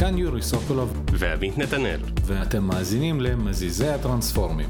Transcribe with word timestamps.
כאן 0.00 0.18
יורי 0.18 0.42
סוקולוב, 0.42 1.04
ועמית 1.12 1.58
נתנאל. 1.58 2.00
ואתם 2.26 2.62
מאזינים 2.62 3.20
למזיזי 3.20 3.88
הטרנספורמים. 3.88 4.68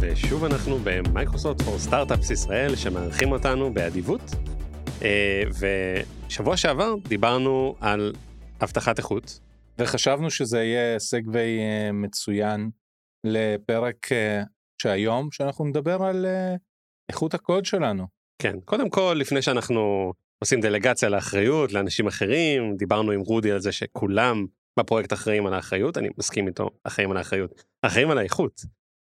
ושוב 0.00 0.44
אנחנו 0.44 0.78
במייקרוסופט 0.84 1.62
פור 1.62 1.78
סטארט-אפס 1.78 2.30
ישראל 2.30 2.76
שמארחים 2.76 3.32
אותנו 3.32 3.74
באדיבות. 3.74 4.34
אה, 5.02 5.42
ושבוע 6.28 6.56
שעבר 6.56 6.94
דיברנו 7.08 7.74
על 7.80 8.12
הבטחת 8.60 8.98
איכות. 8.98 9.40
וחשבנו 9.78 10.30
שזה 10.30 10.62
יהיה 10.62 10.98
סגווי 10.98 11.58
אה, 11.58 11.92
מצוין 11.92 12.70
לפרק 13.24 14.12
אה, 14.12 14.42
שהיום 14.82 15.28
שאנחנו 15.32 15.64
נדבר 15.64 16.02
על 16.02 16.26
איכות 17.08 17.34
הקוד 17.34 17.64
שלנו. 17.64 18.06
כן, 18.42 18.56
קודם 18.64 18.90
כל 18.90 19.16
לפני 19.20 19.42
שאנחנו 19.42 20.12
עושים 20.38 20.60
דלגציה 20.60 21.08
לאחריות 21.08 21.72
לאנשים 21.72 22.06
אחרים, 22.06 22.76
דיברנו 22.76 23.12
עם 23.12 23.20
רודי 23.20 23.52
על 23.52 23.60
זה 23.60 23.72
שכולם 23.72 24.46
בפרויקט 24.78 25.12
אחראים 25.12 25.46
על 25.46 25.54
האחריות, 25.54 25.98
אני 25.98 26.08
מסכים 26.18 26.46
איתו, 26.46 26.70
אחראים 26.84 27.10
על 27.10 27.16
האחריות, 27.16 27.64
אחראים 27.82 28.10
על 28.10 28.18
האיכות. 28.18 28.60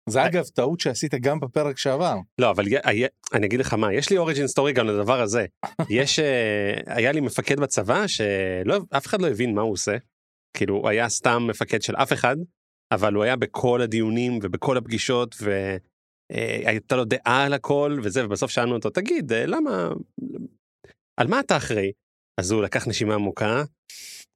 זה 0.08 0.26
אגב 0.26 0.44
טעות 0.44 0.80
שעשית 0.80 1.14
גם 1.14 1.40
בפרק 1.40 1.78
שעבר. 1.78 2.16
לא 2.38 2.50
אבל 2.50 2.64
אני 3.34 3.46
אגיד 3.46 3.60
לך 3.60 3.74
מה 3.74 3.94
יש 3.94 4.10
לי 4.10 4.16
אוריג'ין 4.16 4.46
סטורי 4.46 4.72
גם 4.72 4.86
לדבר 4.86 5.20
הזה 5.20 5.46
יש 5.90 6.18
אה, 6.18 6.74
היה 6.86 7.12
לי 7.12 7.20
מפקד 7.20 7.60
בצבא 7.60 8.06
שלא 8.06 8.80
אף 8.96 9.06
אחד 9.06 9.22
לא 9.22 9.28
הבין 9.28 9.54
מה 9.54 9.62
הוא 9.62 9.72
עושה 9.72 9.96
כאילו 10.56 10.74
הוא 10.74 10.88
היה 10.88 11.08
סתם 11.08 11.46
מפקד 11.48 11.82
של 11.82 11.96
אף 11.96 12.12
אחד 12.12 12.36
אבל 12.92 13.14
הוא 13.14 13.24
היה 13.24 13.36
בכל 13.36 13.80
הדיונים 13.82 14.38
ובכל 14.42 14.76
הפגישות 14.76 15.36
והייתה 16.32 16.96
לו 16.96 17.04
דעה 17.04 17.44
על 17.44 17.52
הכל 17.52 17.98
וזה 18.02 18.24
ובסוף 18.26 18.50
שאלנו 18.50 18.74
אותו 18.74 18.90
תגיד 18.90 19.32
אה, 19.32 19.46
למה 19.46 19.88
על 21.16 21.26
מה 21.26 21.40
אתה 21.40 21.56
אחראי 21.56 21.92
אז 22.40 22.50
הוא 22.50 22.62
לקח 22.62 22.88
נשימה 22.88 23.14
עמוקה 23.14 23.62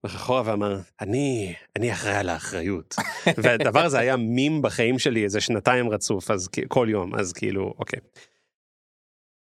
אחורה 0.07 0.43
ואמר 0.45 0.81
אני 1.01 1.55
אני 1.77 1.93
אחראי 1.93 2.15
על 2.15 2.29
האחריות 2.29 2.95
והדבר 3.43 3.81
הזה 3.81 3.99
היה 3.99 4.17
מים 4.17 4.63
בחיים 4.63 4.99
שלי 4.99 5.25
איזה 5.25 5.41
שנתיים 5.41 5.89
רצוף 5.89 6.31
אז 6.31 6.49
כל 6.69 6.89
יום 6.91 7.15
אז 7.15 7.33
כאילו 7.33 7.75
אוקיי. 7.79 8.01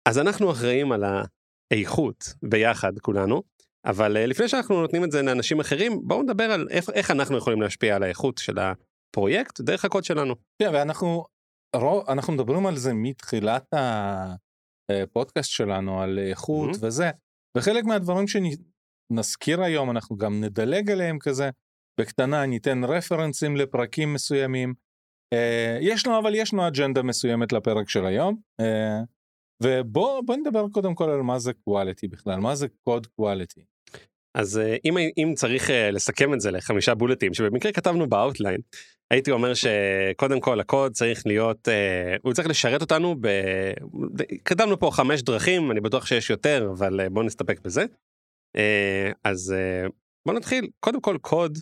אז 0.08 0.18
אנחנו 0.18 0.50
אחראים 0.50 0.92
על 0.92 1.04
האיכות 1.72 2.34
ביחד 2.42 2.98
כולנו 2.98 3.42
אבל 3.84 4.16
אה, 4.16 4.26
לפני 4.26 4.48
שאנחנו 4.48 4.80
נותנים 4.80 5.04
את 5.04 5.12
זה 5.12 5.22
לאנשים 5.22 5.60
אחרים 5.60 6.00
בואו 6.02 6.22
נדבר 6.22 6.44
על 6.44 6.68
איך, 6.70 6.90
איך 6.90 7.10
אנחנו 7.10 7.38
יכולים 7.38 7.62
להשפיע 7.62 7.96
על 7.96 8.02
האיכות 8.02 8.38
של 8.38 8.58
הפרויקט 8.58 9.60
דרך 9.60 9.84
הקוד 9.84 10.04
שלנו. 10.04 10.34
כן, 10.58 10.70
ואנחנו 10.74 11.24
רוב, 11.76 12.10
אנחנו 12.10 12.32
מדברים 12.32 12.66
על 12.66 12.76
זה 12.76 12.94
מתחילת 12.94 13.74
הפודקאסט 14.90 15.50
שלנו 15.50 16.02
על 16.02 16.18
איכות 16.18 16.70
mm-hmm. 16.70 16.86
וזה 16.86 17.10
וחלק 17.56 17.84
מהדברים 17.84 18.26
נזכיר 19.12 19.62
היום, 19.62 19.90
אנחנו 19.90 20.16
גם 20.16 20.40
נדלג 20.40 20.90
עליהם 20.90 21.18
כזה, 21.18 21.50
בקטנה 22.00 22.46
ניתן 22.46 22.84
רפרנסים 22.84 23.56
לפרקים 23.56 24.14
מסוימים. 24.14 24.74
Uh, 25.34 25.78
יש 25.80 26.06
לנו, 26.06 26.18
אבל 26.18 26.34
יש 26.34 26.52
לנו 26.52 26.68
אג'נדה 26.68 27.02
מסוימת 27.02 27.52
לפרק 27.52 27.88
של 27.88 28.06
היום. 28.06 28.36
אה, 28.62 28.64
ובוא 29.62 30.36
נדבר 30.36 30.68
קודם 30.68 30.94
כל 30.94 31.10
על 31.10 31.22
מה 31.22 31.38
זה 31.38 31.52
quality 31.68 32.08
בכלל, 32.10 32.40
מה 32.40 32.54
זה 32.54 32.66
code 32.88 33.06
quality. 33.20 33.62
אז 34.38 34.56
אה, 34.58 34.80
אם, 34.84 34.96
אם 34.98 35.32
צריך 35.36 35.68
אה, 35.68 35.72
לסכם 35.92 36.34
את 36.34 36.40
זה 36.40 36.50
לחמישה 36.50 36.94
בולטים 36.94 37.34
שבמקרה 37.34 37.72
כתבנו 37.72 38.08
ב 38.08 38.15
outline 38.15 38.60
הייתי 39.12 39.30
אומר 39.30 39.52
שקודם 39.54 40.40
כל 40.40 40.60
הקוד 40.60 40.92
צריך 40.92 41.26
להיות 41.26 41.68
אה, 41.68 42.20
הוא 42.22 42.32
צריך 42.32 42.48
לשרת 42.48 42.80
אותנו 42.80 43.16
ב... 43.20 43.28
כתבנו 44.44 44.78
פה 44.78 44.90
חמש 44.92 45.22
דרכים 45.22 45.70
אני 45.70 45.80
בטוח 45.80 46.06
שיש 46.06 46.30
יותר 46.30 46.70
אבל 46.78 47.00
אה, 47.00 47.08
בוא 47.10 47.24
נסתפק 47.24 47.60
בזה. 47.60 47.84
אה, 48.56 49.10
אז 49.24 49.54
אה, 49.56 49.88
בוא 50.26 50.34
נתחיל 50.34 50.70
קודם 50.80 51.00
כל 51.00 51.18
קוד. 51.20 51.58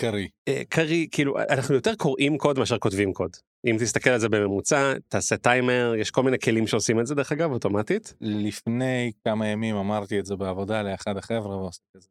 קריא. 0.00 0.28
אה, 0.48 0.62
קריא 0.68 1.08
כאילו 1.10 1.38
אנחנו 1.38 1.74
יותר 1.74 1.94
קוראים 1.94 2.38
קוד 2.38 2.58
מאשר 2.58 2.78
כותבים 2.78 3.12
קוד. 3.12 3.36
אם 3.66 3.76
תסתכל 3.80 4.10
על 4.10 4.20
זה 4.20 4.28
בממוצע 4.28 4.92
תעשה 5.08 5.36
טיימר 5.36 5.94
יש 5.98 6.10
כל 6.10 6.22
מיני 6.22 6.38
כלים 6.38 6.66
שעושים 6.66 7.00
את 7.00 7.06
זה 7.06 7.14
דרך 7.14 7.32
אגב 7.32 7.52
אוטומטית. 7.52 8.14
לפני 8.20 9.12
כמה 9.24 9.46
ימים 9.46 9.76
אמרתי 9.76 10.18
את 10.18 10.26
זה 10.26 10.36
בעבודה 10.36 10.82
לאחד 10.82 11.16
החבר'ה 11.16 11.68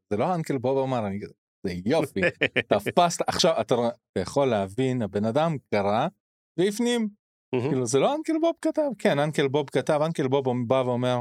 זה 0.09 0.17
לא 0.17 0.35
אנקל 0.35 0.57
בוב 0.57 0.77
אמר 0.77 1.07
אני 1.07 1.19
זה 1.67 1.73
יופי 1.85 2.22
תפסת 2.69 3.22
עכשיו 3.28 3.61
אתה 3.61 3.75
יכול 4.17 4.47
להבין 4.47 5.01
הבן 5.01 5.25
אדם 5.25 5.57
קרא 5.72 6.07
והפנים. 6.59 7.09
כאילו 7.51 7.85
זה 7.85 8.00
לא 8.00 8.16
אנקל 8.16 8.33
בוב 8.41 8.55
כתב? 8.61 8.89
כן 9.00 9.19
אנקל 9.19 9.47
בוב 9.47 9.69
כתב 9.69 10.00
אנקל 10.06 10.27
בוב 10.27 10.45
בא 10.67 10.83
ואומר 10.85 11.19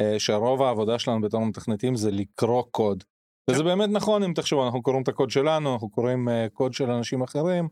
אה, 0.00 0.18
שרוב 0.18 0.62
העבודה 0.62 0.98
שלנו 0.98 1.20
בתור 1.20 1.46
מתכנתים 1.46 1.94
זה 1.94 2.10
לקרוא 2.10 2.62
קוד. 2.70 3.04
וזה 3.50 3.62
באמת 3.62 3.88
נכון 3.92 4.22
אם 4.22 4.32
תחשבו 4.32 4.64
אנחנו 4.64 4.82
קוראים 4.82 5.02
את 5.02 5.08
הקוד 5.08 5.30
שלנו 5.30 5.72
אנחנו 5.72 5.90
קוראים 5.90 6.28
uh, 6.28 6.32
קוד 6.52 6.72
של 6.72 6.90
אנשים 6.90 7.22
אחרים 7.22 7.68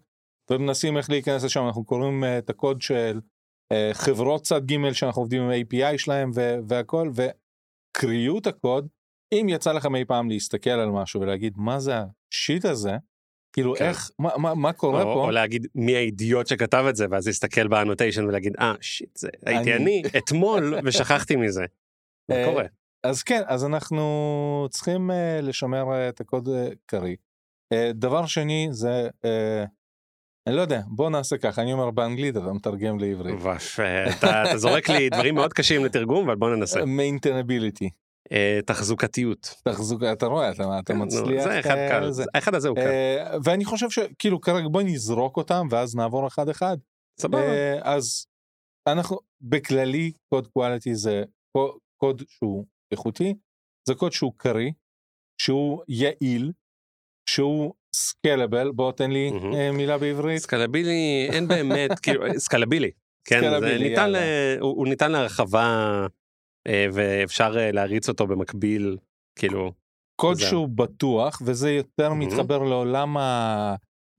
ומנסים 0.51 0.97
איך 0.97 1.11
להיכנס 1.11 1.45
לשם 1.45 1.67
אנחנו 1.67 1.85
קוראים 1.85 2.25
uh, 2.25 2.27
את 2.39 2.51
הקוד 2.51 2.83
של 2.83 3.21
חברות 3.93 4.43
צד 4.43 4.65
ג' 4.65 4.93
שאנחנו 4.93 5.23
עובדים 5.23 5.43
עם 5.43 5.51
API 5.51 5.99
שלהם 5.99 6.31
והכל 6.69 7.11
וקריאות 7.15 8.47
הקוד 8.47 8.89
אם 9.33 9.47
יצא 9.49 9.73
לכם 9.73 9.95
אי 9.95 10.05
פעם 10.05 10.29
להסתכל 10.29 10.71
על 10.71 10.91
משהו 10.91 11.21
ולהגיד 11.21 11.55
מה 11.57 11.81
זה 11.81 11.95
השיט 12.33 12.65
הזה 12.65 12.97
כאילו 13.53 13.75
כן. 13.75 13.85
איך 13.85 14.11
מה, 14.19 14.31
מה, 14.37 14.55
מה 14.55 14.73
קורה 14.73 15.03
או, 15.03 15.15
פה 15.15 15.25
או 15.25 15.31
להגיד 15.31 15.67
מי 15.75 15.97
האידיוט 15.97 16.47
שכתב 16.47 16.85
את 16.89 16.97
זה 16.97 17.07
ואז 17.11 17.27
להסתכל 17.27 17.69
באנוטיישן 17.69 18.25
ולהגיד 18.25 18.53
אה 18.59 18.75
שיט 18.81 19.17
זה 19.17 19.29
הייתי 19.47 19.75
אני, 19.75 19.83
אני 19.83 20.03
אתמול 20.19 20.75
ושכחתי 20.85 21.37
מזה. 21.37 21.65
אה, 22.31 22.45
קורה. 22.45 22.65
אז 23.05 23.23
כן, 23.23 23.43
אז 23.47 23.65
אנחנו 23.65 24.67
צריכים 24.71 25.11
uh, 25.11 25.43
לשמר 25.43 25.85
uh, 25.85 26.09
את 26.09 26.21
הקוד 26.21 26.49
uh, 26.49 26.51
קריא. 26.87 27.17
Uh, 27.75 27.77
דבר 27.95 28.27
שני 28.27 28.69
זה, 28.71 29.09
uh, 29.23 29.69
אני 30.47 30.57
לא 30.57 30.61
יודע, 30.61 30.81
בוא 30.87 31.11
נעשה 31.11 31.39
ככה, 31.39 31.63
אני 31.63 31.73
אומר 31.73 31.91
באנגלית, 31.91 32.37
אתה 32.37 32.53
מתרגם 32.53 32.99
לעברית. 32.99 33.35
אתה, 34.19 34.43
אתה 34.43 34.59
זורק 34.59 34.89
לי 34.89 35.11
דברים 35.11 35.35
מאוד 35.35 35.53
קשים 35.53 35.85
לתרגום, 35.85 36.25
אבל 36.25 36.37
בוא 36.37 36.57
ננסה. 36.57 36.85
מיינטנביליטי. 36.85 37.91
Uh, 38.29 38.63
תחזוקתיות. 38.67 39.55
תחזוקה, 39.65 40.13
אתה 40.13 40.27
רואה, 40.27 40.51
אתה, 40.51 40.79
אתה 40.79 40.93
כן, 40.93 41.03
מצליח. 41.03 41.45
זה 41.45 41.61
אחד 41.61 41.75
uh, 41.75 41.91
קל, 41.91 42.11
זה. 42.11 42.25
האחד 42.35 42.55
הזה 42.55 42.69
הוא 42.69 42.77
קל. 42.77 42.83
Uh, 42.83 43.39
ואני 43.45 43.65
חושב 43.65 43.91
שכאילו 43.91 44.41
כרגע 44.41 44.69
בוא 44.69 44.83
נזרוק 44.83 45.37
אותם 45.37 45.67
ואז 45.71 45.97
נעבור 45.97 46.27
אחד 46.27 46.49
אחד. 46.49 46.77
סבבה. 47.21 47.43
אז 47.83 48.27
אנחנו 48.89 49.19
בכללי 49.41 50.13
קוד 50.35 50.47
קואליטי 50.47 50.95
זה 50.95 51.23
קוד 52.01 52.23
שהוא 52.29 52.67
איכותי, 52.93 53.35
זה 53.89 53.95
קוד 53.95 54.13
שהוא 54.13 54.33
קריא, 54.37 54.71
שהוא 55.41 55.83
יעיל, 55.89 56.53
שהוא 57.31 57.75
scalable, 57.95 58.71
בוא 58.71 58.93
תן 58.93 59.11
לי. 59.11 59.31
מילה 59.73 59.99
בעברית. 59.99 60.39
סקלבילי 60.39 61.29
אין 61.33 61.49
באמת, 61.49 61.99
כאילו 61.99 62.25
סקלבילי, 62.39 62.91
כן, 63.25 63.41
זה 63.61 63.79
ניתן. 63.79 64.13
הוא, 64.61 64.89
ניתן 64.89 65.13
להרחבה 65.13 65.63
אה, 65.63 66.07
ואפשר 66.93 67.59
אה, 67.59 67.73
להריץ 67.73 68.09
אותו 68.09 68.27
במקביל, 68.27 68.97
כאילו. 69.39 69.73
קוד 70.21 70.37
זה... 70.37 70.47
שהוא 70.47 70.69
בטוח 70.69 71.43
וזה 71.45 71.71
יותר 71.71 72.11
mm-hmm. 72.11 72.15
מתחבר 72.15 72.63
לעולם 72.63 73.17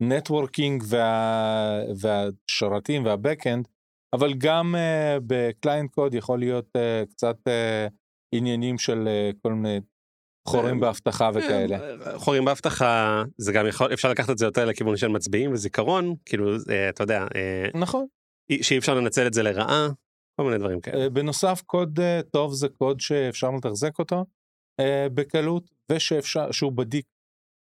ה 0.01 0.09
networking 0.09 0.83
וה... 0.87 1.81
והשרתים 1.95 3.05
וה 3.05 3.19
backend 3.19 3.67
אבל 4.13 4.33
גם 4.33 4.75
uh, 4.75 5.23
בקליינט 5.27 5.91
קוד 5.91 6.13
יכול 6.13 6.39
להיות 6.39 6.65
uh, 6.77 7.11
קצת 7.11 7.35
uh, 7.47 7.91
עניינים 8.35 8.77
של 8.77 9.07
uh, 9.07 9.37
כל 9.41 9.53
מיני 9.53 9.79
חורים 10.47 10.79
באבטחה 10.79 11.29
וכאלה. 11.33 11.77
חורים 12.15 12.45
באבטחה 12.45 13.23
זה 13.37 13.51
גם 13.51 13.67
יכול 13.67 13.93
אפשר 13.93 14.09
לקחת 14.09 14.29
את 14.29 14.37
זה 14.37 14.45
יותר 14.45 14.65
לכיוון 14.65 14.97
של 14.97 15.07
מצביעים 15.07 15.53
וזיכרון 15.53 16.15
כאילו 16.25 16.55
uh, 16.55 16.59
אתה 16.89 17.03
יודע 17.03 17.25
uh, 17.25 17.77
נכון 17.77 18.05
שאי 18.61 18.77
אפשר 18.77 18.93
לנצל 18.93 19.27
את 19.27 19.33
זה 19.33 19.43
לרעה 19.43 19.87
כל 20.39 20.45
מיני 20.45 20.57
דברים 20.57 20.81
כאלה. 20.81 21.05
Uh, 21.05 21.09
בנוסף 21.09 21.61
קוד 21.65 21.99
uh, 21.99 22.23
טוב 22.31 22.53
זה 22.53 22.69
קוד 22.69 22.99
שאפשר 22.99 23.51
לתחזק 23.51 23.99
אותו 23.99 24.25
uh, 24.81 24.83
בקלות 25.13 25.69
ושאפשר 25.91 26.51
שהוא 26.51 26.71
בדיק. 26.71 27.05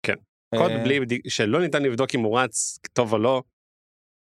כן. 0.07 0.15
קוד 0.57 0.71
בלי 0.85 1.01
שלא 1.29 1.61
ניתן 1.61 1.83
לבדוק 1.83 2.15
אם 2.15 2.21
הוא 2.21 2.39
רץ 2.39 2.79
טוב 2.93 3.13
או 3.13 3.19
לא 3.19 3.43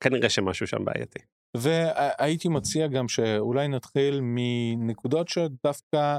כנראה 0.04 0.30
שמשהו 0.30 0.68
שם 0.68 0.86
בעייתי. 0.86 1.20
והייתי 1.58 2.48
מציע 2.48 2.88
גם 2.88 3.08
שאולי 3.08 3.68
נתחיל 3.68 4.20
מנקודות 4.22 5.28
שדווקא 5.28 6.18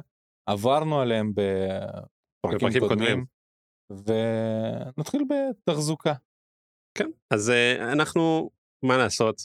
עברנו 0.48 1.00
עליהם 1.00 1.32
בפרקים 1.34 2.80
קודמים, 2.80 2.88
קודמים, 2.88 3.25
ונתחיל 3.90 5.22
בתחזוקה. 5.30 6.14
כן, 6.98 7.10
אז 7.30 7.52
אנחנו, 7.92 8.50
מה 8.84 8.96
לעשות, 8.96 9.42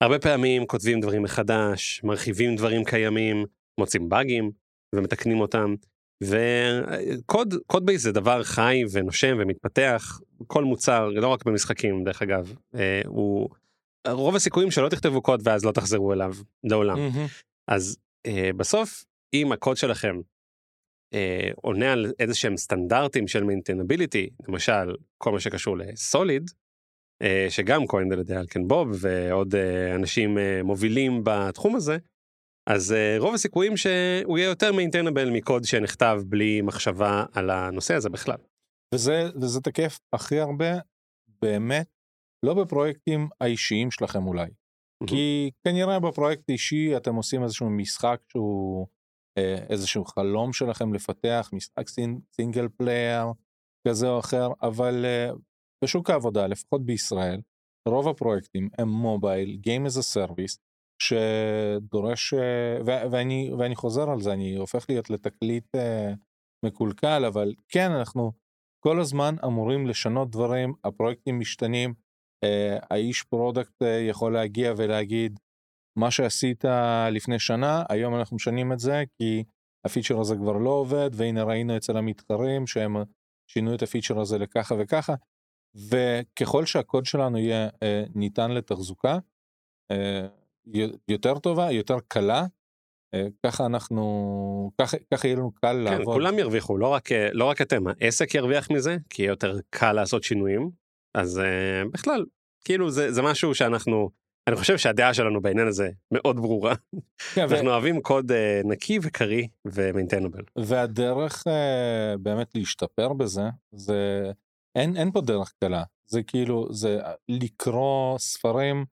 הרבה 0.00 0.18
פעמים 0.18 0.66
כותבים 0.66 1.00
דברים 1.00 1.22
מחדש, 1.22 2.00
מרחיבים 2.04 2.56
דברים 2.56 2.84
קיימים, 2.84 3.44
מוצאים 3.80 4.08
באגים 4.08 4.50
ומתקנים 4.94 5.40
אותם, 5.40 5.74
וקוד 6.24 7.54
קוד 7.66 7.86
בייס 7.86 8.02
זה 8.02 8.12
דבר 8.12 8.42
חי 8.42 8.82
ונושם 8.92 9.36
ומתפתח, 9.40 10.20
כל 10.46 10.64
מוצר, 10.64 11.08
לא 11.08 11.28
רק 11.28 11.44
במשחקים 11.44 12.04
דרך 12.04 12.22
אגב, 12.22 12.54
אה, 12.74 12.78
הוא... 13.06 13.48
רוב 14.08 14.36
הסיכויים 14.36 14.70
שלא 14.70 14.88
תכתבו 14.88 15.22
קוד 15.22 15.42
ואז 15.44 15.64
לא 15.64 15.72
תחזרו 15.72 16.12
אליו 16.12 16.34
לעולם. 16.64 16.98
מהמם. 16.98 17.26
אז 17.68 17.96
אה, 18.26 18.50
בסוף 18.56 19.04
אם 19.34 19.52
הקוד 19.52 19.76
שלכם 19.76 20.20
אה, 21.14 21.50
עונה 21.56 21.92
על 21.92 22.12
איזה 22.18 22.34
שהם 22.34 22.56
סטנדרטים 22.56 23.28
של 23.28 23.44
maintainability 23.44 24.30
למשל 24.48 24.96
כל 25.18 25.32
מה 25.32 25.40
שקשור 25.40 25.78
ל 25.78 25.89
SOLID 25.89 26.42
אה, 26.50 26.59
שגם 27.48 27.86
כאן 27.86 28.12
על 28.12 28.18
ידי 28.18 28.36
Uncle 28.36 28.68
Bob 28.68 28.88
ועוד 29.00 29.54
אה, 29.54 29.94
אנשים 29.94 30.38
אה, 30.38 30.62
מובילים 30.62 31.20
בתחום 31.24 31.76
הזה 31.76 31.98
אז 32.70 32.92
אה, 32.92 33.16
רוב 33.18 33.34
הסיכויים 33.34 33.76
שהוא 33.76 34.38
יהיה 34.38 34.48
יותר 34.48 34.72
maintainable 34.72 35.30
מקוד 35.30 35.64
שנכתב 35.64 36.20
בלי 36.26 36.60
מחשבה 36.60 37.24
על 37.32 37.50
הנושא 37.50 37.94
הזה 37.94 38.08
בכלל. 38.08 38.36
וזה, 38.94 39.28
וזה 39.42 39.60
תקף 39.60 39.98
הכי 40.12 40.40
הרבה 40.40 40.78
באמת, 41.42 41.86
לא 42.46 42.54
בפרויקטים 42.54 43.28
האישיים 43.40 43.90
שלכם 43.90 44.26
אולי. 44.26 44.50
כי 45.06 45.50
כנראה 45.64 46.00
בפרויקט 46.00 46.50
אישי 46.50 46.96
אתם 46.96 47.14
עושים 47.14 47.42
איזשהו 47.42 47.70
משחק 47.70 48.20
שהוא 48.32 48.86
אה, 49.38 49.56
איזשהו 49.70 50.04
חלום 50.04 50.52
שלכם 50.52 50.94
לפתח, 50.94 51.50
משחק 51.52 51.88
sin, 51.88 52.20
single 52.32 52.68
player 52.68 53.26
כזה 53.88 54.08
או 54.08 54.18
אחר, 54.18 54.48
אבל 54.62 55.04
אה, 55.04 55.30
בשוק 55.84 56.10
העבודה, 56.10 56.46
לפחות 56.46 56.86
בישראל, 56.86 57.40
רוב 57.88 58.08
הפרויקטים 58.08 58.68
הם 58.78 58.88
mobile, 58.88 59.58
Game 59.66 59.86
as 59.86 59.98
a 59.98 60.16
Service, 60.16 60.56
שדורש, 61.02 62.34
אה, 62.34 62.78
ו- 62.86 63.10
ואני, 63.10 63.50
ואני 63.58 63.76
חוזר 63.76 64.10
על 64.10 64.20
זה, 64.20 64.32
אני 64.32 64.56
הופך 64.56 64.86
להיות 64.88 65.10
לתקליט 65.10 65.74
אה, 65.74 66.12
מקולקל, 66.64 67.24
אבל 67.24 67.54
כן, 67.68 67.90
אנחנו 67.90 68.32
כל 68.84 69.00
הזמן 69.00 69.34
אמורים 69.44 69.86
לשנות 69.86 70.30
דברים, 70.30 70.74
הפרויקטים 70.84 71.38
משתנים, 71.38 71.94
אה, 72.44 72.78
האיש 72.90 73.22
product 73.22 73.82
אה, 73.82 73.88
יכול 73.88 74.32
להגיע 74.32 74.72
ולהגיד, 74.76 75.40
מה 75.98 76.10
שעשית 76.10 76.64
לפני 77.10 77.38
שנה, 77.38 77.84
היום 77.88 78.14
אנחנו 78.14 78.36
משנים 78.36 78.72
את 78.72 78.78
זה, 78.78 79.02
כי 79.18 79.44
הפיצ'ר 79.86 80.20
הזה 80.20 80.36
כבר 80.36 80.52
לא 80.52 80.70
עובד, 80.70 81.10
והנה 81.12 81.44
ראינו 81.44 81.76
אצל 81.76 81.96
המתחרים 81.96 82.66
שהם 82.66 82.96
שינו 83.50 83.74
את 83.74 83.82
הפיצ'ר 83.82 84.20
הזה 84.20 84.38
לככה 84.38 84.74
וככה, 84.78 85.14
וככל 85.74 86.66
שהקוד 86.66 87.06
שלנו 87.06 87.38
יהיה 87.38 87.68
אה, 87.82 88.04
ניתן 88.14 88.50
לתחזוקה, 88.50 89.18
אה, 89.90 90.26
יותר 91.08 91.38
טובה, 91.38 91.72
יותר 91.72 91.98
קלה, 92.08 92.46
אה, 93.14 93.26
ככה 93.46 93.66
אנחנו, 93.66 94.72
ככה, 94.80 94.96
ככה 95.14 95.26
יהיה 95.28 95.36
לנו 95.36 95.52
קל 95.52 95.60
כן, 95.60 95.80
לעבוד. 95.80 96.14
כולם 96.14 96.38
ירוויחו 96.38 96.76
לא 96.76 96.88
רק 96.88 97.12
אה, 97.12 97.28
לא 97.32 97.44
רק 97.44 97.62
אתם 97.62 97.84
העסק 98.00 98.34
ירוויח 98.34 98.70
מזה 98.70 98.96
כי 99.10 99.22
יהיה 99.22 99.30
יותר 99.30 99.58
קל 99.70 99.92
לעשות 99.92 100.22
שינויים. 100.22 100.70
אז 101.14 101.38
אה, 101.38 101.82
בכלל 101.92 102.24
כאילו 102.64 102.90
זה 102.90 103.12
זה 103.12 103.22
משהו 103.22 103.54
שאנחנו 103.54 104.10
אני 104.48 104.56
חושב 104.56 104.78
שהדעה 104.78 105.14
שלנו 105.14 105.40
בעניין 105.40 105.66
הזה 105.66 105.90
מאוד 106.10 106.36
ברורה. 106.36 106.74
כן, 107.34 107.46
ו- 107.50 107.54
אנחנו 107.54 107.70
אוהבים 107.70 108.00
קוד 108.00 108.32
אה, 108.32 108.60
נקי 108.64 108.98
וקריא 109.02 109.46
ומיינטנבל 109.64 110.42
והדרך 110.56 111.46
אה, 111.46 112.14
באמת 112.18 112.54
להשתפר 112.54 113.12
בזה, 113.12 113.42
זה, 113.72 114.30
אין, 114.74 114.96
אין 114.96 115.12
פה 115.12 115.20
דרך 115.20 115.52
קלה, 115.60 115.82
זה 116.06 116.22
כאילו, 116.22 116.68
זה 116.70 117.00
לקרוא 117.28 118.18
ספרים, 118.18 118.84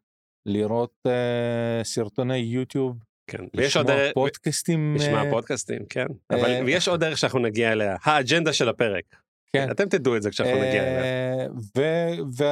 לראות 0.47 0.95
אה, 1.07 1.85
סרטוני 1.85 2.37
יוטיוב, 2.37 2.97
כן 3.31 3.45
ויש 3.57 3.77
עוד 3.77 3.87
לשמוע 3.87 4.03
דרך 4.03 4.15
פודקאסטים, 4.15 4.95
לשמוע 4.95 5.25
אה, 5.25 5.31
פודקאסטים 5.31 5.87
כן 5.91 6.07
אה, 6.33 6.37
אבל 6.37 6.65
ויש 6.65 6.89
עוד 6.89 7.01
דרך 7.01 7.19
שאנחנו 7.19 7.39
נגיע 7.39 7.73
אליה 7.73 7.97
האג'נדה 8.05 8.53
של 8.53 8.69
הפרק 8.69 9.05
כן. 9.53 9.71
אתם 9.71 9.89
תדעו 9.89 10.17
את 10.17 10.23
זה 10.23 10.31
כשאנחנו 10.31 10.57
נגיע 10.57 10.83
אליה. 10.83 11.03
אה, 11.03 11.47
ו- 11.77 12.45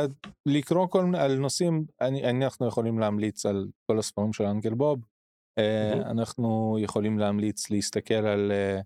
ולקרוא 0.46 0.86
כל 0.86 1.04
מיני, 1.04 1.18
על 1.18 1.38
נושאים, 1.38 1.84
אני, 2.00 2.30
אנחנו 2.30 2.68
יכולים 2.68 2.98
להמליץ 2.98 3.46
על 3.46 3.66
כל 3.86 3.98
הספרים 3.98 4.32
של 4.32 4.44
אנגל 4.44 4.74
בוב, 4.74 5.00
אה, 5.58 5.90
מהמם. 5.94 6.02
אנחנו 6.10 6.76
יכולים 6.80 7.18
להמליץ 7.18 7.70
להסתכל 7.70 8.14
על 8.14 8.52
אה, 8.52 8.80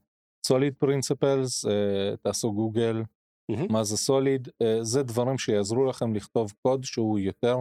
Solid 0.47 0.85
Principles, 0.85 1.71
אה, 1.71 2.17
תעשו 2.17 2.53
גוגל, 2.53 3.03
מהמם. 3.51 3.73
מה 3.73 3.85
זה 3.85 3.97
סוליד, 3.97 4.49
זה 4.83 5.03
דברים 5.03 5.39
שיעזרו 5.39 5.85
לכם 5.85 6.15
לכתוב 6.15 6.53
קוד 6.63 6.85
שהוא 6.85 7.19
יותר 7.19 7.57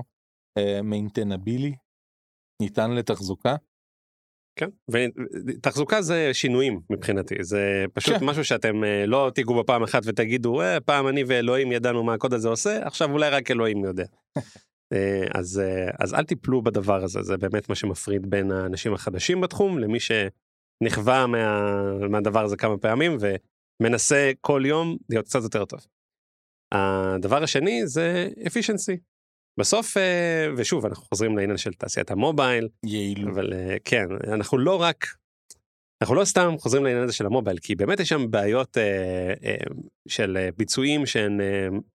מיינטנבילי, 0.83 1.75
ניתן 2.61 2.91
לתחזוקה. 2.91 3.55
כן, 4.59 4.69
ותחזוקה 4.91 6.01
זה 6.01 6.29
שינויים 6.33 6.79
מבחינתי, 6.89 7.35
זה 7.41 7.85
פשוט 7.93 8.17
כן. 8.17 8.25
משהו 8.25 8.45
שאתם 8.45 8.83
אה, 8.83 9.05
לא 9.05 9.31
תיגעו 9.35 9.59
בפעם 9.59 9.83
אחת 9.83 10.01
ותגידו, 10.05 10.61
אה, 10.61 10.79
פעם 10.79 11.07
אני 11.07 11.23
ואלוהים 11.27 11.71
ידענו 11.71 12.03
מה 12.03 12.13
הקוד 12.13 12.33
הזה 12.33 12.49
עושה, 12.49 12.87
עכשיו 12.87 13.11
אולי 13.11 13.29
רק 13.29 13.51
אלוהים 13.51 13.83
יודע. 13.83 14.05
אה, 14.93 15.27
אז, 15.35 15.59
אה, 15.59 15.89
אז 15.99 16.13
אל 16.13 16.23
תיפלו 16.23 16.61
בדבר 16.61 17.03
הזה, 17.03 17.21
זה 17.21 17.37
באמת 17.37 17.69
מה 17.69 17.75
שמפריד 17.75 18.29
בין 18.29 18.51
האנשים 18.51 18.93
החדשים 18.93 19.41
בתחום 19.41 19.79
למי 19.79 19.97
שנכווה 19.99 21.27
מה, 21.27 22.07
מהדבר 22.09 22.43
הזה 22.43 22.57
כמה 22.57 22.77
פעמים 22.77 23.17
ומנסה 23.79 24.31
כל 24.41 24.63
יום 24.65 24.97
להיות 25.09 25.25
קצת 25.25 25.43
יותר 25.43 25.65
טוב. 25.65 25.79
הדבר 26.71 27.43
השני 27.43 27.87
זה 27.87 28.29
efficiency. 28.37 28.97
בסוף, 29.59 29.97
אה, 29.97 30.47
ושוב, 30.57 30.85
אנחנו 30.85 31.03
חוזרים 31.03 31.37
לעניין 31.37 31.57
של 31.57 31.73
תעשיית 31.73 32.11
המובייל, 32.11 32.67
יעילות. 32.85 33.33
אבל 33.33 33.53
אה, 33.53 33.77
כן 33.85 34.05
אנחנו 34.33 34.57
לא 34.57 34.81
רק 34.81 35.05
אנחנו 36.01 36.15
לא 36.15 36.25
סתם 36.25 36.55
חוזרים 36.59 36.83
לעניין 36.83 37.03
הזה 37.03 37.13
של 37.13 37.25
המובייל 37.25 37.57
כי 37.57 37.75
באמת 37.75 37.99
יש 37.99 38.09
שם 38.09 38.31
בעיות 38.31 38.77
אה, 38.77 39.33
של 40.07 40.49
ביצועים 40.57 41.05
שהן 41.05 41.39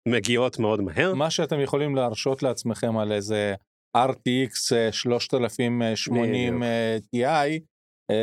מגיעות 0.07 0.59
מאוד 0.59 0.81
מהר. 0.81 1.13
מה 1.13 1.29
שאתם 1.29 1.59
יכולים 1.59 1.95
להרשות 1.95 2.43
לעצמכם 2.43 2.97
על 2.97 3.11
איזה 3.11 3.55
RTX 3.97 4.75
אה, 4.75 4.91
3080 4.91 6.59
בדיוק. 6.59 6.63
אה, 6.63 6.97
Ti, 7.15 7.59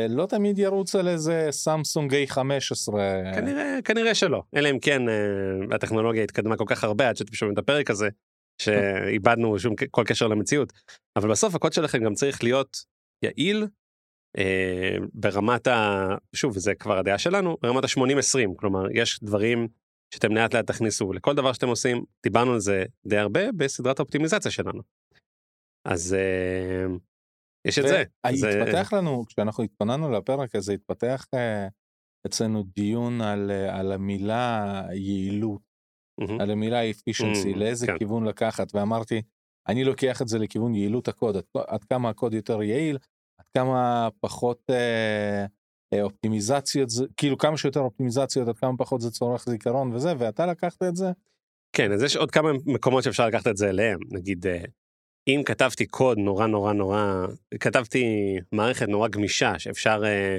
לא 0.09 0.25
תמיד 0.25 0.59
ירוץ 0.59 0.95
על 0.95 1.07
איזה 1.07 1.47
סמסונג 1.51 2.13
A15. 2.13 2.93
כנראה 3.35 3.79
כנראה 3.85 4.15
שלא 4.15 4.43
אלא 4.55 4.69
אם 4.69 4.79
כן 4.79 5.09
אה, 5.09 5.15
הטכנולוגיה 5.75 6.23
התקדמה 6.23 6.57
כל 6.57 6.63
כך 6.67 6.83
הרבה 6.83 7.09
עד 7.09 7.17
שאתם 7.17 7.33
שומעים 7.33 7.53
את 7.53 7.59
הפרק 7.59 7.89
הזה 7.89 8.09
שאיבדנו 8.61 9.59
שום 9.59 9.75
כל 9.91 10.03
קשר 10.05 10.27
למציאות 10.27 10.73
אבל 11.15 11.31
בסוף 11.31 11.55
הקוד 11.55 11.73
שלכם 11.73 12.03
גם 12.03 12.13
צריך 12.13 12.43
להיות 12.43 12.77
יעיל. 13.23 13.67
אה, 14.37 14.97
ברמת 15.13 15.67
ה... 15.67 16.07
שוב 16.35 16.57
זה 16.57 16.75
כבר 16.75 16.97
הדעה 16.97 17.17
שלנו 17.17 17.57
ברמת 17.61 17.83
ה-80-20 17.83 18.55
כלומר 18.57 18.91
יש 18.91 19.19
דברים 19.23 19.67
שאתם 20.13 20.35
לאט 20.35 20.55
לאט 20.55 20.67
תכניסו 20.67 21.13
לכל 21.13 21.35
דבר 21.35 21.53
שאתם 21.53 21.67
עושים 21.67 22.03
דיברנו 22.23 22.53
על 22.53 22.59
זה 22.59 22.85
די 23.05 23.17
הרבה 23.17 23.51
בסדרת 23.51 23.99
האופטימיזציה 23.99 24.51
שלנו. 24.51 24.81
אז 25.85 26.13
אה, 26.13 26.95
יש 27.65 27.79
את 27.79 27.87
זה. 27.87 28.03
זה- 28.33 28.61
התפתח 28.61 28.93
לנו, 28.93 29.25
כשאנחנו 29.25 29.63
התכוננו 29.63 30.11
לפרק 30.11 30.55
הזה, 30.55 30.73
התפתח 30.73 31.25
אה, 31.33 31.67
אצלנו 32.27 32.63
דיון 32.75 33.21
על, 33.21 33.51
אה, 33.51 33.79
על 33.79 33.91
המילה 33.91 34.81
יעילות. 34.93 35.61
על 36.41 36.51
המילה 36.51 36.81
efficiency, 36.91 37.55
לאיזה 37.55 37.87
כן. 37.87 37.97
כיוון 37.97 38.25
לקחת, 38.25 38.75
ואמרתי, 38.75 39.21
אני 39.67 39.83
לוקח 39.83 40.21
את 40.21 40.27
זה 40.27 40.39
לכיוון 40.39 40.75
יעילות 40.75 41.07
הקוד, 41.07 41.37
עד, 41.37 41.43
עד 41.67 41.83
כמה 41.83 42.09
הקוד 42.09 42.33
יותר 42.33 42.63
יעיל, 42.63 42.97
עד 43.39 43.45
כמה 43.57 44.09
פחות 44.19 44.61
אה, 44.69 45.45
אה, 45.93 46.01
אופטימיזציות, 46.03 46.89
כאילו 47.17 47.37
כמה 47.37 47.57
שיותר 47.57 47.79
אופטימיזציות, 47.79 48.47
עד 48.47 48.57
כמה 48.57 48.77
פחות 48.77 49.01
זה 49.01 49.11
צורך 49.11 49.45
זיכרון 49.49 49.93
וזה, 49.93 50.13
ואתה 50.17 50.45
לקחת 50.45 50.83
את 50.83 50.95
זה, 50.95 51.11
כן 51.75 51.91
אז 51.91 52.03
יש 52.03 52.15
עוד 52.15 52.31
כמה 52.31 52.49
מקומות 52.65 53.03
שאפשר 53.03 53.27
לקחת 53.27 53.47
את 53.47 53.57
זה 53.57 53.69
אליהם 53.69 53.99
נגיד 54.11 54.45
אם 55.27 55.41
כתבתי 55.45 55.85
קוד 55.85 56.17
נורא 56.17 56.47
נורא 56.47 56.73
נורא 56.73 57.25
כתבתי 57.59 58.05
מערכת 58.51 58.87
נורא 58.87 59.07
גמישה 59.07 59.59
שאפשר 59.59 60.01
אה, 60.05 60.37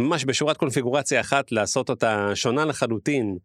ממש 0.00 0.24
בשורת 0.24 0.56
קונפיגורציה 0.56 1.20
אחת 1.20 1.52
לעשות 1.52 1.90
אותה 1.90 2.30
שונה 2.34 2.64
לחלוטין. 2.64 3.38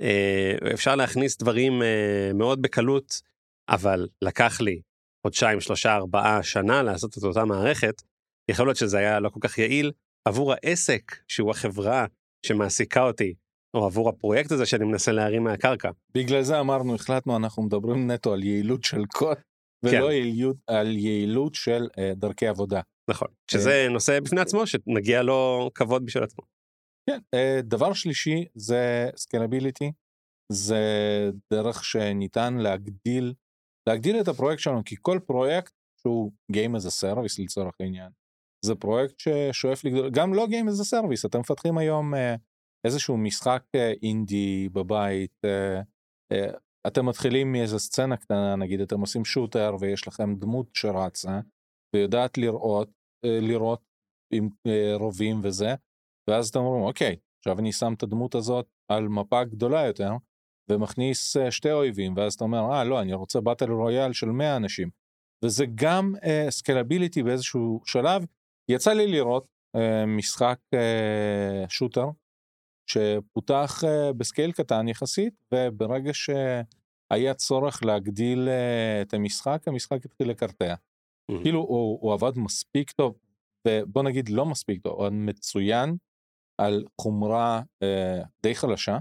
אה, 0.00 0.54
אפשר 0.74 0.96
להכניס 0.96 1.38
דברים 1.38 1.82
אה, 1.82 2.30
מאוד 2.34 2.62
בקלות 2.62 3.20
אבל 3.68 4.08
לקח 4.22 4.60
לי 4.60 4.80
חודשיים 5.26 5.60
שלושה 5.60 5.94
ארבעה 5.94 6.42
שנה 6.42 6.82
לעשות 6.82 7.18
את 7.18 7.22
אותה 7.22 7.44
מערכת. 7.44 8.02
יכול 8.50 8.66
להיות 8.66 8.76
שזה 8.76 8.98
היה 8.98 9.20
לא 9.20 9.28
כל 9.28 9.40
כך 9.42 9.58
יעיל 9.58 9.92
עבור 10.24 10.52
העסק 10.52 11.16
שהוא 11.28 11.50
החברה 11.50 12.06
שמעסיקה 12.46 13.02
אותי 13.02 13.34
או 13.74 13.86
עבור 13.86 14.08
הפרויקט 14.08 14.52
הזה 14.52 14.66
שאני 14.66 14.84
מנסה 14.84 15.12
להרים 15.12 15.44
מהקרקע. 15.44 15.90
בגלל 16.14 16.42
זה 16.42 16.60
אמרנו, 16.60 16.94
החלטנו, 16.94 17.36
אנחנו 17.36 17.62
מדברים 17.62 18.10
נטו 18.10 18.32
על 18.32 18.44
יעילות 18.44 18.84
של 18.84 19.04
קוד, 19.06 19.36
ולא 19.84 20.06
כן. 20.06 20.12
יעילות, 20.12 20.56
על 20.66 20.96
יעילות 20.96 21.54
של 21.54 21.88
אה, 21.98 22.12
דרכי 22.14 22.46
עבודה. 22.46 22.80
נכון 23.10 23.28
שזה 23.50 23.86
נושא 23.90 24.20
בפני 24.20 24.40
עצמו 24.40 24.66
שמגיע 24.66 25.22
לו 25.22 25.70
כבוד 25.74 26.06
בשביל 26.06 26.24
עצמו. 26.24 26.44
כן, 27.10 27.18
אה, 27.34 27.60
דבר 27.62 27.92
שלישי 27.92 28.44
זה 28.54 29.10
סקלביליטי, 29.16 29.92
זה 30.52 30.82
דרך 31.52 31.84
שניתן 31.84 32.54
להגדיל, 32.54 33.34
להגדיל 33.88 34.20
את 34.20 34.28
הפרויקט 34.28 34.62
שלנו, 34.62 34.84
כי 34.84 34.96
כל 35.02 35.18
פרויקט 35.26 35.72
שהוא 36.00 36.32
Game 36.52 36.76
as 36.76 36.86
a 36.86 37.04
Service 37.04 37.42
לצורך 37.42 37.74
העניין, 37.80 38.10
זה 38.64 38.74
פרויקט 38.74 39.14
ששואף 39.18 39.84
לגדול, 39.84 40.10
גם 40.10 40.34
לא 40.34 40.46
Game 40.46 40.68
as 40.68 40.80
a 40.82 40.98
Service, 40.98 41.26
אתם 41.26 41.40
מפתחים 41.40 41.78
היום 41.78 42.14
אה, 42.14 42.34
איזשהו 42.86 43.16
משחק 43.16 43.62
אה, 43.74 43.92
אינדי 44.02 44.68
בבית, 44.72 45.34
אה, 45.44 45.80
אה, 46.32 46.50
אתם 46.88 47.06
מתחילים 47.06 47.52
מאיזה 47.52 47.78
סצנה 47.78 48.16
קטנה, 48.16 48.56
נגיד 48.56 48.80
אתם 48.80 49.00
עושים 49.00 49.24
שוטר 49.24 49.76
ויש 49.80 50.08
לכם 50.08 50.34
דמות 50.34 50.66
שרצה 50.74 51.40
ויודעת 51.96 52.38
לראות, 52.38 52.88
אה, 53.24 53.38
לראות 53.40 53.82
עם 54.32 54.48
אה, 54.66 54.96
רובים 54.96 55.40
וזה, 55.42 55.74
ואז 56.30 56.48
אתם 56.48 56.60
אומרים, 56.60 56.84
אוקיי, 56.84 57.16
עכשיו 57.38 57.58
אני 57.58 57.72
שם 57.72 57.92
את 57.96 58.02
הדמות 58.02 58.34
הזאת 58.34 58.66
על 58.92 59.08
מפה 59.08 59.44
גדולה 59.44 59.86
יותר, 59.86 60.10
ומכניס 60.70 61.36
אה, 61.36 61.50
שתי 61.50 61.72
אויבים, 61.72 62.16
ואז 62.16 62.34
אתה 62.34 62.44
אומר, 62.44 62.72
אה, 62.72 62.84
לא, 62.84 63.00
אני 63.00 63.14
רוצה 63.14 63.40
באטל 63.40 63.70
רויאל 63.70 64.12
של 64.12 64.26
100 64.26 64.56
אנשים. 64.56 64.90
וזה 65.44 65.64
גם 65.74 66.14
scalability 66.50 67.20
אה, 67.20 67.24
באיזשהו 67.24 67.80
שלב. 67.84 68.24
יצא 68.70 68.92
לי 68.92 69.06
לראות 69.06 69.46
אה, 69.76 69.80
משחק 70.06 70.58
אה, 70.74 71.68
shooter 71.68 72.06
שפותח 72.90 73.84
אה, 73.84 74.12
ב 74.12 74.19
scale 74.19 74.52
קטן 74.52 74.88
יחסית, 74.88 75.34
וברגע 75.54 76.10
שהיה 77.12 77.34
צורך 77.34 77.84
להגדיל 77.84 78.48
אה, 78.48 79.02
את 79.02 79.14
המשחק, 79.14 79.68
המשחק 79.68 80.04
התחיל 80.04 80.30
לקרטע. 80.30 80.74
Mm-hmm. 80.74 81.42
כאילו 81.42 81.60
הוא, 81.60 81.98
הוא 82.00 82.12
עבד 82.12 82.32
מספיק 82.38 82.90
טוב, 82.90 83.18
ובוא 83.68 84.02
נגיד 84.02 84.28
לא 84.28 84.46
מספיק 84.46 84.82
טוב, 84.82 84.92
הוא 85.00 85.08
מצוין 85.12 85.96
על 86.60 86.84
חומרה 87.00 87.62
אה, 87.84 88.26
די 88.42 88.54
חלשה, 88.54 88.98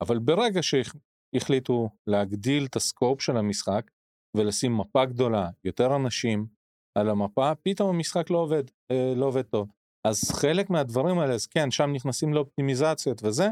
אבל 0.00 0.18
ברגע 0.18 0.60
שהחליטו 0.62 1.88
להגדיל 2.06 2.64
את 2.64 2.76
ה 2.76 2.84
scope 2.84 3.22
של 3.22 3.36
המשחק 3.36 3.90
ולשים 4.36 4.78
מפה 4.78 5.04
גדולה, 5.04 5.50
יותר 5.64 5.96
אנשים 5.96 6.46
על 6.98 7.10
המפה, 7.10 7.52
פתאום 7.62 7.94
המשחק 7.94 8.30
לא 8.30 8.38
עובד, 8.38 8.64
אה, 8.90 9.12
לא 9.16 9.26
עובד 9.26 9.42
טוב. 9.42 9.68
אז 10.06 10.30
חלק 10.30 10.70
מהדברים 10.70 11.18
האלה, 11.18 11.34
אז 11.34 11.46
כן, 11.46 11.70
שם 11.70 11.90
נכנסים 11.92 12.34
לאופטימיזציות 12.34 13.24
וזה, 13.24 13.48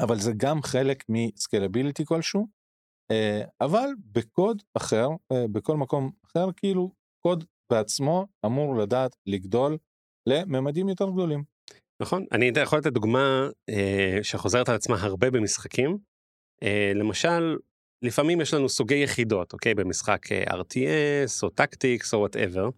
אבל 0.00 0.16
זה 0.16 0.32
גם 0.36 0.62
חלק 0.62 1.04
מסקלביליטי 1.08 2.04
כלשהו, 2.04 2.40
אה, 2.40 2.46
אבל 3.60 3.88
בקוד 4.12 4.62
אחר, 4.74 5.08
אה, 5.32 5.44
בכל 5.52 5.76
מקום 5.76 6.10
אחר, 6.26 6.48
כאילו 6.56 6.92
קוד 7.22 7.44
בעצמו 7.70 8.26
אמור 8.46 8.78
לדעת 8.78 9.16
לגדול 9.26 9.78
לממדים 10.26 10.88
יותר 10.88 11.10
גדולים. 11.10 11.44
נכון, 12.02 12.24
אני 12.32 12.52
יכול 12.62 12.78
לתת 12.78 12.92
דוגמה 12.92 13.48
אה, 13.68 14.18
שחוזרת 14.22 14.68
על 14.68 14.74
עצמה 14.74 14.96
הרבה 15.00 15.30
במשחקים. 15.30 15.98
אה, 16.62 16.92
למשל, 16.94 17.56
לפעמים 18.02 18.40
יש 18.40 18.54
לנו 18.54 18.68
סוגי 18.68 18.94
יחידות, 18.94 19.52
אוקיי? 19.52 19.74
במשחק 19.74 20.32
אה, 20.32 20.44
RTS 20.44 21.42
או 21.42 21.50
tactics 21.50 22.14
או 22.14 22.18
whatever. 22.18 22.68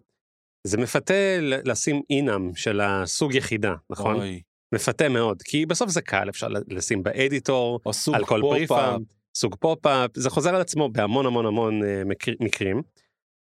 זה 0.67 0.79
מפתה 0.79 1.15
לשים 1.41 2.03
enum 2.11 2.55
של 2.55 2.81
הסוג 2.81 3.35
יחידה, 3.35 3.75
נכון? 3.91 4.17
אוי. 4.17 4.43
מפתה 4.75 5.09
מאוד, 5.09 5.43
כי 5.43 5.67
בסוף 5.67 5.91
זה 5.91 6.03
קל, 6.03 6.29
אפשר 6.29 6.49
לשים 6.69 7.03
ב 7.03 7.12
editor, 7.12 7.81
על 8.13 8.25
כל 8.25 8.41
prefab, 8.43 8.97
סוג 9.37 9.55
pop-up, 9.61 10.11
זה 10.15 10.31
חוזר 10.31 10.55
על 10.55 10.61
עצמו 10.61 10.89
בהמון 10.89 11.27
המון 11.27 11.47
המון 11.47 11.81
מקר, 12.05 12.33
מקרים. 12.41 12.83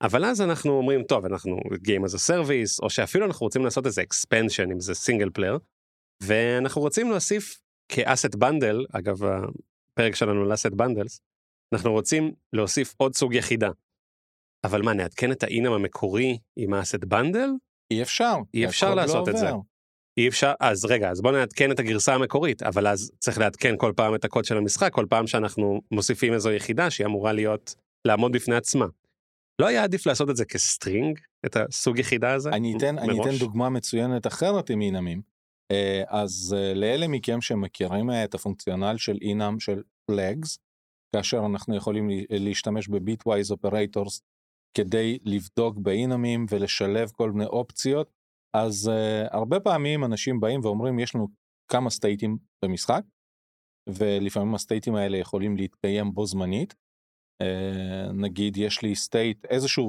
אבל 0.02 0.24
אז 0.24 0.40
אנחנו 0.40 0.72
אומרים, 0.72 1.02
טוב, 1.02 1.24
אנחנו 1.24 1.56
Game 1.56 2.04
as 2.04 2.14
a 2.14 2.30
Service, 2.30 2.82
או 2.82 2.90
שאפילו 2.90 3.26
אנחנו 3.26 3.46
רוצים 3.46 3.64
לעשות 3.64 3.86
איזה 3.86 4.02
expansion, 4.02 4.72
אם 4.72 4.80
זה 4.80 4.94
single 4.94 5.30
player, 5.30 5.58
ואנחנו 6.22 6.80
רוצים 6.80 7.10
להוסיף 7.10 7.60
כ 7.88 8.01
asset 8.01 8.34
bundle, 8.34 8.84
אגב, 8.92 9.18
הפרק 9.24 10.14
שלנו 10.14 10.44
ל 10.44 10.49
asset 10.49 10.72
bundles, 10.72 11.20
אנחנו 11.74 11.92
רוצים 11.92 12.32
להוסיף 12.52 12.94
עוד 12.96 13.14
סוג 13.14 13.34
יחידה. 13.34 13.70
אבל 14.64 14.82
מה, 14.82 14.92
נעדכן 14.92 15.32
את 15.32 15.42
ה 15.42 15.48
enum 15.48 15.72
המקורי 15.72 16.38
עם 16.56 16.74
ה 16.74 16.79
asset 16.79 17.04
bundle? 17.04 17.48
אי 17.90 18.02
אפשר. 18.02 18.34
אי 18.54 18.66
אפשר 18.66 18.88
לא 18.88 18.96
לעשות 18.96 19.28
לא 19.28 19.32
את 19.32 19.36
זה. 19.36 19.46
אי 20.16 20.28
אפשר, 20.28 20.52
אז 20.60 20.84
רגע, 20.84 21.10
אז 21.10 21.20
בוא 21.20 21.32
נעדכן 21.32 21.70
את 21.70 21.78
הגרסה 21.78 22.14
המקורית, 22.14 22.62
אבל 22.62 22.86
אז 22.86 23.12
צריך 23.18 23.38
לעדכן 23.38 23.74
כל 23.78 23.92
פעם 23.96 24.14
את 24.14 24.24
הקוד 24.24 24.44
של 24.44 24.56
המשחק, 24.56 24.92
כל 24.92 25.06
פעם 25.10 25.26
שאנחנו 25.26 25.80
מוסיפים 25.90 26.32
איזו 26.32 26.50
יחידה 26.50 26.90
שהיא 26.90 27.06
אמורה 27.06 27.32
להיות, 27.32 27.74
לעמוד 28.04 28.32
בפני 28.32 28.54
עצמה. 28.54 28.86
לא 29.58 29.66
היה 29.66 29.84
עדיף 29.84 30.06
לעשות 30.06 30.30
את 30.30 30.36
זה 30.36 30.44
כ 30.44 30.61
string, 30.61 31.18
את 31.46 31.56
הסוג 31.56 31.98
יחידה 31.98 32.34
הזה? 32.34 32.50
אני 32.50 32.74
אתן, 32.76 32.98
אני 32.98 33.20
אתן 33.20 33.36
דוגמה 33.38 33.68
מצוינת 33.68 34.26
אחרת 34.26 34.70
עם 34.70 34.80
אינמים. 34.80 35.22
אה, 35.72 36.02
אז 36.08 36.56
אה, 36.58 36.74
לאלה 36.74 37.08
מכם 37.08 37.40
שמכירים 37.40 38.10
אה, 38.10 38.24
את 38.24 38.34
ה 38.34 38.40
functional 38.40 38.96
של 38.96 39.18
enum 39.22 39.60
של 39.60 39.82
flags, 40.06 40.58
כאשר 41.16 41.42
אנחנו 41.46 41.76
יכולים 41.76 42.08
להשתמש 42.30 42.88
ב 42.88 42.96
bitwise 42.96 43.50
operators 43.50 44.22
כדי 44.76 45.18
לבדוק 45.24 45.78
באינמים 45.78 46.46
ולשלב 46.50 47.10
כל 47.10 47.30
מיני 47.30 47.46
אופציות, 47.46 48.10
אז 48.56 48.90
אה, 48.94 49.36
הרבה 49.36 49.60
פעמים 49.60 50.04
אנשים 50.04 50.40
באים 50.40 50.60
ואומרים 50.62 50.98
יש 50.98 51.14
לנו 51.14 51.28
כמה 51.68 51.90
סטייטים 51.90 52.38
במשחק, 52.64 53.02
ולפעמים 53.88 54.54
הסטייטים 54.54 54.94
האלה 54.94 55.16
יכולים 55.16 55.56
להתקיים 55.56 56.14
בו 56.14 56.26
זמנית. 56.26 56.74
Uh, 57.42 58.12
נגיד 58.12 58.56
יש 58.56 58.82
לי 58.82 58.94
state, 58.94 59.44
איזשהו 59.44 59.88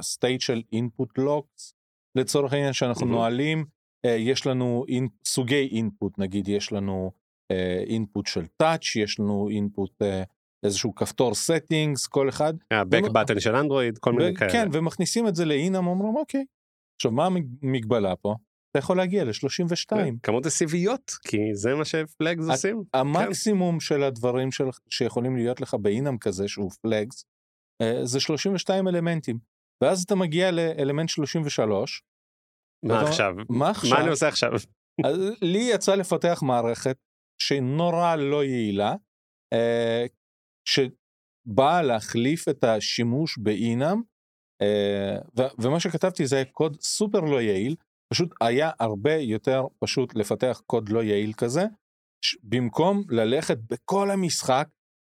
state 0.00 0.40
uh, 0.40 0.44
של 0.44 0.62
input 0.74 1.22
locks, 1.22 1.72
לצורך 2.18 2.52
העניין 2.52 2.72
שאנחנו 2.72 3.06
mm-hmm. 3.06 3.10
נועלים, 3.10 3.64
uh, 4.06 4.10
יש 4.10 4.46
לנו 4.46 4.84
אין, 4.88 5.08
סוגי 5.24 5.68
input, 5.72 6.18
נגיד 6.18 6.48
יש 6.48 6.72
לנו 6.72 7.12
uh, 7.52 8.22
של 8.26 8.44
touch, 8.62 9.00
יש 9.02 9.20
לנו 9.20 9.48
input 9.50 10.02
uh, 10.02 10.06
איזשהו 10.64 10.94
כפתור 10.94 11.32
settings 11.32 12.08
כל 12.08 12.28
אחד. 12.28 12.54
ה-back 12.70 13.04
button 13.04 13.40
של 13.40 13.56
אנדרואיד 13.56 13.98
כל 13.98 14.12
מיני 14.12 14.34
כאלה. 14.34 14.52
כן 14.52 14.68
ומכניסים 14.72 15.28
את 15.28 15.34
זה 15.34 15.44
ל 15.44 15.52
enum 15.52 15.86
אומרים 15.86 16.16
אוקיי. 16.16 16.44
עכשיו 17.00 17.12
מה 17.12 17.26
המגבלה 17.62 18.16
פה? 18.16 18.34
אתה 18.70 18.78
יכול 18.78 18.96
להגיע 18.96 19.24
ל-32. 19.24 19.96
כן, 19.96 20.14
כמות 20.22 20.46
הסיביות 20.46 21.10
כי 21.24 21.36
זה 21.54 21.74
מה 21.74 21.84
ש 21.84 22.01
flags 22.01 22.44
עושים. 22.50 22.82
המקסימום 22.94 23.74
כן. 23.74 23.80
של 23.80 24.02
הדברים 24.02 24.52
של, 24.52 24.64
שיכולים 24.90 25.36
להיות 25.36 25.60
לך 25.60 25.74
באינם 25.74 26.18
כזה 26.18 26.48
שהוא 26.48 26.70
פלאגס 26.82 27.24
אה, 27.82 28.04
זה 28.04 28.20
32 28.20 28.88
אלמנטים 28.88 29.38
ואז 29.82 30.02
אתה 30.02 30.14
מגיע 30.14 30.50
לאלמנט 30.50 31.08
33. 31.08 32.02
מה 32.84 32.94
ואתה, 32.94 33.08
עכשיו? 33.08 33.34
מה 33.48 33.70
עכשיו? 33.70 33.90
מה 33.90 34.00
אני 34.00 34.10
עושה 34.10 34.28
עכשיו? 34.28 34.50
לי 35.52 35.70
יצא 35.74 35.94
לפתח 35.94 36.40
מערכת 36.42 36.96
שנורא 37.42 38.16
לא 38.16 38.44
יעילה 38.44 38.94
אה, 39.52 40.06
שבאה 40.68 41.82
להחליף 41.82 42.48
את 42.48 42.64
השימוש 42.64 43.38
באינם, 43.38 44.02
ומה 45.58 45.80
שכתבתי 45.80 46.26
זה 46.26 46.42
קוד 46.52 46.80
סופר 46.80 47.20
לא 47.20 47.40
יעיל, 47.40 47.76
פשוט 48.12 48.34
היה 48.40 48.70
הרבה 48.80 49.14
יותר 49.14 49.64
פשוט 49.78 50.14
לפתח 50.14 50.62
קוד 50.66 50.88
לא 50.88 51.02
יעיל 51.02 51.32
כזה, 51.32 51.64
במקום 52.42 53.04
ללכת 53.08 53.58
בכל 53.70 54.10
המשחק 54.10 54.68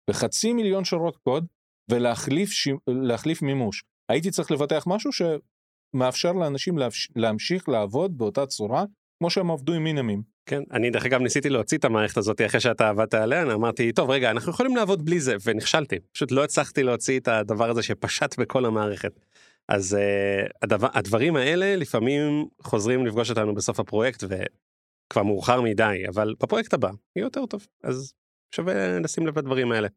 בחצי 0.09 0.53
מיליון 0.53 0.85
שורות 0.85 1.17
קוד 1.17 1.45
ולהחליף 1.91 2.51
ש... 2.51 2.67
להחליף 2.87 3.41
מימוש. 3.41 3.83
הייתי 4.09 4.31
צריך 4.31 4.51
לפתח 4.51 4.83
משהו 4.87 5.11
שמאפשר 5.13 6.31
לאנשים 6.31 6.75
להמשיך 7.15 7.69
לעבוד 7.69 8.17
באותה 8.17 8.45
צורה 8.45 8.85
כמו 9.19 9.29
שהם 9.29 9.51
עבדו 9.51 9.73
עם 9.73 9.83
מינמים. 9.83 10.21
כן, 10.45 10.63
אני 10.71 10.89
דרך 10.89 11.05
אגב 11.05 11.21
ניסיתי 11.21 11.49
להוציא 11.49 11.77
את 11.77 11.85
המערכת 11.85 12.17
הזאת 12.17 12.41
אחרי 12.45 12.59
שאתה 12.59 12.89
עבדת 12.89 13.13
עליה, 13.13 13.41
אני 13.41 13.53
אמרתי, 13.53 13.91
טוב 13.91 14.09
רגע, 14.09 14.31
אנחנו 14.31 14.51
יכולים 14.51 14.75
לעבוד 14.75 15.05
בלי 15.05 15.19
זה, 15.19 15.35
ונכשלתי. 15.45 15.95
פשוט 16.13 16.31
לא 16.31 16.43
הצלחתי 16.43 16.83
להוציא 16.83 17.19
את 17.19 17.27
הדבר 17.27 17.69
הזה 17.69 17.83
שפשט 17.83 18.39
בכל 18.39 18.65
המערכת. 18.65 19.19
אז 19.67 19.97
uh, 19.97 20.49
הדבר, 20.61 20.87
הדברים 20.93 21.35
האלה 21.35 21.75
לפעמים 21.75 22.47
חוזרים 22.61 23.05
לפגוש 23.05 23.29
אותנו 23.29 23.55
בסוף 23.55 23.79
הפרויקט 23.79 24.23
וכבר 24.23 25.23
מאוחר 25.23 25.61
מדי, 25.61 26.03
אבל 26.09 26.35
בפרויקט 26.43 26.73
הבא 26.73 26.89
יהיה 27.15 27.25
יותר 27.25 27.45
טוב, 27.45 27.67
אז 27.83 28.13
שווה 28.55 28.99
לשים 28.99 29.27
לב 29.27 29.39
לדברים 29.39 29.71
האלה. 29.71 29.87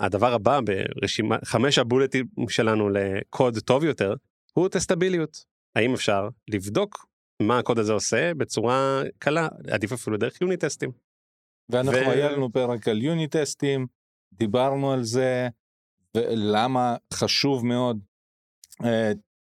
הדבר 0.00 0.32
הבא 0.32 0.60
ברשימה, 0.60 1.36
חמש 1.44 1.78
הבולטים 1.78 2.26
שלנו 2.48 2.88
לקוד 2.88 3.58
טוב 3.58 3.84
יותר, 3.84 4.14
הוא 4.52 4.68
טסטביליות. 4.68 5.44
האם 5.76 5.94
אפשר 5.94 6.28
לבדוק 6.50 7.06
מה 7.42 7.58
הקוד 7.58 7.78
הזה 7.78 7.92
עושה 7.92 8.34
בצורה 8.34 9.02
קלה, 9.18 9.48
עדיף 9.70 9.92
אפילו 9.92 10.16
דרך 10.16 10.40
יוני 10.40 10.56
טסטים. 10.56 10.90
ואנחנו 11.68 12.00
ו... 12.00 12.10
היה 12.10 12.30
לנו 12.32 12.52
פרק 12.52 12.88
על 12.88 13.02
יוני 13.02 13.28
טסטים, 13.28 13.86
דיברנו 14.32 14.92
על 14.92 15.02
זה, 15.02 15.48
ולמה 16.16 16.96
חשוב 17.14 17.66
מאוד, 17.66 17.98
uh, 17.98 18.07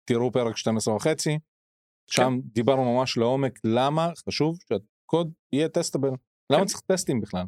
תראו 0.06 0.32
פרק 0.32 0.58
12 0.58 0.96
וחצי, 0.96 1.40
שם 2.12 2.40
כן. 2.42 2.50
דיברנו 2.54 2.96
ממש 2.98 3.18
לעומק 3.18 3.60
למה 3.64 4.10
חשוב 4.28 4.58
שהקוד 4.70 5.32
יהיה 5.54 5.70
טסטבל, 5.70 6.10
כן. 6.10 6.56
למה 6.56 6.66
צריך 6.66 6.82
טסטים 6.82 7.22
בכלל. 7.22 7.44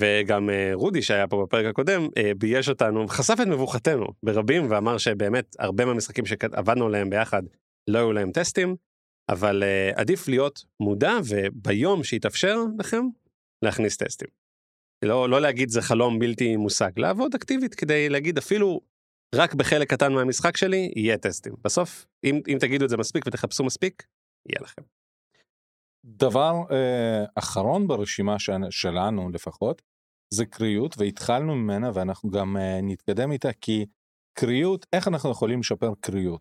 וגם 0.00 0.48
uh, 0.48 0.52
רודי 0.74 1.02
שהיה 1.02 1.28
פה 1.28 1.42
בפרק 1.46 1.66
הקודם 1.66 2.04
uh, 2.04 2.34
בייש 2.38 2.68
אותנו 2.68 3.08
חשף 3.08 3.34
את 3.42 3.46
מבוכתנו 3.46 4.06
ברבים 4.22 4.70
ואמר 4.70 4.98
שבאמת 4.98 5.56
הרבה 5.58 5.84
מהמשחקים 5.84 6.26
שעבדנו 6.26 6.86
עליהם 6.86 7.10
ביחד 7.10 7.42
לא 7.90 7.98
היו 7.98 8.12
להם 8.12 8.32
טסטים 8.32 8.76
אבל 9.30 9.62
עדיף 9.96 10.28
להיות 10.28 10.64
מודע 10.80 11.12
וביום 11.28 12.04
שיתאפשר 12.04 12.56
לכם 12.78 13.06
להכניס 13.64 13.96
טסטים. 13.96 14.28
לא, 15.04 15.28
לא 15.28 15.40
להגיד 15.40 15.68
זה 15.68 15.82
חלום 15.82 16.18
בלתי 16.18 16.56
מושג, 16.56 16.90
לעבוד 16.96 17.34
אקטיבית 17.34 17.74
כדי 17.74 18.08
להגיד 18.08 18.38
אפילו 18.38 18.80
רק 19.36 19.54
בחלק 19.54 19.90
קטן 19.90 20.12
מהמשחק 20.12 20.56
שלי 20.56 20.92
יהיה 20.96 21.18
טסטים. 21.18 21.54
בסוף, 21.64 22.06
אם, 22.24 22.40
אם 22.48 22.56
תגידו 22.60 22.84
את 22.84 22.90
זה 22.90 22.96
מספיק 22.96 23.26
ותחפשו 23.26 23.64
מספיק, 23.64 24.06
יהיה 24.48 24.60
לכם. 24.62 24.82
דבר 26.06 26.52
uh, 26.68 27.30
אחרון 27.34 27.86
ברשימה 27.88 28.36
שלנו 28.70 29.30
לפחות, 29.30 29.82
זה 30.34 30.46
קריאות 30.46 30.94
והתחלנו 30.98 31.54
ממנה 31.54 31.90
ואנחנו 31.94 32.30
גם 32.30 32.56
uh, 32.56 32.60
נתקדם 32.82 33.32
איתה 33.32 33.52
כי 33.52 33.86
קריאות 34.38 34.86
איך 34.92 35.08
אנחנו 35.08 35.30
יכולים 35.30 35.60
לשפר 35.60 35.92
קריאות. 36.00 36.40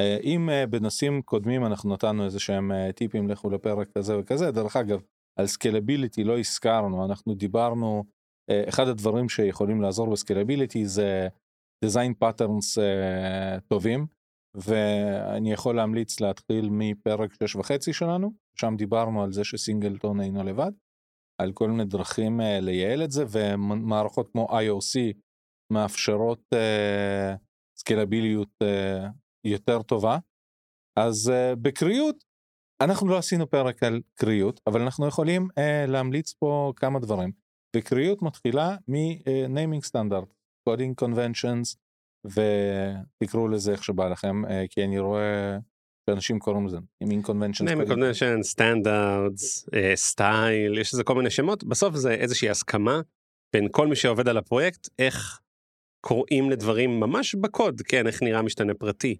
Uh, 0.00 0.22
אם 0.22 0.48
uh, 0.48 0.66
בנושאים 0.66 1.22
קודמים 1.22 1.66
אנחנו 1.66 1.94
נתנו 1.94 2.24
איזה 2.24 2.40
שהם 2.40 2.72
uh, 2.72 2.92
טיפים 2.92 3.28
לכו 3.28 3.50
לפרק 3.50 3.88
כזה 3.98 4.18
וכזה 4.18 4.50
דרך 4.50 4.76
אגב 4.76 5.02
על 5.38 5.46
סקלביליטי 5.46 6.24
לא 6.24 6.38
הזכרנו 6.38 7.04
אנחנו 7.04 7.34
דיברנו 7.34 8.04
uh, 8.50 8.68
אחד 8.68 8.88
הדברים 8.88 9.28
שיכולים 9.28 9.82
לעזור 9.82 10.10
בסקלביליטי 10.10 10.86
זה 10.86 11.28
design 11.84 12.24
patterns 12.24 12.78
uh, 12.78 13.60
טובים 13.68 14.06
ואני 14.54 15.52
יכול 15.52 15.76
להמליץ 15.76 16.20
להתחיל 16.20 16.68
מפרק 16.70 17.34
6 17.42 17.56
וחצי 17.56 17.92
שלנו 17.92 18.32
שם 18.60 18.74
דיברנו 18.76 19.22
על 19.22 19.32
זה 19.32 19.44
שסינגלטון 19.44 20.20
אינו 20.20 20.44
לבד 20.44 20.72
על 21.40 21.52
כל 21.52 21.68
מיני 21.70 21.84
דרכים 21.84 22.40
uh, 22.40 22.44
לייעל 22.60 23.04
את 23.04 23.10
זה 23.10 23.24
ומערכות 23.30 24.28
כמו 24.32 24.48
IOC 24.50 25.16
מאפשרות 25.72 26.40
uh, 26.54 27.38
סקלביליות 27.78 28.48
uh, 28.62 29.08
יותר 29.44 29.82
טובה. 29.82 30.18
אז 30.98 31.32
uh, 31.32 31.56
בקריאות 31.56 32.24
אנחנו 32.82 33.08
לא 33.08 33.18
עשינו 33.18 33.50
פרק 33.50 33.82
על 33.82 34.00
קריאות 34.14 34.60
אבל 34.66 34.80
אנחנו 34.82 35.06
יכולים 35.06 35.42
uh, 35.50 35.90
להמליץ 35.90 36.32
פה 36.32 36.72
כמה 36.76 37.00
דברים. 37.00 37.32
וקריאות 37.76 38.22
מתחילה 38.22 38.76
מ-naming 38.88 39.88
standard 39.90 40.41
coding 40.68 41.04
conventions 41.04 41.76
ותקראו 42.24 43.48
לזה 43.48 43.72
איך 43.72 43.84
שבא 43.84 44.08
לכם 44.08 44.44
uh, 44.44 44.48
כי 44.70 44.84
אני 44.84 44.98
רואה 44.98 45.58
שאנשים 46.10 46.38
קוראים 46.38 46.66
לזה 46.66 46.76
conventions 47.02 47.68
naming 47.68 47.88
conventions 47.88 48.54
standards 48.54 49.70
סטייל 49.94 50.78
יש 50.78 50.92
איזה 50.92 51.04
כל 51.04 51.14
מיני 51.14 51.30
שמות. 51.30 51.64
בסוף 51.64 51.94
זה 51.94 52.14
איזושהי 52.14 52.50
הסכמה 52.50 53.00
בין 53.52 53.68
כל 53.70 53.86
מי 53.86 53.96
שעובד 53.96 54.28
על 54.28 54.36
הפרויקט 54.36 54.88
איך 54.98 55.40
קוראים 56.00 56.50
לדברים 56.50 57.00
ממש 57.00 57.34
בקוד 57.34 57.80
כן 57.80 58.06
איך 58.06 58.22
נראה 58.22 58.42
משתנה 58.42 58.74
פרטי. 58.74 59.16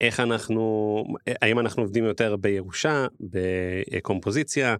איך 0.00 0.20
אנחנו 0.20 1.04
האם 1.42 1.58
אנחנו 1.58 1.82
עובדים 1.82 2.04
יותר 2.04 2.36
בירושה 2.36 3.06
בקומפוזיציה 3.20 4.76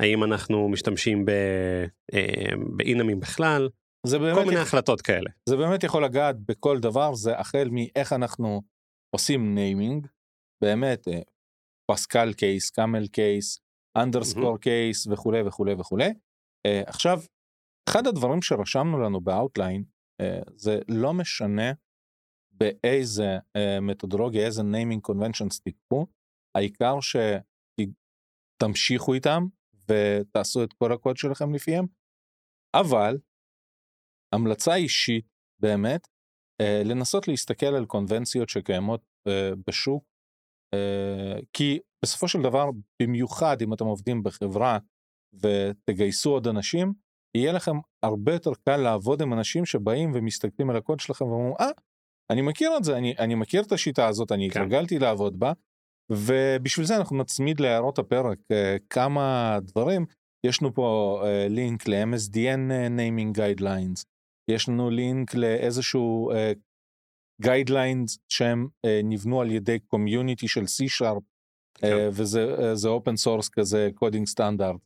האם 0.00 0.24
אנחנו 0.24 0.68
משתמשים 0.68 1.24
ב 2.76 2.82
enumים 2.82 3.20
בכלל 3.20 3.68
זה 4.06 4.18
באמת 4.18 4.34
כל 4.34 4.44
מיני 4.44 4.54
יכול, 4.54 4.62
החלטות 4.62 5.02
כאלה. 5.02 5.30
זה 5.48 5.56
באמת 5.56 5.84
יכול 5.84 6.04
לגעת 6.04 6.36
בכל 6.48 6.80
דבר 6.80 7.14
זה 7.14 7.38
החל 7.38 7.68
מאיך 7.72 8.12
אנחנו 8.12 8.62
עושים 9.14 9.54
naming 9.54 10.06
באמת 10.62 11.08
Pascal 11.90 12.32
case 12.32 12.70
camel 12.70 13.06
case 13.06 13.60
underscore 13.98 14.58
case 14.58 15.06
וכולי 15.06 15.42
וכולי 15.42 15.72
וכולי 15.72 16.08
uh, 16.10 16.14
עכשיו 16.86 17.20
אחד 17.88 18.06
הדברים 18.06 18.42
שרשמנו 18.42 18.98
לנו 18.98 19.20
ב 19.20 19.28
outline 19.28 19.84
uh, 20.22 20.24
זה 20.56 20.78
לא 20.88 21.14
משנה 21.14 21.72
באיזה 22.52 23.38
uh, 23.38 23.80
מתודולוגיה 23.80 24.46
איזה 24.46 24.62
naming 24.62 25.02
conventions 25.02 25.60
תיקחו 25.60 26.06
העיקר 26.56 26.94
שתמשיכו 28.60 29.14
איתם 29.14 29.42
ותעשו 29.88 30.64
את 30.64 30.72
כל 30.72 30.92
הקוד 30.92 31.16
שלכם 31.16 31.54
לפיהם 31.54 31.86
אבל 32.74 33.18
המלצה 34.32 34.74
אישית 34.74 35.26
באמת 35.60 36.08
אה, 36.60 36.82
לנסות 36.84 37.28
להסתכל 37.28 37.66
על 37.66 37.86
קונבנציות 37.86 38.48
שקיימות 38.48 39.00
אה, 39.28 39.50
בשוק 39.66 40.04
אה, 40.74 41.38
כי 41.52 41.78
בסופו 42.04 42.28
של 42.28 42.42
דבר 42.42 42.70
במיוחד 43.02 43.62
אם 43.62 43.72
אתם 43.72 43.84
עובדים 43.84 44.22
בחברה 44.22 44.78
ותגייסו 45.34 46.30
עוד 46.30 46.48
אנשים 46.48 46.92
יהיה 47.36 47.52
לכם 47.52 47.76
הרבה 48.02 48.32
יותר 48.32 48.50
קל 48.64 48.76
לעבוד 48.76 49.22
עם 49.22 49.32
אנשים 49.32 49.64
שבאים 49.64 50.10
ומסתכלים 50.14 50.70
על 50.70 50.76
הקוד 50.76 51.00
שלכם 51.00 51.24
ואומרים 51.24 51.54
אה 51.60 51.70
אני 52.30 52.42
מכיר 52.42 52.76
את 52.76 52.84
זה 52.84 52.96
אני, 52.96 53.14
אני 53.18 53.34
מכיר 53.34 53.62
את 53.62 53.72
השיטה 53.72 54.06
הזאת 54.06 54.32
אני 54.32 54.50
כן. 54.50 54.60
התרגלתי 54.60 54.98
לעבוד 54.98 55.38
בה. 55.38 55.52
ובשביל 56.10 56.86
זה 56.86 56.96
אנחנו 56.96 57.16
נצמיד 57.16 57.60
להערות 57.60 57.98
הפרק 57.98 58.38
אה, 58.52 58.76
כמה 58.90 59.58
דברים. 59.62 60.06
יש 60.46 60.62
לנו 60.62 60.74
פה 60.74 61.20
אה, 61.24 61.46
לינק 61.48 61.88
ל-MSDN 61.88 62.70
אה, 62.70 62.86
naming 62.86 63.36
guidelines 63.36 64.11
יש 64.48 64.68
לנו 64.68 64.90
לינק 64.90 65.34
לאיזשהו 65.34 66.30
guidelines 67.42 68.16
uh, 68.16 68.18
שהם 68.28 68.66
uh, 68.66 68.88
נבנו 69.04 69.40
על 69.40 69.50
ידי 69.50 69.78
community 69.78 70.48
של 70.48 70.60
C-Sharp 70.60 71.20
כן. 71.74 71.86
uh, 71.86 71.90
וזה 72.12 72.88
open 72.88 73.16
source 73.16 73.48
כזה 73.48 73.88
coding 73.94 74.26
standard. 74.26 74.80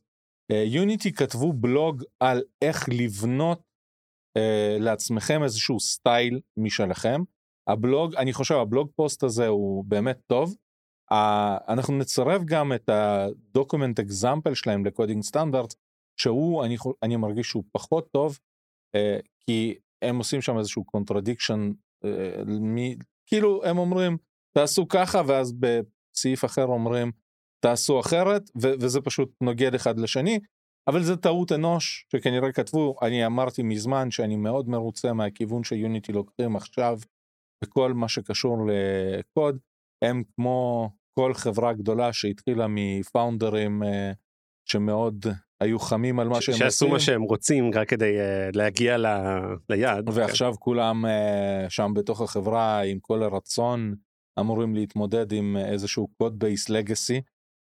Unity 0.65 1.13
כתבו 1.13 1.53
בלוג 1.53 2.03
על 2.19 2.41
איך 2.61 2.89
לבנות 2.89 3.61
uh, 4.37 4.79
לעצמכם 4.79 5.43
איזשהו 5.43 5.79
style 5.79 6.39
משלכם. 6.57 7.21
הבלוג 7.67 8.15
אני 8.15 8.33
חושב 8.33 8.55
הבלוג 8.55 8.89
פוסט 8.95 9.23
הזה 9.23 9.47
הוא 9.47 9.85
באמת 9.85 10.19
טוב. 10.27 10.55
Uh, 11.11 11.15
אנחנו 11.67 11.97
נצרף 11.97 12.41
גם 12.45 12.73
את 12.73 12.89
ה 12.89 13.01
document 13.01 13.99
example 13.99 14.53
שלהם 14.53 14.85
ל 14.85 14.90
coding 14.90 15.23
standard 15.23 15.73
שהוא 16.19 16.65
אני, 16.65 16.77
אני 17.03 17.15
מרגיש 17.15 17.47
שהוא 17.47 17.63
פחות 17.71 18.11
טוב 18.11 18.39
uh, 18.95 19.21
כי 19.49 19.75
הם 20.01 20.17
עושים 20.17 20.41
שם 20.41 20.57
איזשהו 20.57 20.85
contradiction, 20.85 21.71
אה, 22.05 22.43
כאילו 23.25 23.63
הם 23.65 23.77
אומרים 23.77 24.17
תעשו 24.57 24.87
ככה 24.87 25.21
ואז 25.27 25.53
בסעיף 25.53 26.45
אחר 26.45 26.65
אומרים 26.65 27.11
תעשו 27.63 27.99
אחרת 27.99 28.41
ו- 28.61 28.73
וזה 28.81 29.01
פשוט 29.01 29.29
נוגד 29.41 29.75
אחד 29.75 29.99
לשני. 29.99 30.39
אבל 30.87 31.03
זה 31.03 31.17
טעות 31.17 31.51
אנוש 31.51 32.05
שכנראה 32.11 32.51
כתבו. 32.51 32.95
אני 33.01 33.25
אמרתי 33.25 33.63
מזמן 33.63 34.11
שאני 34.11 34.35
מאוד 34.35 34.69
מרוצה 34.69 35.13
מהכיוון 35.13 35.63
שיוניטי 35.63 36.11
לוקחים 36.11 36.55
עכשיו 36.55 36.99
בכל 37.63 37.93
מה 37.93 38.09
שקשור 38.09 38.57
לקוד. 38.67 39.57
הם 40.03 40.23
כמו 40.35 40.89
כל 41.19 41.33
חברה 41.33 41.73
גדולה 41.73 42.13
שהתחילה 42.13 42.65
מפאונדרים 42.69 43.83
אה, 43.83 44.11
שמאוד 44.69 45.25
היו 45.61 45.79
חמים 45.79 46.19
על 46.19 46.27
מה 46.27 46.41
שהם 46.41 46.53
עושים. 46.53 46.65
שעשו 46.65 46.87
מה 46.89 46.99
שהם 46.99 47.21
רוצים 47.21 47.71
רק 47.73 47.89
כדי 47.89 48.17
uh, 48.17 48.57
להגיע 48.57 48.97
ל... 48.97 49.05
ליעד. 49.69 50.09
ועכשיו 50.13 50.51
כן. 50.51 50.57
כולם 50.59 51.05
uh, 51.05 51.69
שם 51.69 51.91
בתוך 51.95 52.21
החברה 52.21 52.81
עם 52.81 52.99
כל 52.99 53.23
הרצון 53.23 53.95
אמורים 54.39 54.75
להתמודד 54.75 55.31
עם 55.31 55.57
איזשהו 55.57 56.07
קוד 56.17 56.39
בייס 56.39 56.69
לגאסי. 56.69 57.21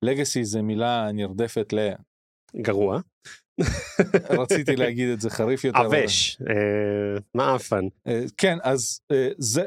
legacy 0.04 0.44
זה 0.44 0.62
מילה 0.62 1.12
נרדפת 1.12 1.72
ל... 1.72 1.90
גרוע. 2.57 3.01
רציתי 4.40 4.77
להגיד 4.83 5.09
את 5.09 5.20
זה 5.20 5.31
חריף 5.31 5.64
יותר. 5.64 5.79
עבש, 5.79 6.38
אה, 6.40 7.20
מעפן. 7.35 7.85
כן, 8.37 8.59
אז 8.62 9.01
זה, 9.38 9.62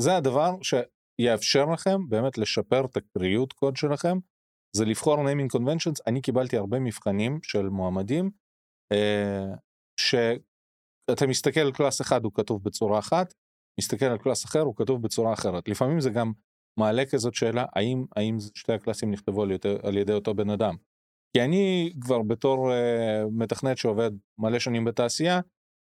זה 0.00 0.16
הדבר 0.16 0.56
שיאפשר 0.62 1.64
לכם 1.64 2.08
באמת 2.08 2.38
לשפר 2.38 2.84
את 2.84 2.96
הקריאות 2.96 3.52
קוד 3.52 3.76
שלכם 3.76 4.18
זה 4.76 4.84
לבחור 4.84 5.16
naming 5.16 5.58
conventions 5.58 6.02
אני 6.06 6.20
קיבלתי 6.20 6.56
הרבה 6.56 6.80
מבחנים 6.80 7.38
של 7.42 7.68
מועמדים 7.68 8.30
אה, 8.92 9.54
שאתה 10.00 11.26
מסתכל 11.28 11.60
על 11.60 11.72
class 11.72 12.00
אחד 12.00 12.24
הוא 12.24 12.32
כתוב 12.34 12.62
בצורה 12.62 12.98
אחת 12.98 13.34
מסתכל 13.80 14.04
על 14.04 14.18
class 14.18 14.44
אחר 14.44 14.60
הוא 14.60 14.76
כתוב 14.76 15.02
בצורה 15.02 15.32
אחרת 15.32 15.68
לפעמים 15.68 16.00
זה 16.00 16.10
גם 16.10 16.32
מעלה 16.78 17.06
כזאת 17.06 17.34
שאלה 17.34 17.64
האם 17.76 18.04
האם 18.16 18.36
שתי 18.54 18.72
הקלאסים 18.72 19.10
נכתבו 19.10 19.42
על, 19.42 19.50
יותר, 19.50 19.76
על 19.82 19.96
ידי 19.96 20.12
אותו 20.12 20.34
בן 20.34 20.50
אדם. 20.50 20.76
כי 21.32 21.42
אני 21.42 21.92
כבר 22.00 22.22
בתור 22.22 22.72
אה, 22.72 23.22
מתכנת 23.32 23.78
שעובד 23.78 24.10
מלא 24.38 24.58
שנים 24.58 24.84
בתעשייה 24.84 25.40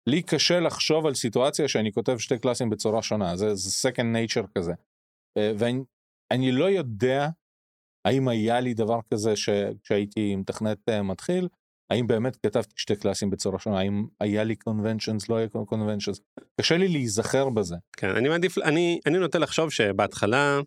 לי 0.09 0.21
קשה 0.21 0.59
לחשוב 0.59 1.05
על 1.05 1.13
סיטואציה 1.13 1.67
שאני 1.67 1.91
כותב 1.91 2.17
שתי 2.17 2.39
קלאסים 2.39 2.69
בצורה 2.69 3.01
שונה 3.01 3.37
זה, 3.37 3.55
זה 3.55 3.89
second 3.89 4.15
nature 4.15 4.47
כזה. 4.57 4.73
אה, 5.37 5.51
ואני 5.57 6.51
לא 6.51 6.65
יודע 6.65 7.27
האם 8.07 8.27
היה 8.27 8.59
לי 8.59 8.73
דבר 8.73 8.99
כזה 9.13 9.33
כשהייתי 9.83 10.35
מתכנת 10.35 10.89
אה, 10.89 11.03
מתחיל, 11.03 11.47
האם 11.89 12.07
באמת 12.07 12.35
כתבתי 12.35 12.73
שתי 12.75 12.95
קלאסים 12.95 13.29
בצורה 13.29 13.59
שונה, 13.59 13.79
האם 13.79 14.05
היה 14.19 14.43
לי 14.43 14.55
קונבנצ'נס, 14.55 15.29
לא 15.29 15.35
היה 15.35 15.47
קונבנצ'נס, 15.47 16.21
קשה 16.61 16.77
לי 16.77 16.87
להיזכר 16.87 17.49
בזה. 17.49 17.75
כן, 17.97 18.09
אני 18.09 18.29
מעדיף, 18.29 18.57
אני, 18.57 18.99
אני 19.05 19.19
נוטה 19.19 19.39
לחשוב 19.39 19.71
שבהתחלה, 19.71 20.59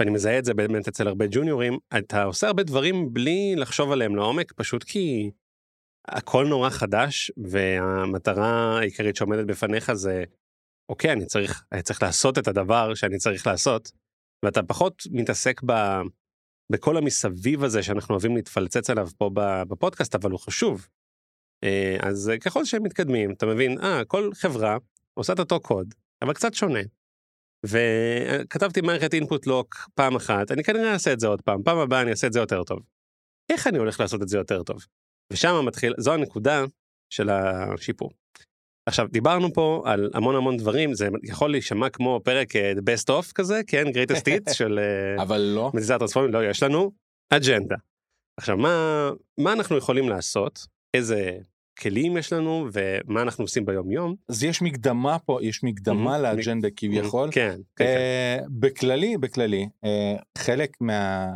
ואני 0.00 0.10
מזהה 0.10 0.38
את 0.38 0.44
זה 0.44 0.54
באמת 0.54 0.88
אצל 0.88 1.08
הרבה 1.08 1.24
ג'וניורים, 1.30 1.78
אתה 1.98 2.22
עושה 2.22 2.46
הרבה 2.46 2.62
דברים 2.62 3.12
בלי 3.12 3.54
לחשוב 3.56 3.92
עליהם 3.92 4.16
לעומק, 4.16 4.52
פשוט 4.52 4.84
כי 4.84 5.30
הכל 6.08 6.46
נורא 6.46 6.70
חדש, 6.70 7.30
והמטרה 7.36 8.78
העיקרית 8.78 9.16
שעומדת 9.16 9.46
בפניך 9.46 9.92
זה, 9.92 10.24
אוקיי, 10.88 11.12
אני 11.12 11.26
צריך, 11.26 11.64
אני 11.72 11.82
צריך 11.82 12.02
לעשות 12.02 12.38
את 12.38 12.48
הדבר 12.48 12.94
שאני 12.94 13.18
צריך 13.18 13.46
לעשות, 13.46 13.92
ואתה 14.44 14.62
פחות 14.62 15.02
מתעסק 15.10 15.60
ב... 15.66 15.72
בכל 16.70 16.96
המסביב 16.96 17.64
הזה 17.64 17.82
שאנחנו 17.82 18.12
אוהבים 18.14 18.36
להתפלצץ 18.36 18.90
עליו 18.90 19.08
פה 19.18 19.30
בפודקאסט, 19.68 20.14
אבל 20.14 20.30
הוא 20.30 20.40
חשוב. 20.40 20.88
אה, 21.64 21.96
אז 22.02 22.32
ככל 22.40 22.64
שהם 22.64 22.82
מתקדמים, 22.82 23.32
אתה 23.32 23.46
מבין, 23.46 23.78
אה, 23.80 24.04
כל 24.04 24.30
חברה 24.34 24.76
עושה 25.14 25.32
את 25.32 25.38
אותו 25.38 25.60
קוד, 25.60 25.94
אבל 26.22 26.32
קצת 26.32 26.54
שונה. 26.54 26.80
וכתבתי 27.66 28.80
מערכת 28.80 29.14
אינפוט 29.14 29.46
לוק 29.46 29.74
פעם 29.94 30.16
אחת, 30.16 30.50
אני 30.50 30.64
כנראה 30.64 30.92
אעשה 30.92 31.12
את 31.12 31.20
זה 31.20 31.26
עוד 31.26 31.42
פעם, 31.42 31.62
פעם 31.62 31.78
הבאה 31.78 32.02
אני 32.02 32.10
אעשה 32.10 32.26
את 32.26 32.32
זה 32.32 32.38
יותר 32.38 32.64
טוב. 32.64 32.78
איך 33.52 33.66
אני 33.66 33.78
הולך 33.78 34.00
לעשות 34.00 34.22
את 34.22 34.28
זה 34.28 34.36
יותר 34.38 34.62
טוב? 34.62 34.86
ושם 35.32 35.64
מתחיל, 35.66 35.94
זו 35.98 36.14
הנקודה 36.14 36.64
של 37.10 37.30
השיפור. 37.30 38.10
עכשיו 38.86 39.06
דיברנו 39.10 39.52
פה 39.52 39.82
על 39.86 40.10
המון 40.14 40.36
המון 40.36 40.56
דברים 40.56 40.94
זה 40.94 41.08
יכול 41.22 41.50
להישמע 41.50 41.90
כמו 41.90 42.20
פרק 42.24 42.56
אה, 42.56 42.72
best 42.72 43.08
of 43.08 43.32
כזה 43.34 43.60
כן 43.66 43.84
greatest 43.86 44.22
hits 44.22 44.54
של 44.58 44.78
אה, 44.78 45.22
אבל 45.22 45.40
לא. 45.40 45.70
מזיזת 45.74 45.94
הטרנספורמים 45.94 46.32
לא 46.34 46.44
יש 46.44 46.62
לנו 46.62 46.92
אג'נדה. 47.30 47.76
עכשיו 48.36 48.56
מה 48.56 49.10
מה 49.38 49.52
אנחנו 49.52 49.76
יכולים 49.76 50.08
לעשות 50.08 50.66
איזה 50.94 51.38
כלים 51.78 52.16
יש 52.16 52.32
לנו 52.32 52.68
ומה 52.72 53.22
אנחנו 53.22 53.44
עושים 53.44 53.66
ביום 53.66 53.90
יום. 53.90 54.14
אז 54.28 54.44
יש 54.44 54.62
מקדמה 54.62 55.18
פה 55.18 55.38
יש 55.42 55.64
מקדמה. 55.64 56.18
לאג'נדה 56.18 56.68
כביכול. 56.76 57.28
כן, 57.32 57.50
כן, 57.50 57.60
כן. 57.76 57.84
אה, 57.84 58.38
בכללי 58.48 59.16
בכללי 59.16 59.68
אה, 59.84 60.16
חלק 60.38 60.76
מה... 60.80 61.28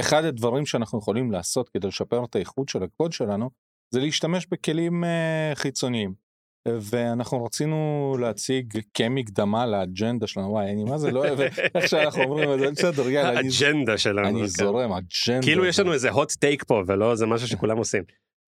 אחד 0.00 0.24
הדברים 0.24 0.66
שאנחנו 0.66 0.98
יכולים 0.98 1.32
לעשות 1.32 1.68
כדי 1.68 1.88
לשפר 1.88 2.24
את 2.24 2.36
האיכות 2.36 2.68
של 2.68 2.82
הקוד 2.82 3.12
שלנו 3.12 3.50
זה 3.90 4.00
להשתמש 4.00 4.46
בכלים 4.46 5.04
אה, 5.04 5.52
חיצוניים. 5.54 6.30
ואנחנו 6.68 7.44
רצינו 7.44 8.16
להציג 8.20 8.78
כמקדמה 8.94 9.66
לאג'נדה 9.66 10.26
שלנו 10.26 10.50
וואי 10.50 10.70
אני 10.72 10.84
מה 10.84 10.98
זה 10.98 11.10
לא 11.10 11.20
אוהב 11.20 11.40
איך 11.74 11.88
שאנחנו 11.88 12.22
אומרים 12.22 12.52
את 12.52 12.58
זה 12.58 12.70
בסדר 12.70 13.10
יאללה 13.10 13.38
האג'נדה 13.38 13.98
שלנו. 13.98 14.28
אני 14.28 14.40
כן. 14.40 14.46
זורם 14.46 14.92
אג'נדה 14.92 15.42
כאילו 15.42 15.64
יש 15.64 15.78
לנו 15.78 15.92
איזה 15.92 16.10
hot 16.10 16.36
take 16.44 16.64
פה 16.66 16.82
ולא 16.86 17.14
זה 17.14 17.26
משהו 17.26 17.48
שכולם 17.48 17.78
עושים. 17.78 18.02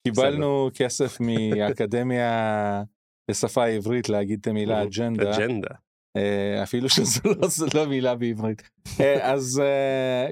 קיבלנו 0.09 0.71
כסף 0.75 1.19
מהאקדמיה 1.21 2.83
לשפה 3.31 3.65
העברית 3.65 4.09
להגיד 4.09 4.39
את 4.41 4.47
המילה. 4.47 4.83
אג'נדה 4.83 5.37
אג'נדה. 5.37 5.75
אה, 6.17 6.63
אפילו 6.63 6.89
שזו 6.89 7.21
לא, 7.25 7.49
לא 7.75 7.87
מילה 7.87 8.15
בעברית. 8.15 8.63
אה, 9.01 9.33
אז 9.33 9.63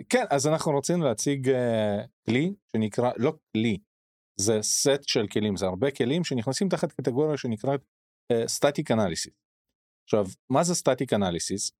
כן, 0.08 0.24
אז 0.30 0.46
אנחנו 0.46 0.72
רוצים 0.72 1.02
להציג 1.02 1.50
כלי 2.26 2.52
שנקרא, 2.72 3.10
לא 3.16 3.34
כלי, 3.52 3.76
זה 4.40 4.58
סט 4.62 5.02
של 5.08 5.26
כלים, 5.26 5.56
זה 5.56 5.66
הרבה 5.66 5.90
כלים 5.90 6.24
שנכנסים 6.24 6.68
תחת 6.68 6.92
קטגוריה 6.92 7.36
שנקראת 7.36 7.80
סטטיק 8.46 8.90
אנליסיס. 8.90 9.32
עכשיו, 10.04 10.26
מה 10.50 10.62
זה 10.64 10.74
סטטיק 10.74 11.12
אנליסיס? 11.12 11.72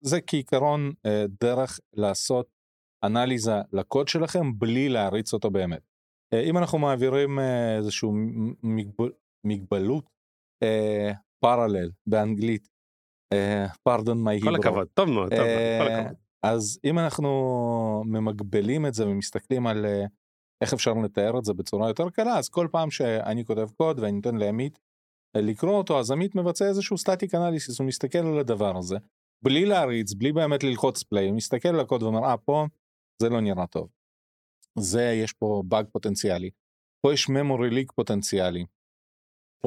זה 0.00 0.20
כעיקרון 0.26 0.92
אה, 1.06 1.24
דרך 1.40 1.80
לעשות 1.92 2.46
אנליזה 3.04 3.54
לקוד 3.72 4.08
שלכם 4.08 4.58
בלי 4.58 4.88
להריץ 4.88 5.32
אותו 5.32 5.50
באמת. 5.50 5.82
אה, 6.34 6.40
אם 6.40 6.58
אנחנו 6.58 6.78
מעבירים 6.78 7.38
אה, 7.38 7.76
איזשהו 7.76 8.12
מ- 8.12 8.76
מגבל, 8.76 9.10
מגבלות, 9.44 10.04
פרלל 11.40 11.90
באנגלית, 12.06 12.68
פרדון 13.82 14.24
מי 14.24 14.40
כל 14.40 14.54
הכבוד 14.54 14.88
טוב 14.94 15.10
מאוד 15.10 15.30
טוב 15.30 15.38
מאוד, 15.38 15.80
כל 15.80 15.88
אה, 15.88 15.98
הכבוד. 15.98 16.16
אז 16.42 16.78
אם 16.84 16.98
אנחנו 16.98 17.30
ממגבלים 18.06 18.86
את 18.86 18.94
זה 18.94 19.08
ומסתכלים 19.08 19.66
על 19.66 19.86
אה, 19.86 20.04
איך 20.60 20.72
אפשר 20.72 20.92
לתאר 21.04 21.38
את 21.38 21.44
זה 21.44 21.54
בצורה 21.54 21.88
יותר 21.88 22.10
קלה, 22.10 22.38
אז 22.38 22.48
כל 22.48 22.68
פעם 22.70 22.90
שאני 22.90 23.44
כותב 23.44 23.68
קוד 23.76 23.98
ואני 23.98 24.12
נותן 24.12 24.36
לעמית 24.36 24.78
אה, 25.36 25.40
לקרוא 25.40 25.78
אותו, 25.78 26.00
אז 26.00 26.10
עמית 26.10 26.34
מבצע 26.34 26.68
איזשהו 26.68 26.98
static 26.98 27.34
analysis, 27.34 27.78
הוא 27.78 27.86
מסתכל 27.86 28.18
על 28.18 28.38
הדבר 28.38 28.76
הזה, 28.76 28.96
בלי 29.42 29.66
להריץ, 29.66 30.12
בלי 30.12 30.32
באמת 30.32 30.64
ללחוץ 30.64 31.02
play, 31.02 31.28
הוא 31.28 31.36
מסתכל 31.36 31.68
על 31.68 31.80
הקוד 31.80 32.02
ואומר, 32.02 32.24
אה, 32.24 32.36
פה 32.36 32.66
זה 33.22 33.28
לא 33.28 33.40
נראה 33.40 33.66
טוב. 33.66 33.88
זה, 34.78 35.02
יש 35.02 35.32
פה 35.32 35.62
באג 35.66 35.86
פוטנציאלי. 35.92 36.50
פה 37.02 37.12
יש 37.12 37.26
memory 37.26 37.72
leak 37.72 37.92
פוטנציאלי. 37.94 38.64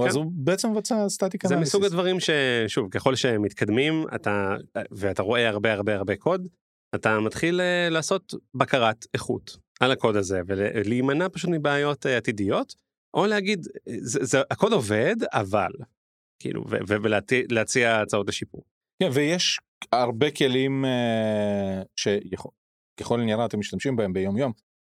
אז 0.06 0.14
כן. 0.14 0.20
הוא 0.20 0.32
בעצם 0.34 0.72
מבצע 0.72 1.10
static 1.10 1.48
זה 1.48 1.54
analysis. 1.56 1.76
מסוג 1.76 1.86
הדברים 1.86 2.18
ששוב 2.20 2.90
ככל 2.90 3.16
שהם 3.16 3.42
מתקדמים 3.42 4.06
אתה 4.16 4.56
ואתה 4.92 5.24
רואה 5.24 5.50
הרבה 5.50 5.74
הרבה 5.74 5.96
הרבה 5.96 6.16
קוד 6.16 6.48
אתה 6.96 7.20
מתחיל 7.20 7.62
אה, 7.62 7.88
לעשות 7.90 8.34
בקרת 8.54 9.06
איכות 9.14 9.58
על 9.80 9.92
הקוד 9.92 10.16
הזה 10.16 10.42
ולהימנע 10.48 11.28
פשוט 11.30 11.50
מבעיות 11.54 12.06
אה, 12.06 12.18
עתידיות 12.18 12.76
או 13.14 13.26
להגיד 13.26 13.68
אה, 13.88 13.94
זה, 14.02 14.20
זה 14.22 14.42
הקוד 14.52 14.74
עובד 14.74 15.16
אבל 15.34 15.72
כאילו 16.42 16.64
ולהציע 17.50 18.02
הצעות 18.02 18.28
לשיפור. 18.28 18.64
כן, 19.04 19.10
ויש 19.14 19.60
הרבה 19.92 20.32
כלים 20.32 20.86
אה, 20.86 21.82
שככל 21.96 23.20
הנראה 23.20 23.46
אתם 23.46 23.60
משתמשים 23.60 23.96
בהם 23.96 24.14
ביום 24.14 24.38
יום. 24.38 24.52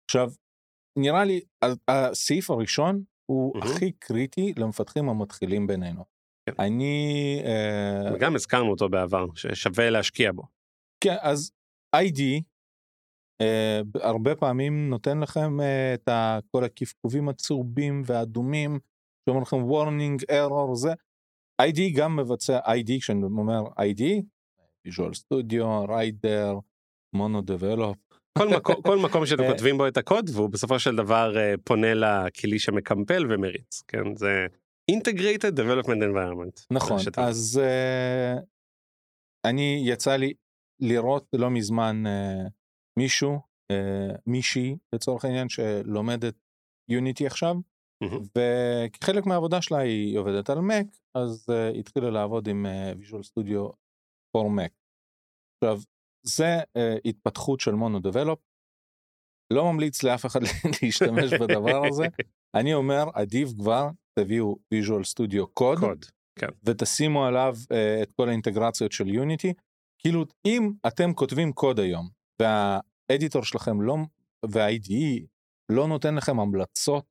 עכשיו, 0.09 0.31
נראה 0.99 1.23
לי 1.23 1.41
הסעיף 1.87 2.49
הראשון 2.49 3.03
הוא 3.25 3.57
מהמם. 3.57 3.71
הכי 3.71 3.91
קריטי 3.91 4.53
למפתחים 4.57 5.09
המתחילים 5.09 5.67
בינינו. 5.67 6.05
כן. 6.45 6.53
אני, 6.59 7.41
אה, 7.45 8.13
וגם 8.15 8.35
הזכרנו 8.35 8.71
אותו 8.71 8.89
בעבר 8.89 9.25
ששווה 9.35 9.89
להשקיע 9.89 10.31
בו. 10.31 10.43
כן, 11.03 11.15
אז 11.21 11.51
ID 11.95 12.21
אה, 13.41 13.81
הרבה 14.01 14.35
פעמים 14.35 14.89
נותן 14.89 15.19
לכם 15.19 15.61
אה, 15.61 15.93
את 15.93 16.07
ה- 16.07 16.39
כל 16.51 16.63
הקפקובים 16.63 17.29
הצהובים 17.29 18.01
והאדומים, 18.05 18.79
שאומר 19.25 19.41
לכם 19.41 19.57
warning, 19.57 20.31
error, 20.31 20.75
זה. 20.75 20.93
ID 21.61 21.97
גם 21.97 22.15
מבצע 22.15 22.59
ID, 22.59 22.99
כשאני 22.99 23.23
אומר 23.23 23.63
ID, 23.63 24.01
Visual 24.87 25.11
Studio, 25.13 25.87
Rider, 25.87 26.59
Mono 27.15 27.41
Develop, 27.51 28.17
כל 28.37 28.47
מקום, 28.57 28.75
כל 28.87 28.97
מקום 28.97 29.25
שאתם 29.25 29.43
אה, 29.43 29.51
כותבים 29.51 29.77
בו 29.77 29.87
את 29.87 29.97
הקוד 29.97 30.29
והוא 30.33 30.49
בסופו 30.49 30.79
של 30.79 30.95
דבר 30.95 31.37
אה, 31.37 31.53
פונה 31.63 31.93
לכלי 31.93 32.59
שמקמפל 32.59 33.25
ומריץ 33.29 33.81
כן 33.87 34.15
זה 34.15 34.45
integrated 34.91 35.59
development 35.59 36.01
environment. 36.01 36.65
נכון. 36.71 36.97
אז 37.17 37.61
uh, 37.63 38.41
אני 39.45 39.83
יצא 39.85 40.15
לי 40.15 40.33
לראות 40.79 41.27
לא 41.33 41.49
מזמן 41.49 42.03
uh, 42.05 42.49
מישהו, 42.99 43.39
uh, 43.71 44.17
מישהי 44.27 44.77
לצורך 44.95 45.25
העניין 45.25 45.49
שלומדת 45.49 46.35
יוניטי 46.89 47.27
עכשיו. 47.27 47.55
וכחלק 48.37 49.25
מהעבודה 49.25 49.61
שלה 49.61 49.77
היא 49.77 50.17
עובדת 50.17 50.49
על 50.49 50.57
Mac, 50.57 50.97
אז 51.15 51.45
uh, 51.49 51.77
התחילה 51.79 52.09
לעבוד 52.09 52.47
עם 52.47 52.65
Visual 52.99 53.23
Studio 53.23 53.73
for 54.37 54.47
Mac. 54.57 54.73
עכשיו, 55.63 55.79
זה 56.25 56.59
uh, 56.59 56.79
התפתחות 57.05 57.59
של 57.59 57.71
מונו 57.71 57.99
דבלופ, 57.99 58.39
לא 59.53 59.71
ממליץ 59.71 60.03
לאף 60.03 60.25
אחד 60.25 60.39
להשתמש 60.81 61.33
בדבר 61.33 61.85
הזה, 61.87 62.03
אני 62.55 62.73
אומר 62.73 63.03
עדיף 63.13 63.49
כבר 63.59 63.89
תביאו 64.19 64.55
Studio 64.73 65.43
Code. 65.59 65.79
קוד. 65.79 66.05
ותשימו 66.63 67.25
עליו 67.25 67.55
uh, 67.61 68.03
את 68.03 68.11
כל 68.11 68.29
האינטגרציות 68.29 68.91
של 68.91 69.07
יוניטי. 69.07 69.53
כאילו 70.03 70.25
אם 70.45 70.71
אתם 70.87 71.13
כותבים 71.13 71.53
קוד 71.53 71.79
היום 71.79 72.09
והאדיטור 72.41 73.43
שלכם 73.43 73.81
לא 73.81 73.97
וה-IDE 74.51 75.25
לא 75.71 75.87
נותן 75.87 76.15
לכם 76.15 76.39
המלצות 76.39 77.05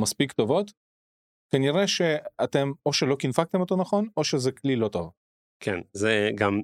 מספיק 0.00 0.32
טובות, 0.32 0.72
כנראה 1.52 1.86
שאתם 1.86 2.72
או 2.86 2.92
שלא 2.92 3.16
קינפקתם 3.16 3.60
אותו 3.60 3.76
נכון 3.76 4.08
או 4.16 4.24
שזה 4.24 4.52
כלי 4.52 4.76
לא 4.76 4.88
טוב. 4.88 5.12
כן 5.62 5.78
זה 5.92 6.30
גם 6.34 6.60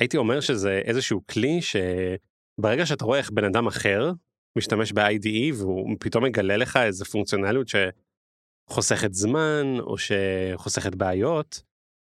הייתי 0.00 0.16
אומר 0.16 0.40
שזה 0.40 0.80
איזשהו 0.84 1.20
כלי 1.26 1.60
שברגע 1.62 2.86
שאתה 2.86 3.04
רואה 3.04 3.18
איך 3.18 3.30
בן 3.30 3.44
אדם 3.44 3.66
אחר 3.66 4.12
משתמש 4.58 4.92
ב-IDE 4.92 5.54
והוא 5.54 5.96
פתאום 6.00 6.24
מגלה 6.24 6.56
לך 6.56 6.76
איזה 6.76 7.04
פונקציונליות 7.04 7.66
שחוסכת 7.68 9.14
זמן 9.14 9.66
או 9.80 9.94
שחוסכת 9.98 10.94
בעיות 10.94 11.62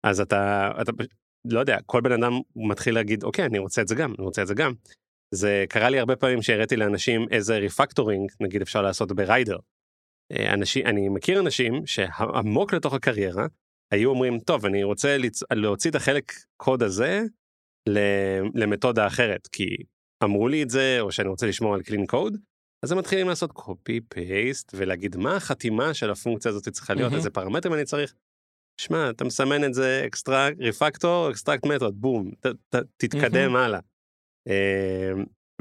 אז 0.07 0.21
אתה 0.21 0.71
אתה 0.81 0.93
לא 1.51 1.61
יודע 1.61 1.79
כל 1.87 2.01
בן 2.01 2.13
אדם 2.13 2.33
מתחיל 2.57 2.95
להגיד 2.95 3.25
אוקיי 3.25 3.45
אני 3.45 3.59
רוצה 3.59 3.83
את 3.83 3.89
זה 3.89 3.95
גם 3.95 4.15
אני 4.19 4.25
רוצה 4.25 4.43
את 4.43 4.47
זה 4.47 4.55
גם. 4.55 4.73
זה 5.35 5.65
קרה 5.69 5.91
לי 5.91 5.99
הרבה 5.99 6.17
פעמים 6.17 6.43
שהראיתי 6.43 6.77
לאנשים 6.77 7.27
איזה 7.31 7.59
refactoring 7.59 8.31
נגיד 8.41 8.63
אפשר 8.63 8.83
לעשות 8.83 9.13
ב 9.13 9.19
Rider. 9.19 9.57
אה, 10.33 10.55
אנשים 10.55 10.87
אני 10.87 11.09
מכיר 11.09 11.41
אנשים 11.41 11.87
שעמוק 11.87 12.75
לתוך 12.75 12.95
הקריירה 12.95 13.47
היו 13.91 14.11
אומרים 14.11 14.39
טוב 14.39 14.67
אני 14.67 14.85
רוצה 14.85 15.19
ליצ... 15.19 15.43
להוציא 15.53 15.91
את 15.91 15.95
החלק 15.95 16.33
קוד 16.57 16.83
הזה 16.83 17.23
למתודה 18.55 19.07
אחרת 19.07 19.47
כי 19.47 19.77
אמרו 20.25 20.49
לי 20.49 20.63
את 20.63 20.71
זה 20.71 20.97
או 21.01 21.13
שאני 21.13 21.29
רוצה 21.29 21.47
לשמור 21.47 21.75
על 21.75 21.83
clean 21.83 22.07
code 22.07 22.37
אז 22.83 22.93
הם 22.93 22.99
מתחילים 22.99 23.29
לעשות 23.29 23.53
copy 23.53 24.01
paste 24.01 24.73
ולהגיד 24.75 25.17
מה 25.17 25.37
החתימה 25.37 25.95
של 25.95 26.11
הפונקציה 26.11 26.49
הזאת 26.49 26.69
צריכה 26.69 26.95
להיות 26.95 27.07
מהמם. 27.07 27.17
איזה 27.17 27.31
פרמטרים 27.31 27.75
אני 27.75 27.85
צריך. 27.85 28.15
שמע 28.81 29.11
אתה 29.11 29.25
מסמן 29.25 29.65
את 29.65 29.75
זה 29.75 30.03
extract 30.07 30.59
refactor 30.61 31.31
extract 31.31 31.67
method 31.67 32.01
בום 32.01 32.31
ת, 32.41 32.47
ת, 32.47 32.77
תתקדם. 32.97 33.57
הלאה. 33.57 33.81
אה, 34.49 35.13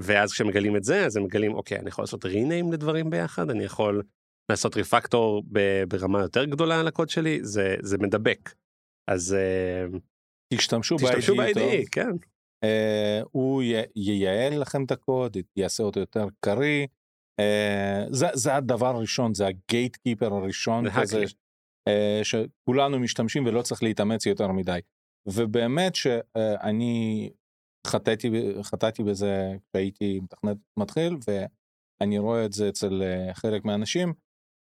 ואז 0.02 0.32
כשמגלים 0.32 0.76
את 0.76 0.84
זה 0.84 1.06
אז 1.06 1.18
הם 1.18 1.24
מגלים 1.24 1.54
אוקיי 1.54 1.80
אני 1.80 1.90
יכול 1.90 2.04
לעשות 2.04 2.26
rename 2.26 2.72
לדברים 2.72 3.10
ביחד 3.10 3.50
אני 3.50 3.64
יכול 3.64 4.04
לעשות 4.52 4.76
refactor 4.76 5.44
ברמה 5.88 6.22
יותר 6.22 6.46
גדולה 6.46 6.80
על 6.80 6.88
הקוד 6.88 7.10
שלי 7.10 7.40
זה 7.44 7.76
זה 7.82 7.98
מדבק. 7.98 8.54
אז 9.12 9.34
אה, 9.34 9.98
תשתמשו 10.54 10.96
תשתמשו 10.98 11.36
ב-IDE 11.36 11.54
טוב, 11.54 11.64
ב-IDE 11.64 11.86
כן 11.92 12.12
אה, 12.64 13.22
הוא 13.32 13.64
י- 13.64 13.84
ייעל 13.96 14.62
לכם 14.62 14.84
את 14.84 14.92
הקוד, 14.92 15.38
יעשה 15.56 15.84
אותו 15.84 16.00
יותר 16.00 16.28
קריא. 16.40 16.88
אה, 17.40 18.06
זה, 18.10 18.28
זה 18.34 18.56
הדבר 18.56 18.96
הראשון, 18.96 19.34
זה 19.34 19.48
ה 19.48 19.96
gatekeeper 19.96 20.34
הראשון 20.34 20.86
זה 20.86 21.02
כזה, 21.02 21.24
שכולנו 22.24 23.00
משתמשים 23.00 23.46
ולא 23.46 23.62
צריך 23.62 23.84
להתאמץ 23.84 24.26
יותר 24.26 24.52
מדי. 24.52 24.80
ובאמת 25.28 25.96
שאני 25.96 27.30
חטאתי, 27.88 28.30
חטאתי 28.64 29.04
בזה 29.04 29.54
כשהייתי 29.70 30.20
מתכנת 30.20 30.58
מתחיל, 30.78 31.18
ואני 31.28 32.18
רואה 32.18 32.46
את 32.46 32.54
זה 32.54 32.70
אצל 32.70 33.04
אה, 33.04 33.34
חלק 33.34 33.66
מהאנשים, 33.66 34.14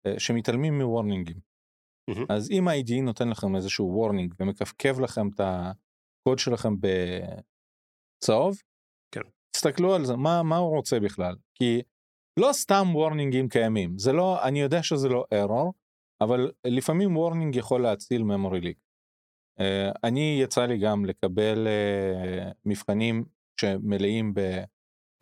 אה, 0.08 0.20
שמתעלמים 0.20 0.78
מ 0.78 0.83
warningים. 0.83 1.40
מהמם. 2.10 2.26
אז 2.30 2.52
אם 2.52 2.68
ה-IDE 2.68 3.02
נותן 3.04 3.30
לכם 3.30 3.56
איזשהו 3.56 3.86
warning 3.86 4.34
ומקווקו 4.40 5.00
לכם 5.00 5.28
את 5.36 5.40
הקוד 5.40 6.40
שלכם 6.40 6.74
בצהוב, 8.24 8.62
כן. 9.16 9.22
תסתכלו 9.56 9.96
על 9.96 10.06
זה, 10.06 10.16
מה, 10.16 10.44
מה 10.44 10.58
הוא 10.58 10.76
רוצה 10.76 11.00
בכלל? 11.00 11.36
כי 11.56 11.82
לא 12.40 12.50
סתם 12.54 12.86
warningים 12.94 13.50
קיימים, 13.50 13.98
זה 13.98 14.14
לא, 14.14 14.48
אני 14.48 14.62
יודע 14.62 14.84
שזה 14.84 15.10
לא 15.10 15.26
error, 15.34 15.72
אבל 16.24 16.52
לפעמים 16.68 17.18
warning 17.18 17.56
יכול 17.56 17.82
להציל 17.82 18.22
memory 18.22 18.64
leak. 18.64 18.80
Uh, 19.60 19.64
אני 20.04 20.40
יצא 20.42 20.66
לי 20.66 20.78
גם 20.78 21.06
לקבל 21.06 21.68
uh, 21.68 22.54
מבחנים 22.66 23.26
שמלאים 23.62 24.34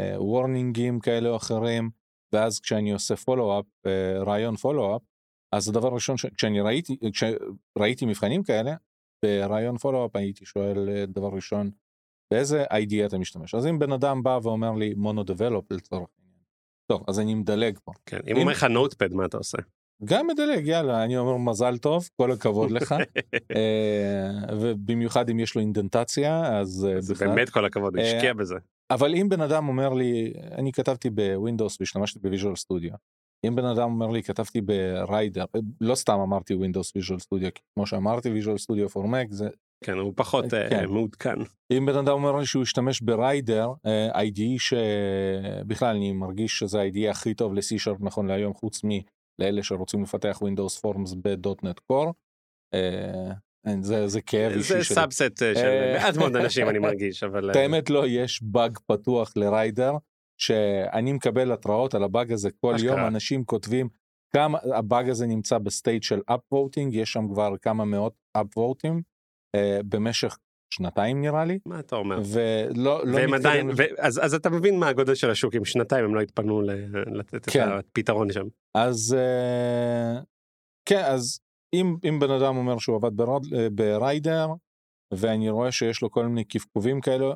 ב 0.01 0.11
warningים 0.11 0.99
כאלה 0.99 1.29
או 1.29 1.35
אחרים, 1.35 1.89
ואז 2.33 2.59
כשאני 2.59 2.91
עושה 2.91 3.15
follow-up, 3.15 3.65
uh, 3.65 4.23
ריאיון 4.25 4.55
follow-up, 4.55 5.01
אז 5.55 5.69
הדבר 5.69 5.87
הראשון, 5.87 6.17
ש... 6.17 6.25
כשאני 6.25 6.61
ראיתי, 6.61 6.97
כשראיתי 7.13 8.05
מבחנים 8.05 8.43
כאלה, 8.43 8.75
בריאיון 9.25 9.77
follow-up 9.77 10.15
הייתי 10.15 10.45
שואל 10.45 10.89
אה, 10.89 11.05
דבר 11.05 11.29
ראשון, 11.33 11.71
באיזה 12.33 12.63
IDE 12.63 13.05
אתה 13.05 13.17
משתמש? 13.17 13.55
אז 13.55 13.67
אם 13.67 13.79
בן 13.79 13.91
אדם 13.91 14.23
בא 14.23 14.39
ואומר 14.43 14.71
לי 14.71 14.93
MonoDevelop 14.93 15.71
לצורך 15.71 16.09
העניין, 16.17 16.43
טוב, 16.91 17.03
אז 17.07 17.19
אני 17.19 17.33
מדלג 17.35 17.79
פה. 17.83 17.91
כן, 18.05 18.19
אם 18.27 18.35
הוא 18.35 18.41
אומר 18.41 18.51
לך 18.51 18.63
Notepad 18.63 19.13
מה 19.13 19.25
אתה 19.25 19.37
עושה? 19.37 19.57
גם 20.05 20.27
מדלג, 20.27 20.67
יאללה, 20.67 21.03
אני 21.03 21.17
אומר 21.17 21.37
מזל 21.37 21.77
טוב, 21.77 22.09
כל 22.15 22.31
הכבוד 22.31 22.71
לך, 22.71 22.95
אה, 23.55 24.55
ובמיוחד 24.59 25.29
אם 25.29 25.39
יש 25.39 25.55
לו 25.55 25.61
אינדנטציה, 25.61 26.59
אז 26.59 26.87
אה, 26.89 27.01
זה 27.01 27.13
בכלל. 27.13 27.27
באמת 27.27 27.49
כל 27.49 27.65
הכבוד, 27.65 27.95
הוא 27.95 28.03
אה, 28.03 28.15
השקיע 28.15 28.33
בזה. 28.33 28.55
אבל 28.91 29.15
אם 29.15 29.29
בן 29.29 29.41
אדם 29.41 29.67
אומר 29.67 29.93
לי, 29.93 30.33
אני 30.51 30.71
כתבתי 30.71 31.09
ב 31.09 31.18
Windows 31.18 31.77
והשתמשתי 31.79 32.19
ב 32.19 32.24
Visual 32.24 32.55
Studio, 32.55 32.91
אם 33.47 33.55
בן 33.55 33.65
אדם 33.65 33.91
אומר 33.91 34.07
לי, 34.07 34.23
כתבתי 34.23 34.61
ב 34.61 34.73
Rider, 34.73 35.45
לא 35.81 35.95
סתם 35.95 36.19
אמרתי 36.19 36.53
Windows 36.53 36.95
Visual 36.95 37.19
Studio, 37.19 37.49
כמו 37.73 37.87
שאמרתי 37.87 38.29
Visual 38.29 38.57
Studio 38.57 38.89
for 38.89 39.07
Mac, 39.07 39.27
זה 39.29 39.49
כן, 39.83 39.97
הוא 39.97 40.13
פחות 40.15 40.45
כן. 40.69 40.85
מעודכן. 40.89 41.35
אם 41.71 41.85
בן 41.85 41.95
אדם 41.95 42.13
אומר 42.13 42.35
לי 42.35 42.45
שהוא 42.45 42.63
ישתמש 42.63 43.01
ב 43.01 43.11
Rider, 43.11 43.71
אה, 43.85 44.21
IDE 44.21 44.59
שבכלל 44.59 45.95
אני 45.95 46.11
מרגיש 46.11 46.59
שזה 46.59 46.81
ה-IDE 46.81 47.09
הכי 47.09 47.33
טוב 47.33 47.53
ל-C-Sharp 47.53 47.97
נכון 47.99 48.27
להיום, 48.27 48.53
חוץ 48.53 48.83
מלאלה 49.41 49.63
שרוצים 49.63 50.03
לפתח 50.03 50.39
Windows 50.41 50.79
Forms 50.79 51.15
ב-.NET 51.21 51.79
Core. 51.91 52.11
אה, 52.73 53.31
זה, 53.81 54.07
זה 54.07 54.21
כאב 54.21 54.51
אישי 54.51 54.63
זה 54.63 54.83
שלי. 54.83 54.95
subset 54.95 55.43
אה, 55.43 55.55
של 55.55 55.65
אה, 55.65 55.97
מעט 55.99 56.17
מאוד 56.17 56.35
אנשים 56.41 56.69
אני 56.69 56.79
מרגיש, 56.79 57.23
אבל... 57.23 57.51
את 57.51 57.55
האמת 57.55 57.89
לא, 57.89 58.07
יש 58.07 58.43
באג 58.43 58.77
פתוח 58.87 59.33
ל 59.35 59.43
Rider, 59.43 59.93
שאני 60.37 61.13
מקבל 61.13 61.51
התראות 61.51 61.93
על 61.93 62.03
הבאג 62.03 62.31
הזה 62.31 62.49
כל. 62.51 62.75
יום, 62.83 62.99
אנשים 62.99 63.43
כותבים 63.45 63.89
כמה, 64.33 64.57
הבאג 64.77 65.09
הזה 65.09 65.27
נמצא 65.27 65.57
ב 65.57 65.65
state 65.65 66.03
של 66.03 66.19
upvoting, 66.31 66.89
יש 66.91 67.11
שם 67.11 67.27
כבר 67.33 67.57
כמה 67.61 67.85
מאות 67.85 68.13
אה, 69.55 69.79
במשך 69.89 70.37
שנתיים 70.73 71.21
נראה 71.21 71.45
לי, 71.45 71.59
מה 71.65 71.79
אתה 71.79 71.95
אומר? 71.95 72.19
ולא 72.33 73.05
לא 73.05 73.15
והם 73.15 73.33
עדיין. 73.33 73.69
ו- 73.69 73.99
אז 73.99 74.19
אז 74.23 74.33
אתה 74.33 74.49
מבין 74.49 74.79
מה 74.79 74.87
הגודל 74.87 75.15
של 75.15 75.29
השוק, 75.29 75.55
אם 75.55 75.65
שנתיים 75.65 76.05
הם 76.05 76.15
לא 76.15 76.21
התפנו 76.21 76.61
ל- 76.61 77.17
לתת 77.19 77.35
את 77.35 77.49
כן. 77.49 77.69
הפתרון 77.69 78.31
שם. 78.31 78.45
אז 78.77 79.15
אה, 79.19 80.21
כן, 80.85 81.03
אז 81.05 81.39
אם, 81.73 81.95
אם 82.09 82.19
בן 82.19 82.31
אדם 82.31 82.57
אומר 82.57 82.77
שהוא 82.77 82.95
עבד 82.95 83.17
ברוד, 83.17 83.47
אה, 83.53 83.69
בריידר, 83.69 84.47
ואני 85.13 85.49
רואה 85.49 85.71
שיש 85.71 86.01
לו 86.01 86.11
כל 86.11 86.25
מיני 86.25 86.43
קפקובים 86.43 87.01
כאלו, 87.01 87.33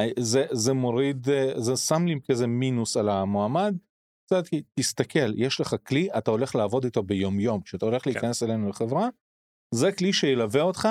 אה, 0.00 0.08
זה, 0.18 0.46
זה 0.52 0.72
מוריד, 0.72 1.26
זה 1.56 1.76
שם 1.76 2.06
לי 2.06 2.14
כזה 2.30 2.46
מינוס 2.46 2.96
על 2.96 3.08
המועמד. 3.08 3.76
קצת 4.26 4.44
תסתכל, 4.74 5.34
יש 5.36 5.60
לך 5.60 5.76
כלי, 5.86 6.08
אתה 6.18 6.30
הולך 6.30 6.54
לעבוד 6.54 6.84
איתו 6.84 7.02
ביום 7.02 7.40
יום, 7.40 7.60
כשאתה 7.60 7.86
הולך 7.86 8.06
להיכנס 8.06 8.42
אלינו 8.42 8.68
לחברה, 8.68 9.08
זה 9.74 9.92
כלי 9.92 10.12
שילווה 10.12 10.62
אותך, 10.62 10.88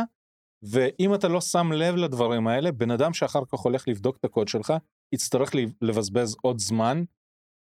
ואם 0.72 1.16
אתה 1.16 1.28
לא 1.28 1.42
שם 1.42 1.72
לב 1.72 1.96
לדברים 1.96 2.48
האלה, 2.48 2.72
בן 2.72 2.92
אדם 2.92 3.14
שאחר 3.14 3.46
כך 3.52 3.60
הולך 3.60 3.88
לבדוק 3.88 4.18
את 4.18 4.26
הקוד 4.26 4.48
שלך, 4.48 4.74
יצטרך 5.14 5.52
לבזבז 5.82 6.36
עוד 6.42 6.60
זמן, 6.60 7.04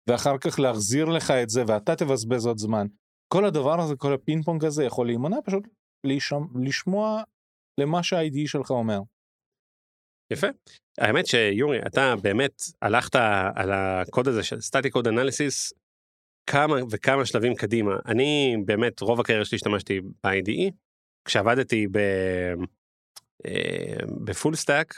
ואחר 0.08 0.38
כך 0.38 0.58
להחזיר 0.58 1.04
לך 1.04 1.30
את 1.30 1.50
זה, 1.50 1.64
ואתה 1.66 1.96
תבזבז 1.96 2.46
עוד 2.46 2.58
זמן. 2.58 2.86
כל 3.32 3.44
הדבר 3.44 3.80
הזה, 3.80 3.96
כל 3.96 4.14
הפינג 4.14 4.44
פונג 4.44 4.64
הזה 4.64 4.84
יכול 4.84 5.06
להימנע, 5.06 5.36
פשוט 5.44 5.68
לשמוע, 6.06 6.46
לשמוע 6.62 7.22
למה 7.80 8.02
שה-IDE 8.02 8.36
שלך 8.46 8.70
אומר. 8.70 9.00
יפה. 10.32 10.46
האמת 10.98 11.26
שיורי, 11.26 11.78
אתה 11.86 12.14
באמת 12.22 12.62
הלכת 12.82 13.16
על 13.54 13.72
הקוד 13.72 14.28
הזה 14.28 14.42
של 14.42 14.60
static 14.60 14.90
code 14.90 15.08
analysis 15.08 15.72
כמה 16.46 16.76
וכמה 16.90 17.26
שלבים 17.26 17.54
קדימה. 17.54 17.96
אני 18.06 18.56
באמת, 18.64 19.00
רוב 19.00 19.20
הקריירה 19.20 19.44
שלי 19.44 19.56
השתמשתי 19.56 20.00
ב-IDE, 20.00 20.70
כשעבדתי 21.24 21.86
ב... 21.86 21.98
אה, 23.46 24.06
ב 24.24 24.30
full 24.30 24.54
stack, 24.54 24.94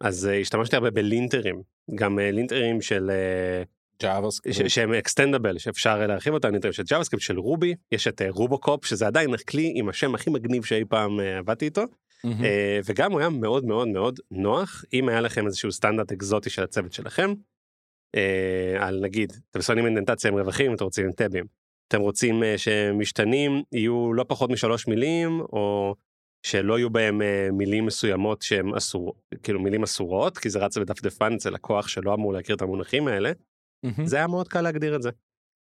אז 0.00 0.26
אה, 0.26 0.40
השתמשתי 0.40 0.76
הרבה 0.76 0.90
ב 0.90 0.96
linter-ים, 0.96 1.62
גם 1.94 2.18
אה, 2.18 2.30
linter-ים 2.30 2.80
של... 2.80 3.10
JavaScript. 4.02 4.68
שהם 4.68 4.92
extendable 4.92 5.58
שאפשר 5.58 6.06
להרחיב 6.06 6.34
אותם 6.34 6.54
יותר 6.54 6.70
של 6.70 6.82
JavaScript 6.82 7.20
של 7.20 7.38
Ruby 7.38 7.74
יש 7.92 8.08
את 8.08 8.22
RuboCop 8.28 8.84
שזה 8.84 9.06
עדיין 9.06 9.34
הכלי 9.34 9.72
עם 9.74 9.88
השם 9.88 10.14
הכי 10.14 10.30
מגניב 10.30 10.64
שאי 10.64 10.84
פעם 10.88 11.20
עבדתי 11.20 11.64
איתו 11.64 11.82
וגם 12.84 13.12
הוא 13.12 13.20
היה 13.20 13.28
מאוד 13.28 13.64
מאוד 13.64 13.88
מאוד 13.88 14.20
נוח 14.30 14.84
אם 14.92 15.08
היה 15.08 15.20
לכם 15.20 15.46
איזשהו 15.46 15.72
סטנדרט 15.72 16.12
אקזוטי 16.12 16.50
של 16.50 16.62
הצוות 16.62 16.92
שלכם. 16.92 17.32
על 18.78 19.00
נגיד 19.02 19.32
אתם 19.50 19.62
שונאים 19.62 19.86
אינדנטציה 19.86 20.30
עם 20.30 20.38
רווחים 20.38 20.74
אתם 20.74 20.84
רוצים 20.84 21.04
עם 21.06 21.12
טאבים. 21.12 21.44
אתם 21.88 22.00
רוצים 22.00 22.42
שמשתנים 22.56 23.62
יהיו 23.72 24.12
לא 24.12 24.24
פחות 24.28 24.50
משלוש 24.50 24.86
מילים 24.86 25.40
או 25.40 25.94
שלא 26.46 26.78
יהיו 26.78 26.90
בהם 26.90 27.22
אה, 27.22 27.48
מילים 27.52 27.86
מסוימות 27.86 28.42
שהם 28.42 28.74
אסור 28.74 29.14
כאילו 29.42 29.60
מילים 29.60 29.82
אסורות 29.82 30.38
כי 30.38 30.50
זה 30.50 30.58
רץ 30.58 30.78
בדפדפן 30.78 31.34
אצל 31.34 31.50
לקוח 31.50 31.88
שלא 31.88 32.14
אמור 32.14 32.32
להכיר 32.32 32.56
את 32.56 32.62
המונחים 32.62 33.08
האלה. 33.08 33.32
מהמם. 33.84 34.06
זה 34.06 34.16
היה 34.16 34.26
מאוד 34.26 34.48
קל 34.48 34.60
להגדיר 34.60 34.96
את 34.96 35.02
זה. 35.02 35.10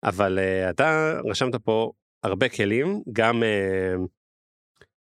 אבל 0.04 0.38
אה, 0.38 0.70
אתה 0.70 1.14
רשמת 1.24 1.56
פה 1.56 1.92
הרבה 2.24 2.48
כלים 2.48 3.02
גם 3.12 3.42
אה, 3.42 4.07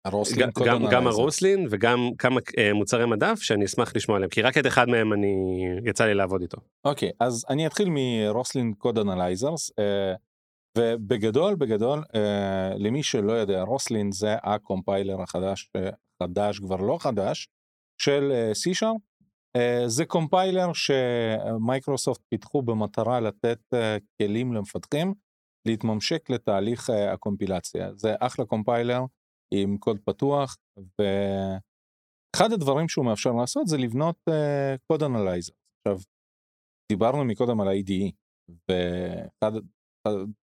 ה 0.06 0.12
Roslyn 0.12 0.46
גם, 0.46 0.52
קוד 0.52 0.68
גם, 0.68 0.86
גם. 0.92 1.08
ה 1.08 1.16
Roslyn 1.16 1.68
וגם 1.70 2.10
כמה 2.18 2.40
אה, 2.40 2.74
מוצרי 2.74 3.06
מדף 3.06 3.40
שאני 3.42 3.66
אשמח 3.66 3.96
לשמוע 3.96 4.18
עליהם 4.18 4.30
כי 4.30 4.42
רק 4.42 4.58
את 4.58 4.68
אחד 4.68 4.90
מהם 4.90 5.14
אני 5.14 5.36
יצא 5.86 6.06
לי 6.06 6.14
לעבוד 6.14 6.42
איתו. 6.42 6.58
אוקיי, 6.86 7.12
אז 7.20 7.46
אני 7.50 7.68
אתחיל 7.68 7.88
מ 7.92 8.03
Roslyn 8.03 8.74
code 8.74 8.98
analyzers, 8.98 9.72
ובגדול, 10.78 11.56
בגדול, 11.56 12.04
אה, 12.16 12.72
למי 12.78 13.04
שלא 13.04 13.32
יודע, 13.32 13.62
Roslyn 13.62 14.12
זה 14.12 14.36
הקומפיילר 14.44 15.22
החדש, 15.22 15.70
אה, 15.76 15.90
חדש, 16.24 16.60
כבר 16.60 16.76
לא 16.76 16.98
חדש, 17.02 17.48
של 18.02 18.32
אה, 18.32 18.52
C-Sharp. 18.52 19.00
אה, 19.56 19.84
זה 19.88 20.06
קומפיילר 20.06 20.68
שמייקרוסופט 20.74 22.22
פיתחו 22.30 22.62
במטרה 22.62 23.20
לתת 23.20 23.60
אה, 23.74 23.98
כלים 24.22 24.54
למפתחים 24.54 25.14
להתממשק 25.68 26.30
לתהליך 26.30 26.90
אה, 26.90 27.14
הקומפילציה. 27.14 27.90
זה 27.96 28.16
אחלה 28.20 28.46
קומפיילר 28.46 29.02
עם 29.54 29.78
קוד 29.78 30.00
פתוח, 30.06 30.58
ואחד 31.00 32.52
הדברים 32.54 32.90
שהוא 32.90 33.06
מאפשר 33.06 33.32
לעשות 33.32 33.68
זה 33.68 33.78
לבנות 33.78 34.16
code 34.88 35.04
analyzer. 35.04 35.54
עכשיו, 35.88 36.00
דיברנו 36.92 37.26
מקודם 37.26 37.62
על 37.62 37.68
ה-IDE, 37.68 38.12
ואחד- 38.70 39.60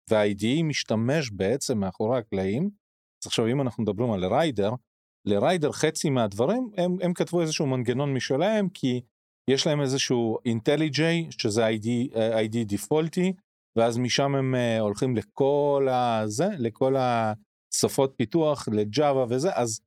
וה-IDE 0.10 0.64
משתמש 0.64 1.32
בעצם 1.32 1.78
מאחורי 1.78 2.18
הקלעים, 2.18 2.64
אז 3.24 3.28
עכשיו 3.28 3.48
אם 3.48 3.62
אנחנו 3.62 3.84
מדברים 3.84 4.12
על 4.12 4.26
ריידר, 4.26 4.72
לריידר 5.28 5.72
חצי 5.72 6.10
מהדברים 6.10 6.70
הם, 6.78 6.96
הם 7.02 7.14
כתבו 7.14 7.42
איזשהו 7.42 7.68
מנגנון 7.68 8.14
משלהם 8.14 8.70
כי 8.70 9.02
יש 9.50 9.68
להם 9.68 9.82
איזשהו 9.82 10.38
IntelliJ 10.48 11.02
שזה 11.30 11.68
ID, 11.68 12.16
ID 12.16 12.64
דיפולטי 12.66 13.34
ואז 13.78 13.98
משם 13.98 14.36
הם 14.36 14.56
אה, 14.56 14.80
הולכים 14.80 15.16
לכל 15.16 15.88
הזה, 15.92 16.48
לכל 16.58 16.96
השפות 16.96 18.14
פיתוח, 18.18 18.68
לג'אווה 18.72 19.26
וזה, 19.30 19.50
אז 19.54 19.82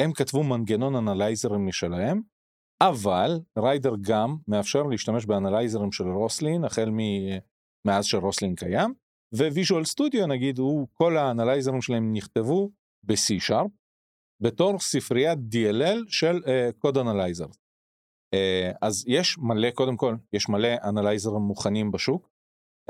הם 0.00 0.12
כתבו 0.14 0.42
מנגנון 0.42 0.96
analyzer-ים 0.96 1.66
משלהם, 1.66 2.20
אבל 2.82 3.40
Rider 3.58 3.94
גם 4.00 4.36
מאפשר 4.48 4.82
להשתמש 4.82 5.26
ב 5.26 5.32
analyzer-ים 5.32 5.92
של 5.92 6.04
Roslyn 6.04 6.64
החל 6.64 6.90
מ- 6.90 7.38
מאז 7.86 8.04
ש 8.04 8.16
Roslyn 8.16 8.54
קיים, 8.54 8.94
ו 9.34 9.41
Visual 9.41 9.84
Studio 9.84 10.26
נגיד, 10.26 10.58
הוא, 10.58 10.88
כל 10.92 11.16
ה 11.16 11.21
analyzer-ים 11.21 11.82
שלהם 11.82 12.12
נכתבו 12.12 12.70
ב-C-Sharp, 13.02 13.68
בתור 14.42 14.78
ספריית 14.78 15.38
DLL 15.38 15.98
של 16.08 16.40
code 16.78 16.96
אה, 16.96 17.00
analyzer. 17.00 17.46
אה, 17.46 18.76
אז 18.82 19.04
יש 19.08 19.38
מלא, 19.38 19.70
קודם 19.70 19.96
כל, 19.96 20.14
יש 20.32 20.48
מלא 20.48 20.68
analyzer-ים 20.88 21.42
מוכנים 21.42 21.90
בשוק, 21.90 22.28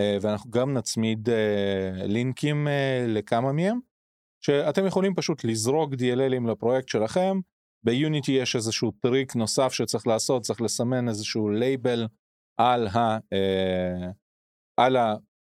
אה, 0.01 0.03
ואנחנו 0.21 0.51
גם 0.51 0.75
נצמיד 0.75 1.29
אה, 1.29 1.33
לינקים 2.05 2.67
אה, 2.67 3.09
לכמה 3.09 3.53
מהם, 3.53 3.79
שאתם 4.45 4.87
יכולים 4.87 5.15
פשוט 5.15 5.45
לזרוק 5.45 5.93
DLLים 5.93 6.51
לפרויקט 6.51 6.89
שלכם, 6.89 7.41
ב 7.85 7.93
Unity 7.93 8.33
יש 8.33 8.57
איזשהו 8.57 8.91
טריק 8.91 9.37
נוסף 9.37 9.73
שצריך 9.73 10.07
לעשות, 10.07 10.43
צריך 10.43 10.61
לסמן 10.61 11.09
איזשהו 11.09 11.49
לייבל 11.49 12.07
על, 12.61 12.87
ה, 12.87 13.19
אה, 13.19 14.13
על 14.85 14.97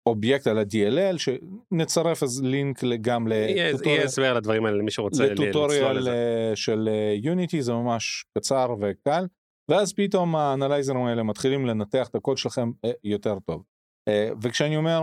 אובייקט 0.09 0.47
על 0.47 0.59
ה-DLL 0.59 1.19
שנצרף 1.19 2.23
אז 2.23 2.43
לינק 2.43 2.85
גם 3.01 3.29
יהיה 3.33 3.73
יהיה 3.85 4.05
הסבר 4.05 4.35
לדברים 4.35 4.65
האלה 4.65 4.77
למי 4.77 4.91
שרוצה 4.91 5.27
ל 5.27 5.35
tutorial. 5.35 6.09
אה, 6.09 6.53
של 6.55 6.89
Unity 7.23 7.63
זה 7.63 7.73
ממש 7.73 8.25
קצר 8.39 8.75
וקל 8.81 9.27
ואז 9.71 9.93
פתאום 9.93 10.37
ה 10.37 10.43
analyzer-ים 10.43 11.05
האלה 11.05 11.23
מתחילים 11.23 11.67
לנתח 11.67 12.09
את 12.09 12.15
הקוד 12.15 12.39
שלכם 12.39 12.71
אה, 12.85 12.91
יותר 13.05 13.39
טוב. 13.39 13.63
אה, 14.09 14.29
וכשאני 14.43 14.77
אומר 14.77 15.03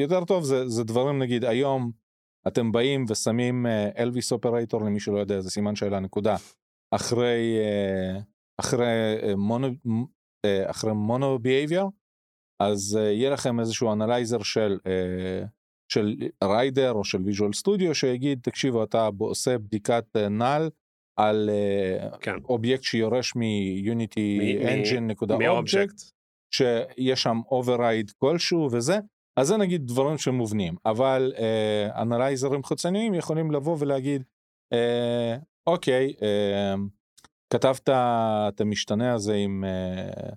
יותר 0.00 0.24
טוב 0.24 0.44
זה, 0.44 0.68
זה 0.68 0.84
דברים 0.84 1.18
נגיד 1.18 1.44
היום 1.44 1.90
אתם 2.48 2.72
באים 2.72 3.04
ושמים 3.08 3.66
Elvis 3.98 4.32
operator 4.32 4.80
למי 4.80 5.00
שלא 5.00 5.18
יודע 5.18 5.40
זה 5.40 5.50
סימן 5.50 5.76
שאלה 5.76 6.00
נקודה 6.00 6.36
אחרי 6.94 7.58
אה, 7.58 8.20
אחרי 8.60 9.16
אה, 9.22 9.36
מונו 9.36 9.68
אה, 10.44 10.70
אחרי 10.70 10.92
MonoBehaviour 10.92 11.88
אז 12.64 12.98
אה, 13.00 13.12
יהיה 13.12 13.30
לכם 13.30 13.60
איזשהו 13.60 13.92
analyzer 13.92 14.42
של 14.42 14.78
אה, 14.86 15.46
של 15.88 16.16
Rider 16.44 16.92
או 16.92 17.04
של 17.04 17.22
Visual 17.24 17.52
Studio 17.52 17.94
שיגיד 17.94 18.38
תקשיבו 18.42 18.84
אתה 18.84 19.08
עושה 19.18 19.58
בדיקת 19.58 20.04
אה, 20.16 20.28
null 20.28 20.68
על 21.16 21.50
אה, 21.52 22.18
כן. 22.20 22.36
אובייקט 22.44 22.82
שיורש 22.82 23.36
מ 23.36 24.58
UnityEngine 24.68 25.06
נקודה 25.06 25.34
אובייקט. 25.48 26.00
שיש 26.54 27.22
שם 27.22 27.40
override 27.50 28.10
כלשהו 28.10 28.68
וזה 28.72 28.98
אז 29.36 29.46
זה 29.46 29.56
נגיד 29.56 29.86
דברים 29.86 30.18
שמובנים 30.18 30.74
אבל 30.86 31.32
אה, 31.38 32.02
analyzer-ים 32.02 32.64
חיצוניים 32.64 33.14
יכולים 33.14 33.50
לבוא 33.50 33.76
ולהגיד 33.78 34.22
אה, 34.72 35.36
אוקיי 35.66 36.14
אה, 36.22 36.74
כתבת 37.50 37.88
את 37.88 38.60
המשתנה 38.60 39.14
הזה 39.14 39.34
עם 39.34 39.64
אה, 39.64 40.30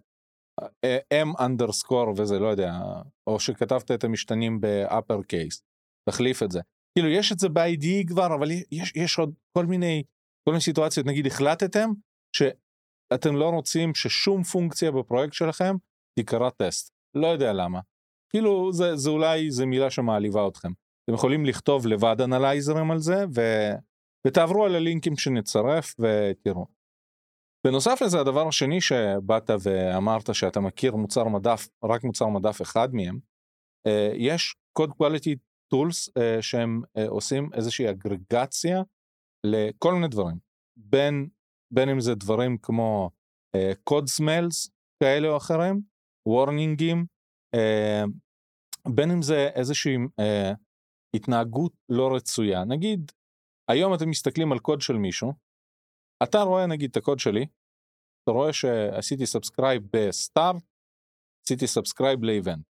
m 1.14 1.46
underscore 1.46 2.14
וזה 2.18 2.40
לא 2.40 2.48
יודע 2.48 2.80
או 3.28 3.40
שכתבת 3.40 3.92
את 3.92 4.04
המשתנים 4.04 4.62
ב 4.62 4.72
upper 4.72 5.24
case 5.24 5.64
תחליף 6.10 6.44
את 6.44 6.52
זה. 6.52 6.62
כאילו 6.98 7.10
יש 7.10 7.32
את 7.32 7.40
זה 7.40 7.50
ב-IDE 7.50 8.08
כבר 8.08 8.36
אבל 8.36 8.52
יש, 8.52 8.94
יש 8.96 9.20
עוד 9.20 9.34
כל 9.58 9.66
מיני 9.66 10.04
כל 10.48 10.52
מיני 10.52 10.62
סיטואציות. 10.62 11.06
נגיד 11.06 11.26
החלטתם 11.26 11.90
שאתם 12.36 13.36
לא 13.36 13.50
רוצים 13.50 13.96
ששום 13.96 14.44
פונקציה 14.44 14.92
בפרויקט 14.92 15.34
שלכם 15.34 15.76
תקרא 16.20 16.50
טסט 16.50 16.94
לא 17.16 17.28
יודע 17.28 17.54
למה. 17.54 17.80
כאילו 18.30 18.74
זה, 18.74 18.96
זה 18.96 19.10
אולי 19.10 19.52
זה 19.52 19.66
מילה 19.66 19.90
שמעליבה 19.90 20.48
אתכם. 20.48 20.72
אתם 21.04 21.14
יכולים 21.14 21.46
לכתוב 21.46 21.88
לבד 21.88 22.22
אנלייזרים 22.22 22.92
על 22.92 23.00
זה 23.00 23.26
ו... 23.36 23.42
ותעברו 24.28 24.66
על 24.66 24.76
הלינקים 24.76 25.18
שנצרף 25.18 25.96
ותראו. 26.00 26.77
בנוסף 27.64 28.02
לזה 28.02 28.20
הדבר 28.20 28.48
השני 28.48 28.82
שבאת 28.82 29.50
ואמרת 29.64 30.36
שאתה 30.36 30.60
מכיר 30.60 30.96
מוצר 30.96 31.24
מדף 31.24 31.68
רק 31.84 32.04
מוצר 32.04 32.28
מדף 32.28 32.62
אחד 32.62 32.90
מהם 32.94 33.20
אה, 33.88 34.12
יש 34.16 34.56
code 34.80 34.92
quality 34.92 35.36
tools 35.74 36.12
אה, 36.18 36.42
שהם 36.42 36.82
אה, 36.98 37.08
עושים 37.08 37.50
איזושהי 37.54 37.90
אגרגציה 37.90 38.82
לכל 39.44 39.94
מיני 39.94 40.08
דברים. 40.08 40.38
בין 40.80 41.30
בין 41.74 41.90
אם 41.90 42.00
זה 42.00 42.16
דברים 42.16 42.58
כמו 42.58 43.10
code 43.90 44.22
smells 44.22 44.70
כאלה 45.04 45.28
או 45.28 45.38
אחרים 45.38 45.82
warning-ים 46.28 47.06
בין 48.96 49.12
אם 49.12 49.22
זה 49.22 49.50
איזושהי 49.56 49.98
התנהגות 51.16 51.74
לא 51.90 52.16
רצויה. 52.16 52.66
נגיד 52.66 53.12
היום 53.70 53.94
אתם 53.94 54.10
מסתכלים 54.10 54.52
על 54.52 54.60
קוד 54.60 54.82
של 54.82 54.98
מישהו 54.98 55.34
אתה 56.24 56.42
רואה 56.42 56.66
נגיד 56.68 56.90
את 56.90 56.98
הקוד 56.98 57.20
שלי 57.20 57.46
אתה 58.24 58.32
רואה 58.32 58.54
שעשיתי 58.54 59.26
subscribe 59.26 59.84
ב 59.94 60.05
Start 60.05 60.64
עשיתי 61.46 61.68
subscribe 61.68 62.24
ל 62.24 62.31
event 62.31 62.66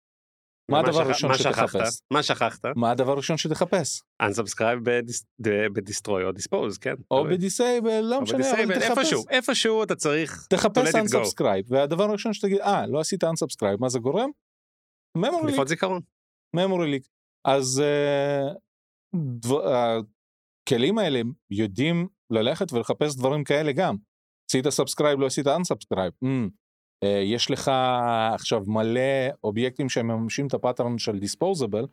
מה 0.70 0.80
הדבר 0.80 1.00
הראשון? 1.00 1.34
שתחפש 1.34 2.00
מה 2.12 2.22
שכחת? 2.22 2.60
מה 2.76 2.90
הדבר 2.90 3.12
הראשון 3.12 3.36
שתחפש 3.36 4.00
unsubscribe 4.22 4.90
ד- 5.40 5.48
ב 5.74 5.80
destroy 5.80 6.24
או 6.24 6.32
dispose 6.32 6.78
כן. 6.78 6.94
או. 7.10 7.24
ב 7.24 7.34
disable 7.34 8.00
לא 8.00 8.20
משנה 8.20 8.52
אבל 8.52 8.74
תחפש 8.80 8.98
איפשהו 8.98 9.24
איפשהו 9.30 9.82
אתה 9.82 9.94
צריך 9.94 10.46
תחפש 10.50 10.94
unsubscribe 10.94 11.66
והדבר 11.68 12.04
הראשון 12.04 12.32
שתגיד 12.32 12.58
אה 12.60 12.86
לא 12.86 13.00
עשית 13.00 13.24
unsubscribe 13.24 13.76
מה 13.80 13.88
זה 13.88 13.98
גורם? 13.98 14.30
memory 15.18 15.22
leak 15.42 15.46
דליפות 15.46 15.68
זיכרון. 15.68 16.00
memory 16.56 17.00
leak 17.00 17.08
אז 17.44 17.82
אה, 17.84 18.48
הכלים 20.66 20.98
האלה 20.98 21.20
יודעים 21.50 22.08
ללכת 22.34 22.72
ולחפש 22.72 23.16
דברים 23.16 23.44
כאלה 23.44 23.72
גם. 23.72 23.96
עשית 24.50 24.68
subscribe 24.68 25.20
לא 25.20 25.26
עשית 25.26 25.46
unsubscribe. 25.46 26.24
אמ. 26.24 26.50
אה, 27.04 27.22
יש 27.24 27.50
לך 27.50 27.70
עכשיו 28.34 28.62
מלא 28.66 29.00
אובייקטים 29.44 29.88
שמממשים 29.88 30.46
את 30.46 30.54
ה 30.54 30.60
pattern 30.60 30.98
של 30.98 31.12
disposable 31.12 31.86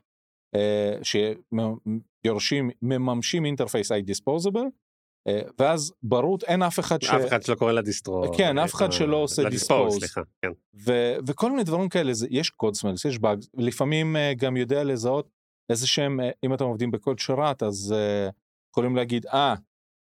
אה, 0.55 0.97
שיורשים 1.03 2.69
מממשים 2.81 3.45
interface 3.45 3.91
disposable 3.91 4.65
אה, 5.27 5.41
ואז 5.59 5.93
ברור 6.03 6.37
אין 6.47 6.63
אף 6.63 6.79
אחד 6.79 7.01
ש... 7.01 7.09
אף 7.09 7.27
אחד 7.27 7.43
שלא 7.43 7.55
קורא 7.55 7.71
ל 7.71 7.78
destroy. 7.78 8.33
כן, 8.37 8.57
אף 8.57 8.73
אחד 8.73 8.85
אה, 8.85 8.91
שלא 8.91 9.17
עושה 9.17 9.41
dispose. 9.41 9.89
סליחה, 9.89 10.21
כן. 10.41 10.51
ו- 10.73 11.15
וכל 11.27 11.51
מיני 11.51 11.63
דברים 11.63 11.89
כאלה 11.89 12.13
זה, 12.13 12.27
יש 12.29 12.49
code 12.49 12.75
smells 12.75 13.05
יש 13.05 13.19
באג 13.19 13.39
לפעמים 13.57 14.15
אה, 14.15 14.35
גם 14.37 14.57
יודע 14.57 14.83
לזהות 14.83 15.29
איזה 15.69 15.87
שהם 15.87 16.19
אה, 16.19 16.23
אם 16.43 16.53
אתם 16.53 16.63
עובדים 16.63 16.91
בקוד 16.91 17.19
שרת 17.19 17.63
אז 17.63 17.95
אה, 17.97 18.31
יכולים 18.71 18.95
להגיד 18.95 19.25
אה 19.25 19.55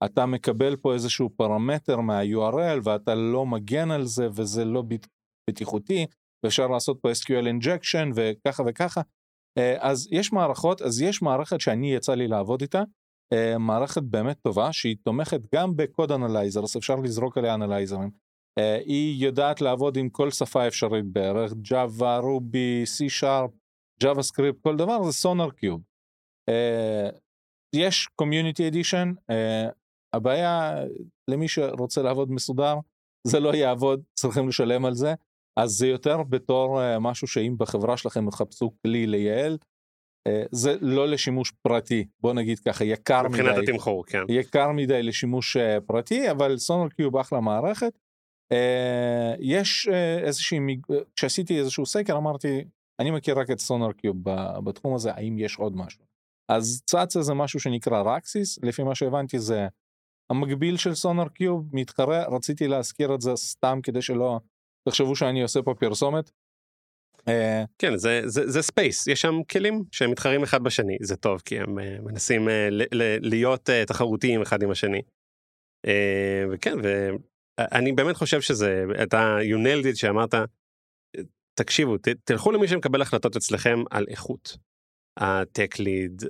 אתה 0.06 0.26
מקבל 0.26 0.76
פה 0.76 0.94
איזשהו 0.94 1.30
פרמטר 1.36 2.00
מה-URL 2.00 2.80
ואתה 2.84 3.16
לא 3.16 3.46
מגן 3.46 3.92
על 3.92 4.06
זה 4.06 4.28
וזה 4.34 4.66
לא 4.66 4.82
בט- 4.82 5.08
בטיחותי 5.50 6.06
ואפשר 6.44 6.68
לעשות 6.68 7.00
פה 7.02 7.12
SQL 7.12 7.46
injection 7.46 8.12
וככה 8.16 8.64
וככה 8.68 9.02
uh, 9.02 9.62
אז 9.80 10.08
יש 10.12 10.34
מערכות 10.34 10.82
אז 10.82 11.02
יש 11.02 11.22
מערכת 11.22 11.62
שאני 11.62 11.94
יצא 11.94 12.14
לי 12.14 12.28
לעבוד 12.28 12.62
איתה 12.62 12.84
uh, 13.34 13.58
מערכת 13.58 14.02
באמת 14.04 14.38
טובה 14.42 14.74
שהיא 14.74 14.96
תומכת 15.04 15.42
גם 15.56 15.76
בקוד 15.76 16.12
אנלייזר 16.12 16.64
אז 16.64 16.78
אפשר 16.78 16.96
לזרוק 16.96 17.38
עליה 17.38 17.54
אנלייזרים. 17.54 18.30
אה, 18.60 18.76
היא 18.86 19.26
יודעת 19.26 19.62
לעבוד 19.62 19.98
עם 19.98 20.10
כל 20.10 20.32
שפה 20.32 20.68
אפשרית 20.68 21.06
בערך, 21.06 21.52
Java, 21.52 22.22
רובי, 22.22 22.84
C-Sharp, 22.84 23.52
JavaScript, 24.04 24.62
כל 24.62 24.78
דבר 24.78 25.04
זה 25.04 25.12
סונר 25.12 25.52
קיוב. 25.52 25.82
אה, 26.50 27.10
יש 27.76 28.08
Community 28.22 28.74
Edition, 28.74 29.08
אה, 29.30 29.70
הבעיה 30.14 30.76
למי 31.30 31.48
שרוצה 31.48 32.02
לעבוד 32.02 32.32
מסודר, 32.32 32.76
זה 33.28 33.40
לא 33.40 33.56
יעבוד, 33.56 34.02
צריכים 34.20 34.48
לשלם 34.48 34.86
על 34.86 34.94
זה, 34.94 35.14
אז 35.60 35.72
זה 35.72 35.88
יותר 35.88 36.24
בתור 36.24 36.82
אה, 36.82 37.00
משהו 37.00 37.28
שאם 37.28 37.56
בחברה 37.58 37.98
שלכם 37.98 38.28
יחפשו 38.28 38.72
כלי 38.82 39.08
לייעל, 39.08 39.58
אה, 40.28 40.44
זה 40.52 40.76
לא 40.82 41.08
לשימוש 41.08 41.52
פרטי, 41.62 42.08
בוא 42.20 42.34
נגיד 42.34 42.60
ככה, 42.60 42.84
יקר 42.86 43.28
מבחינת 43.28 43.58
מדי. 43.58 43.72
התמחור, 43.72 44.06
כן. 44.06 44.24
יקר 44.30 44.72
מדי 44.72 45.04
לשימוש 45.04 45.58
אה, 45.58 45.82
פרטי 45.82 46.32
אבל 46.32 46.58
סונר 46.58 46.90
קיוב 46.90 47.18
אחלה 47.18 47.40
מערכת. 47.40 48.00
יש 49.40 49.88
איזושהי 50.24 50.60
כשעשיתי 51.16 51.60
איזשהו 51.60 51.86
סקר 51.86 52.18
אמרתי 52.18 52.64
אני 53.00 53.12
מכיר 53.12 53.40
רק 53.40 53.52
את 53.52 53.60
סונר 53.60 53.92
קיוב 53.92 54.18
בתחום 54.64 54.96
הזה 54.96 55.12
האם 55.14 55.40
יש 55.40 55.58
עוד 55.58 55.76
משהו. 55.76 56.04
אז 56.52 56.84
צץ 56.86 57.18
איזה 57.18 57.34
משהו 57.34 57.60
שנקרא 57.60 58.02
רקסיס 58.02 58.60
לפי 58.64 58.84
מה 58.84 58.96
שהבנתי 58.96 59.40
זה 59.40 59.68
המקביל 60.30 60.78
של 60.78 60.96
SonarQube 60.96 61.70
מתחרה 61.74 62.36
רציתי 62.36 62.68
להזכיר 62.68 63.16
את 63.16 63.22
זה 63.22 63.36
סתם 63.36 63.80
כדי 63.84 64.02
שלא 64.02 64.40
תחשבו 64.90 65.16
שאני 65.16 65.44
עושה 65.44 65.62
פה 65.62 65.74
פרסומת. 65.80 66.32
אה, 67.28 67.64
כן, 67.78 67.98
זה, 67.98 68.22
זה, 68.26 68.50
זה 68.50 68.62
space, 68.62 69.08
יש 69.08 69.22
שם 69.22 69.44
כלים 69.52 69.84
שהם 69.92 70.12
מתחרים 70.12 70.44
אחד 70.44 70.64
בשני, 70.64 70.98
זה 71.02 71.16
טוב, 71.16 71.42
כי 71.46 71.60
הם 71.60 71.80
uh, 71.80 71.82
מנסים 72.02 72.48
ל- 72.72 73.28
להיות 73.30 73.70
תחרותיים 73.88 74.42
אחד 74.42 74.64
עם 74.64 74.72
השני. 74.72 75.02
וכן, 76.52 76.78
ואני 76.84 77.92
באמת 77.92 78.16
חושב 78.16 78.42
שזה, 78.42 78.84
אתה, 79.04 79.38
you 79.42 79.58
nailed 79.58 79.94
it 79.94 79.96
שאמרת, 79.96 80.34
תקשיבו, 81.54 81.98
ת, 81.98 82.08
תלכו 82.24 82.52
למי 82.52 82.68
שמקבל 82.68 83.02
החלטות 83.02 83.36
אצלכם 83.36 83.80
על 83.92 84.06
איכות. 84.10 84.58
ה 85.20 85.32
tech 85.32 85.80
lead, 85.80 86.24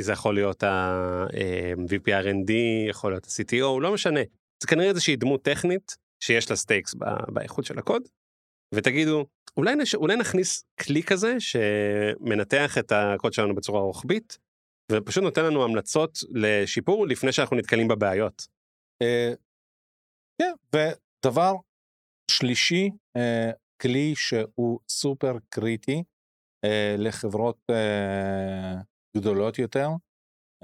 זה 0.00 0.12
יכול 0.12 0.34
להיות 0.34 0.62
ה-VP 0.62 2.06
R&D, 2.06 2.52
יכול 2.90 3.12
להיות 3.12 3.24
ה-CTO, 3.24 3.80
לא 3.80 3.92
משנה. 3.94 4.20
זה 4.62 4.68
כנראה 4.68 4.88
איזושהי 4.88 5.16
דמות 5.16 5.42
טכנית 5.42 5.96
שיש 6.24 6.50
לה 6.50 6.56
stakes 6.56 6.94
באיכות 7.28 7.64
של 7.64 7.78
הקוד, 7.78 8.02
ותגידו, 8.74 9.26
אולי, 9.56 9.74
נש... 9.74 9.94
אולי 9.94 10.16
נכניס 10.16 10.64
כלי 10.80 11.02
כזה 11.02 11.34
שמנתח 11.38 12.78
את 12.78 12.92
הקוד 12.92 13.32
שלנו 13.32 13.54
בצורה 13.54 13.80
רוחבית, 13.80 14.38
ופשוט 14.92 15.24
נותן 15.24 15.44
לנו 15.44 15.64
המלצות 15.64 16.18
לשיפור 16.30 17.06
לפני 17.06 17.32
שאנחנו 17.32 17.56
נתקלים 17.56 17.88
בבעיות. 17.88 18.46
אה, 19.02 19.32
כן, 20.42 20.52
ודבר 20.74 21.54
שלישי, 22.30 22.90
אה, 23.16 23.50
כלי 23.82 24.12
שהוא 24.16 24.80
סופר 24.88 25.32
קריטי 25.48 25.96
אה, 25.96 26.02
לחברות 26.98 27.58
אה, 27.70 28.74
גדולות 29.16 29.58
יותר, 29.58 29.88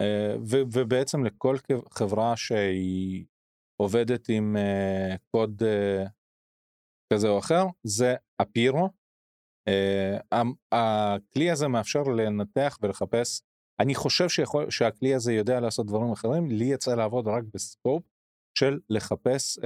אה, 0.00 0.34
ו- 0.38 0.62
ובעצם 0.72 1.24
לכל 1.24 1.56
חברה 1.90 2.36
שהיא 2.36 3.24
עובדת 3.76 4.28
עם 4.28 4.56
אה, 4.56 5.16
קוד 5.30 5.62
אה, 5.62 6.04
כזה 7.12 7.28
או 7.28 7.38
אחר, 7.38 7.64
זה 7.82 8.14
אפירו. 8.42 8.88
Uh, 9.70 10.36
הכלי 10.72 11.50
הזה 11.50 11.68
מאפשר 11.68 12.02
לנתח 12.02 12.78
ולחפש, 12.82 13.42
אני 13.80 13.94
חושב 13.94 14.28
שיכול, 14.28 14.70
שהכלי 14.70 15.14
הזה 15.14 15.32
יודע 15.32 15.60
לעשות 15.60 15.86
דברים 15.86 16.12
אחרים, 16.12 16.50
לי 16.50 16.64
יצא 16.64 16.94
לעבוד 16.94 17.28
רק 17.28 17.44
בסקופ 17.54 18.02
של 18.58 18.80
לחפש 18.90 19.58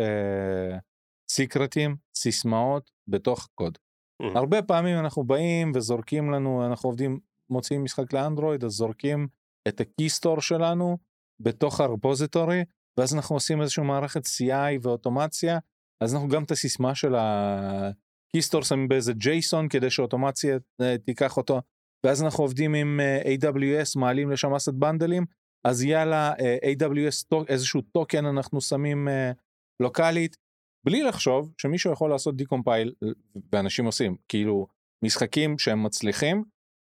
סיקרטים, 1.30 1.92
uh, 1.92 2.18
סיסמאות 2.18 2.90
בתוך 3.08 3.48
קוד. 3.54 3.78
Mm-hmm. 4.22 4.38
הרבה 4.38 4.62
פעמים 4.62 4.98
אנחנו 4.98 5.24
באים 5.24 5.72
וזורקים 5.74 6.30
לנו, 6.30 6.66
אנחנו 6.66 6.88
עובדים, 6.88 7.18
מוציאים 7.50 7.84
משחק 7.84 8.12
לאנדרואיד, 8.12 8.64
אז 8.64 8.72
זורקים 8.72 9.28
את 9.68 9.80
הקיסטור 9.80 10.40
שלנו 10.40 10.98
בתוך 11.40 11.80
הרפוזיטורי, 11.80 12.64
ואז 12.98 13.14
אנחנו 13.14 13.36
עושים 13.36 13.62
איזושהי 13.62 13.84
מערכת 13.84 14.26
CI 14.26 14.78
ואוטומציה, 14.82 15.58
אז 16.00 16.14
אנחנו 16.14 16.28
גם 16.28 16.42
את 16.44 16.50
הסיסמה 16.50 16.94
של 16.94 17.14
הקיסטור 17.18 18.62
שמים 18.62 18.88
באיזה 18.88 19.12
ג'ייסון 19.12 19.68
כדי 19.68 19.90
שאוטומציה 19.90 20.58
אה, 20.80 20.96
תיקח 20.98 21.36
אותו, 21.36 21.60
ואז 22.04 22.22
אנחנו 22.22 22.44
עובדים 22.44 22.74
עם 22.74 23.00
אה, 23.00 23.22
AWS, 23.22 23.98
מעלים 24.00 24.30
לשם 24.30 24.54
אסט 24.54 24.72
בנדלים, 24.72 25.26
אז 25.64 25.82
יאללה, 25.82 26.32
אה, 26.40 26.56
AWS 26.72 27.44
איזשהו 27.48 27.80
טוקן 27.82 28.26
אנחנו 28.26 28.60
שמים 28.60 29.08
לוקאלית, 29.80 30.36
בלי 30.84 31.02
לחשוב 31.02 31.52
שמישהו 31.58 31.92
יכול 31.92 32.10
לעשות 32.10 32.36
decompile, 32.36 32.92
ואנשים 33.52 33.84
עושים, 33.84 34.16
כאילו 34.28 34.66
משחקים 35.04 35.58
שהם 35.58 35.82
מצליחים, 35.82 36.44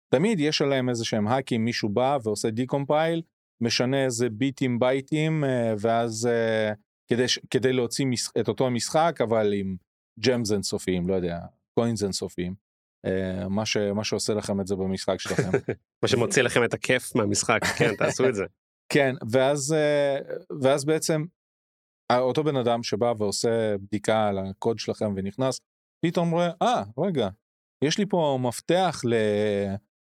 תמיד 0.10 0.40
יש 0.40 0.62
עליהם 0.62 0.90
איזה 0.90 1.06
שהם 1.06 1.28
hackים, 1.28 1.66
מישהו 1.66 1.90
בא 1.90 2.18
ועושה 2.24 2.50
decompile, 2.49 3.22
משנה 3.62 4.06
איזה 4.06 4.30
ביטים 4.30 4.80
בייטים, 4.80 5.44
אה, 5.44 5.74
ואז 5.80 6.28
אה, 6.28 6.74
כדי, 7.08 7.26
כדי 7.50 7.74
להוציא 7.74 8.06
את 8.40 8.48
אותו 8.48 8.68
המשחק, 8.68 9.20
אבל 9.24 9.54
עם 9.54 9.76
gems 10.20 10.51
אינסופיים, 10.52 11.08
לא 11.08 11.16
יודע, 11.16 11.40
coins 11.80 12.03
אינסופיים. 12.04 12.56
אה, 13.06 13.50
מה, 13.50 13.66
ש, 13.66 13.78
מה 13.78 14.04
שעושה 14.04 14.34
לכם 14.34 14.62
את 14.62 14.68
זה 14.68 14.76
במשחק 14.76 15.20
שלכם. 15.20 15.50
מה 16.04 16.08
שמוציא 16.08 16.42
לכם 16.42 16.64
את 16.64 16.74
הכיף 16.74 17.16
מהמשחק, 17.16 17.60
כן, 17.78 17.96
תעשו 17.96 18.30
את 18.30 18.36
זה. 18.36 18.46
כן, 18.94 19.16
ואז, 19.32 19.76
ואז 20.62 20.86
בעצם 20.86 21.26
אותו 22.12 22.43
בן 22.43 22.55
אדם 22.55 22.84
שבא 22.84 23.14
ועושה 23.18 23.78
בדיקה 23.78 24.28
על 24.28 24.38
הקוד 24.38 24.80
שלכם 24.80 25.14
ונכנס, 25.16 25.60
פתאום 26.05 26.32
רואה, 26.32 26.51
אה, 26.62 26.82
ah, 26.82 27.01
רגע, 27.08 27.30
יש 27.84 27.97
לי 27.97 28.05
פה 28.05 28.39
מפתח 28.41 29.01
ל... 29.05 29.14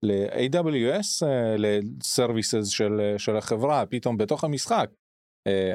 ל-AWS, 0.04 1.26
ל-Services 1.58 2.66
של, 2.66 3.16
של 3.18 3.38
החברה, 3.38 3.86
פתאום 3.86 4.18
בתוך 4.18 4.44
המשחק. 4.44 4.90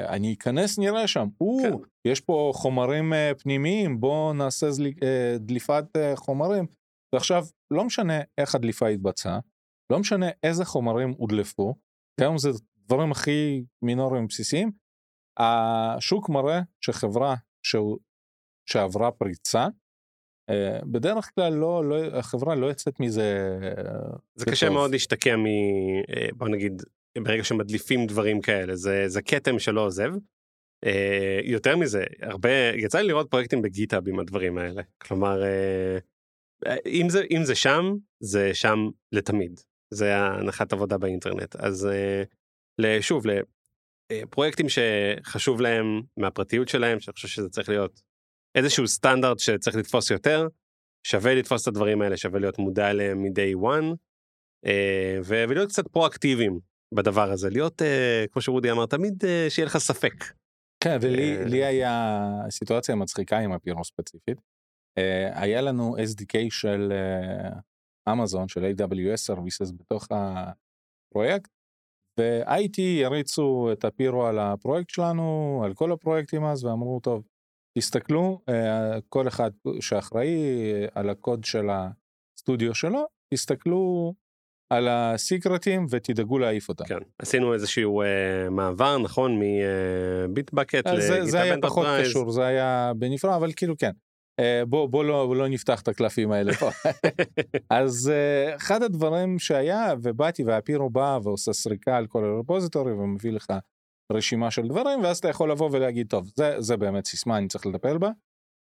אני 0.07 0.33
אכנס 0.33 0.79
נראה 0.79 1.07
שם, 1.07 1.27
או, 1.41 1.57
כן. 1.61 1.71
יש 2.07 2.21
פה 2.21 2.51
חומרים 2.55 3.13
פנימיים, 3.39 3.99
בוא 3.99 4.33
נעשה 4.33 4.67
דליפת 5.39 5.85
חומרים. 6.15 6.65
ועכשיו, 7.15 7.45
לא 7.73 7.83
משנה 7.83 8.21
איך 8.37 8.55
הדליפה 8.55 8.87
התבצעה, 8.87 9.39
לא 9.91 9.99
משנה 9.99 10.25
איזה 10.43 10.65
חומרים 10.65 11.13
הודלפו, 11.17 11.75
גם 12.21 12.37
זה 12.37 12.49
דברים 12.85 13.11
הכי 13.11 13.63
מינוריים 13.81 14.27
בסיסיים, 14.27 14.71
השוק 15.37 16.29
מראה 16.29 16.61
שחברה 16.81 17.35
שהוא, 17.63 17.97
שעברה 18.69 19.11
פריצה, 19.11 19.67
אה, 20.49 20.79
בדרך 20.91 21.31
כלל 21.35 21.53
לא, 21.53 21.89
לא, 21.89 22.05
החברה 22.05 22.55
לא 22.55 22.65
יוצאת 22.65 22.99
מזה. 22.99 23.57
זה 24.35 24.45
קשה 24.45 24.69
מאוד 24.69 24.91
להשתקע 24.91 25.35
מ... 25.35 25.45
אה, 25.45 26.27
בוא 26.33 26.49
נגיד, 26.49 26.83
ברגע 27.17 27.43
שמדליפים 27.43 28.05
דברים 28.05 28.41
כאלה, 28.41 28.75
זה, 28.75 29.03
זה 29.07 29.21
כתם 29.21 29.59
שלא 29.59 29.81
עוזב. 29.81 30.11
אה, 30.85 31.39
יותר 31.43 31.77
מזה, 31.77 32.03
הרבה, 32.21 32.49
יצא 32.75 32.99
לי 32.99 33.07
לראות 33.07 33.29
פרויקטים 33.29 33.61
בגיטאב 33.61 34.07
עם 34.07 34.19
הדברים 34.19 34.57
האלה. 34.57 34.81
כלומר, 34.97 35.43
אם 36.85 37.05
זה, 37.09 37.23
אם 37.31 37.41
זה 37.43 37.55
שם, 37.55 37.95
זה 38.19 38.53
שם 38.53 38.77
לתמיד. 39.11 39.59
זה 39.93 40.17
הנחת 40.17 40.73
עבודה 40.73 40.97
באינטרנט. 40.97 41.55
אז 41.55 41.87
שוב, 43.01 43.23
לפרויקטים 44.11 44.65
שחשוב 44.69 45.61
להם 45.61 46.01
מהפרטיות 46.17 46.67
שלהם, 46.67 46.99
שאני 46.99 47.13
חושב 47.13 47.27
שזה 47.27 47.49
צריך 47.49 47.69
להיות 47.69 48.01
איזשהו 48.55 48.87
סטנדרט 48.87 49.39
שצריך 49.39 49.75
לתפוס 49.75 50.11
יותר, 50.11 50.47
שווה 51.07 51.35
לתפוס 51.35 51.63
את 51.63 51.67
הדברים 51.67 52.01
האלה, 52.01 52.17
שווה 52.17 52.39
להיות 52.39 52.59
מודע 52.59 52.89
אליהם 52.89 53.23
מ-day 53.23 53.55
one, 53.61 53.95
אה, 54.65 55.17
ולהיות 55.25 55.69
קצת 55.69 55.87
פרואקטיביים 55.87 56.59
בדבר 56.95 57.31
הזה, 57.31 57.49
להיות, 57.49 57.81
אה, 57.81 58.25
כמו 58.31 58.41
שרודי 58.41 58.71
אמר, 58.71 58.85
תמיד 58.85 59.25
אה, 59.25 59.45
שיהיה 59.49 59.65
לך 59.65 59.77
ספק. 59.77 60.13
כן, 60.83 60.97
ולי 61.01 61.65
היה 61.65 62.21
סיטואציה 62.49 62.95
מצחיקה 62.95 63.39
עם 63.39 63.51
הפירו 63.51 63.83
ספציפית. 63.83 64.41
היה 65.33 65.61
לנו 65.61 65.95
SDK 65.97 66.37
של 66.49 66.93
אמזון, 68.11 68.47
של 68.47 68.63
AWS 68.63 69.33
Services 69.33 69.73
בתוך 69.73 70.07
הפרויקט, 70.11 71.49
ו-IT 72.19 72.81
יריצו 72.81 73.69
את 73.71 73.85
הפירו 73.85 74.25
על 74.25 74.39
הפרויקט 74.39 74.89
שלנו, 74.89 75.61
על 75.65 75.73
כל 75.73 75.91
הפרויקטים 75.91 76.45
אז, 76.45 76.63
ואמרו, 76.63 76.99
טוב, 76.99 77.23
תסתכלו, 77.77 78.41
אה, 78.49 78.97
כל 79.09 79.27
אחד 79.27 79.51
שאחראי 79.79 80.35
אה, 80.35 80.85
על 80.95 81.09
הקוד 81.09 81.43
של 81.43 81.67
הסטודיו 81.69 82.75
שלו, 82.75 83.05
תסתכלו 83.33 84.13
על 84.69 84.87
הסיקרטים 84.87 85.85
ותדאגו 85.89 86.39
להעיף 86.39 86.69
אותם. 86.69 86.85
כן, 86.85 86.97
עשינו 87.19 87.53
איזשהו 87.53 88.03
uh, 88.03 88.49
מעבר, 88.49 88.97
נכון, 88.97 89.39
מביטבקט 89.39 90.87
לגיטה 90.87 91.01
זה, 91.01 91.25
זה 91.25 91.41
היה 91.41 91.55
פחות 91.61 91.87
קשור, 92.01 92.31
זה 92.31 92.45
היה 92.45 92.91
בנפרד, 92.97 93.31
אבל 93.31 93.51
כאילו 93.55 93.77
כן. 93.77 93.91
Uh, 94.41 94.65
בוא, 94.65 94.89
בוא 94.89 95.03
לא, 95.03 95.35
לא 95.35 95.47
נפתח 95.47 95.81
את 95.81 95.87
הקלפים 95.87 96.31
האלה 96.31 96.53
פה. 96.53 96.69
אז 97.69 98.11
uh, 98.11 98.55
אחד 98.55 98.83
הדברים 98.83 99.39
שהיה, 99.39 99.93
ובאתי 100.01 100.43
והפירו 100.43 100.89
בא 100.89 101.19
ועושה 101.23 101.53
סריקה 101.53 101.97
על 101.97 102.07
כל 102.07 102.25
הרפוזיטורי 102.25 102.91
ומביא 102.91 103.31
לך 103.31 103.53
רשימה 104.11 104.51
של 104.51 104.67
דברים 104.67 105.03
ואז 105.03 105.17
אתה 105.17 105.29
יכול 105.29 105.51
לבוא 105.51 105.69
ולהגיד 105.71 106.07
טוב 106.09 106.31
זה 106.35 106.61
זה 106.61 106.77
באמת 106.77 107.05
סיסמה 107.05 107.37
אני 107.37 107.47
צריך 107.47 107.65
לטפל 107.65 107.97
בה 107.97 108.09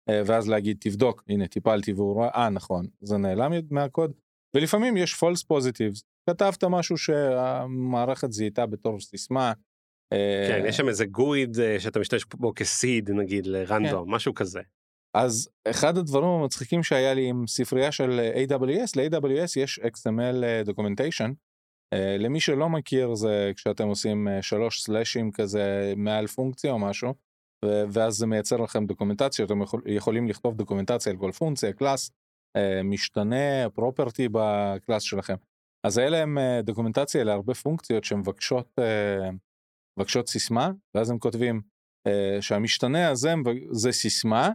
אה, 0.09 0.21
ואז 0.25 0.49
להגיד 0.49 0.77
תבדוק 0.79 1.23
הנה 1.29 1.47
טיפלתי 1.47 1.93
והוא 1.93 2.13
רואה 2.13 2.29
אה 2.29 2.49
נכון 2.49 2.87
זה 3.01 3.17
נעלם 3.17 3.51
מהקוד 3.71 4.13
ולפעמים 4.55 4.97
יש 4.97 5.13
false 5.13 5.45
positives 5.53 6.01
כתבת 6.29 6.63
משהו 6.63 6.97
שהמערכת 6.97 8.31
זיהתה 8.31 8.65
בתור 8.65 8.99
סיסמה. 8.99 9.53
אה, 10.13 10.45
כן 10.49 10.65
יש 10.65 10.77
שם 10.77 10.87
איזה 10.87 11.05
גויד 11.05 11.59
אה, 11.59 11.79
שאתה 11.79 11.99
משתמש 11.99 12.25
בו 12.25 12.53
כסיד 12.55 13.11
נגיד 13.11 13.45
לרנדום 13.45 14.05
כן. 14.05 14.11
משהו 14.15 14.33
כזה. 14.33 14.61
אז 15.13 15.49
אחד 15.67 15.97
הדברים 15.97 16.29
המצחיקים 16.29 16.83
שהיה 16.83 17.13
לי 17.13 17.29
עם 17.29 17.47
ספרייה 17.47 17.91
של 17.91 18.19
AWS 18.35 18.91
ל-AWS 18.95 19.51
יש 19.55 19.79
XML 19.79 20.67
documentation. 20.69 21.31
Uh, 21.93 21.97
למי 22.19 22.39
שלא 22.39 22.69
מכיר 22.69 23.15
זה 23.15 23.51
כשאתם 23.55 23.87
עושים 23.87 24.27
uh, 24.27 24.41
שלוש 24.41 24.81
סלאשים 24.81 25.31
כזה 25.31 25.93
מעל 25.97 26.27
פונקציה 26.27 26.71
או 26.71 26.79
משהו 26.79 27.13
ואז 27.65 28.13
זה 28.13 28.27
מייצר 28.27 28.57
לכם 28.57 28.85
דוקומנטציה 28.85 29.45
אתם 29.45 29.61
יכול, 29.61 29.81
יכולים 29.85 30.27
לכתוב 30.27 30.57
דוקומנטציה 30.57 31.11
על 31.11 31.17
כל 31.17 31.31
פונקציה 31.31 31.73
קלאס 31.73 32.11
משתנה 32.83 33.69
פרופרטי 33.73 34.27
בקלאס 34.31 35.03
שלכם. 35.03 35.35
אז 35.83 35.99
אלה 35.99 36.17
הם 36.17 36.37
uh, 36.37 36.65
דוקומנטציה 36.65 37.23
להרבה 37.23 37.53
פונקציות 37.53 38.03
שמבקשות 38.03 38.79
מבקשות 39.99 40.29
סיסמה 40.29 40.71
ואז 40.95 41.09
הם 41.09 41.19
כותבים 41.19 41.61
שהמשתנה 42.41 43.09
הזה 43.09 43.33
זה 43.71 43.91
סיסמה 43.91 44.49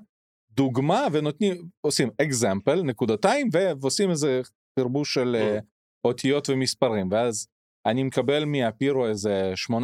דוגמה 0.59 1.07
ונותנים 1.13 1.69
עושים 1.81 2.11
אקזמפל 2.23 2.83
נקודתיים 2.83 3.49
ועושים 3.81 4.11
איזה 4.11 4.41
תרבוש 4.79 5.15
של. 5.15 5.37
Uh, 5.59 5.63
אותיות 6.05 6.51
ומספרים. 6.51 7.09
ואז 7.11 7.49
אני 7.87 8.03
מקבל 8.03 8.45
מהפירו 8.45 9.07
איזה 9.07 9.53
18-20 9.73 9.75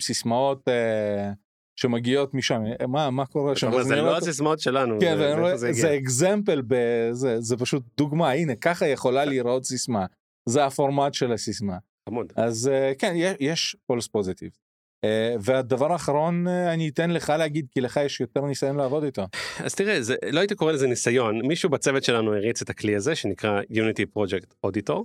סיסמאות 0.00 0.68
אה, 0.68 1.32
שמגיעות 1.76 2.34
משם. 2.34 2.62
מה 2.88 3.10
מה 3.10 3.26
קורה 3.26 3.56
שם? 3.56 3.82
זה 3.82 3.96
לא 3.96 4.16
הסיסמאות 4.16 4.60
שלנו 4.60 4.98
כן, 5.00 5.16
זה, 5.16 5.56
זה, 5.56 5.72
זה 5.72 5.96
example 5.96 6.62
זה, 7.12 7.40
זה 7.40 7.56
פשוט 7.56 7.82
דוגמה. 7.96 8.30
הנה 8.30 8.54
ככה 8.54 8.86
יכולה 8.86 9.24
להיראות 9.30 9.64
סיסמה. 9.64 10.06
זה 10.48 10.64
הפורמט 10.64 11.14
של 11.14 11.32
הסיסמה. 11.32 11.78
אז 12.36 12.68
אה, 12.68 12.92
כן 12.98 13.14
יש 13.40 13.76
false 13.86 14.08
positive. 14.08 14.50
Uh, 15.06 15.40
והדבר 15.40 15.92
האחרון 15.92 16.46
uh, 16.46 16.50
אני 16.50 16.88
אתן 16.88 17.10
לך 17.10 17.32
להגיד 17.38 17.66
כי 17.70 17.80
לך 17.80 18.00
יש 18.04 18.20
יותר 18.20 18.40
ניסיון 18.40 18.76
לעבוד 18.76 19.04
איתו. 19.04 19.22
אז 19.64 19.74
תראה 19.74 20.02
זה 20.02 20.14
לא 20.30 20.40
הייתי 20.40 20.54
קורא 20.54 20.72
לזה 20.72 20.86
ניסיון 20.86 21.46
מישהו 21.46 21.70
בצוות 21.70 22.04
שלנו 22.04 22.34
הריץ 22.34 22.62
את 22.62 22.70
הכלי 22.70 22.96
הזה 22.96 23.14
שנקרא 23.14 23.60
Unity 23.62 24.18
Project 24.18 24.66
Auditor 24.66 25.04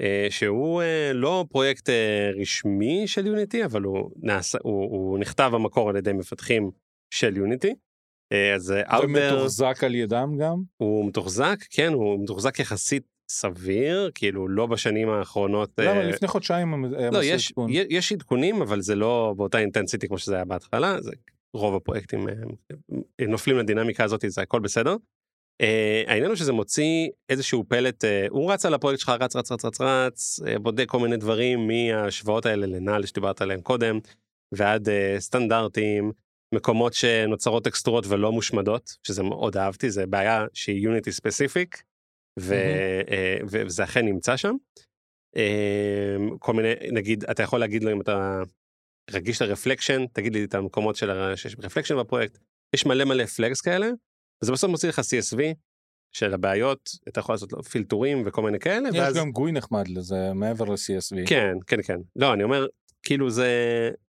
אה, 0.00 0.26
שהוא 0.30 0.82
אה, 0.82 1.12
לא 1.14 1.44
פרויקט 1.50 1.88
אה, 1.88 2.30
רשמי 2.40 3.08
של 3.08 3.26
יוניטי 3.26 3.64
אבל 3.64 3.82
הוא 3.82 4.10
נעשה 4.16 4.58
הוא, 4.62 4.82
הוא 4.82 5.18
נכתב 5.18 5.50
במקור 5.54 5.90
על 5.90 5.96
ידי 5.96 6.12
מפתחים 6.12 6.70
של 7.14 7.36
יוניטי. 7.36 7.74
אז 8.54 8.70
הוא 8.70 9.06
מתוחזק 9.06 9.84
על 9.84 9.94
ידם 9.94 10.36
גם? 10.40 10.62
הוא 10.76 11.08
מתוחזק 11.08 11.56
כן 11.70 11.92
הוא 11.92 12.22
מתוחזק 12.22 12.58
יחסית 12.58 13.02
סביר 13.30 14.10
כאילו 14.14 14.48
לא 14.48 14.66
בשנים 14.66 15.08
האחרונות. 15.08 15.70
למה 15.78 16.02
לפני 16.02 16.28
חודשיים 16.28 16.84
לא, 17.12 17.24
יש, 17.24 17.48
עדכון. 17.48 17.70
יש 17.70 18.12
עדכונים 18.12 18.62
אבל 18.62 18.80
זה 18.80 18.94
לא 18.94 19.34
באותה 19.36 19.58
אינטנסיטי 19.58 20.08
כמו 20.08 20.18
שזה 20.18 20.34
היה 20.34 20.44
בהתחלה 20.44 21.00
זה 21.00 21.10
רוב 21.54 21.74
הפרויקטים 21.74 22.26
נופלים 23.28 23.58
לדינמיקה 23.58 24.04
הזאת 24.04 24.24
זה 24.28 24.42
הכל 24.42 24.60
בסדר. 24.60 24.96
אה, 25.60 26.02
העניין 26.06 26.30
הוא 26.30 26.36
שזה 26.36 26.52
מוציא 26.52 27.08
איזשהו 27.28 27.64
פלט, 27.68 28.04
אה, 28.04 28.26
הוא 28.30 28.52
רץ 28.52 28.66
על 28.66 28.74
הפרויקט 28.74 29.00
שלך, 29.00 29.12
רץ, 29.20 29.36
רץ, 29.36 29.52
רץ, 29.52 29.64
רץ, 29.64 29.80
רץ, 29.80 30.40
אה, 30.46 30.58
בודק 30.58 30.88
כל 30.88 30.98
מיני 30.98 31.16
דברים 31.16 31.68
מהשוואות 31.68 32.46
האלה 32.46 32.66
לנעל 32.66 33.06
שדיברת 33.06 33.42
עליהם 33.42 33.60
קודם, 33.60 33.98
ועד 34.52 34.88
אה, 34.88 35.16
סטנדרטים, 35.18 36.12
מקומות 36.54 36.92
שנוצרות 36.92 37.64
טקסטורות 37.64 38.06
ולא 38.08 38.32
מושמדות, 38.32 38.96
שזה 39.06 39.22
מאוד 39.22 39.56
אהבתי, 39.56 39.90
זה 39.90 40.06
בעיה 40.06 40.46
שהיא 40.54 40.80
Unity 40.80 41.12
specific, 41.12 41.82
ו, 42.40 42.54
אה, 43.10 43.36
וזה 43.50 43.84
אכן 43.84 44.04
נמצא 44.04 44.36
שם. 44.36 44.54
אה, 45.36 46.16
כל 46.38 46.52
מיני, 46.52 46.72
נגיד, 46.92 47.24
אתה 47.24 47.42
יכול 47.42 47.60
להגיד 47.60 47.84
לו 47.84 47.92
אם 47.92 48.00
אתה 48.00 48.42
רגיש 49.10 49.42
ל 49.42 49.47
reflection, 49.47 50.04
תגיד 50.12 50.34
לי 50.34 50.44
את 50.44 50.54
המקומות 50.54 50.96
של 50.96 51.10
ה- 51.10 51.36
שיש 51.36 51.56
reflection 51.62 51.96
בפרויקט, 51.98 52.38
יש 52.74 52.86
מלא 52.86 53.04
מלא 53.04 53.26
flags 53.26 53.60
כאלה, 53.60 53.90
וזה 54.42 54.52
בסוף 54.52 54.70
מוציא 54.70 54.88
לך 54.88 54.98
CSV 54.98 55.40
של 56.16 56.34
הבעיות, 56.34 56.90
אתה 57.08 57.20
יכול 57.20 57.34
לעשות 57.34 57.52
פילטורים 57.70 58.22
וכל 58.26 58.42
מיני 58.42 58.58
כאלה, 58.58 58.88
יש 58.88 58.94
ואז... 58.96 59.16
גם 59.16 59.30
GUI 59.30 59.52
נחמד 59.52 59.88
לזה 59.88 60.32
מעבר 60.34 60.64
ל-CSV. 60.64 61.28
כן, 61.28 61.54
כן, 61.66 61.82
כן. 61.82 61.98
לא, 62.16 62.32
אני 62.32 62.42
אומר, 62.42 62.66
כאילו 63.02 63.30
זה, 63.30 63.50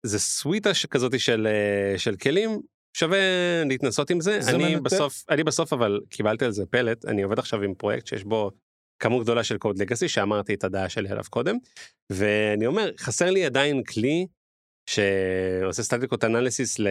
זה 0.02 0.18
סוויטה 0.18 0.70
כזאת 0.90 1.20
של, 1.20 1.46
אה, 1.46 1.98
של 1.98 2.16
כלים, 2.16 2.60
שווה 2.96 3.18
להתנסות 3.66 4.10
עם 4.10 4.20
זה. 4.20 4.40
זה 4.40 4.50
אני 4.50 4.74
מנתק- 4.74 4.82
בסוף, 4.82 5.24
אני 5.30 5.44
בסוף 5.44 5.72
אבל 5.72 6.00
קיבלתי 6.10 6.44
על 6.44 6.52
זה 6.52 6.66
פלט, 6.66 7.04
אני 7.04 7.22
עובד 7.22 7.38
עכשיו 7.38 7.62
עם 7.62 7.74
פרויקט 7.74 8.06
שיש 8.06 8.24
בו 8.24 8.50
כמות 9.02 9.22
גדולה 9.22 9.44
של 9.44 9.58
קוד 9.58 9.78
לגאסי, 9.78 10.08
שאמרתי 10.08 10.54
את 10.54 10.64
הדעה 10.64 10.88
שלי 10.88 11.08
עליו 11.08 11.24
קודם, 11.30 11.56
ואני 12.12 12.66
אומר, 12.66 12.90
חסר 12.98 13.30
לי 13.30 13.44
עדיין 13.44 13.82
כלי 13.84 14.26
שעושה 14.90 15.82
סטטיקות 15.82 16.24
אנליסיס 16.24 16.78
ל... 16.78 16.86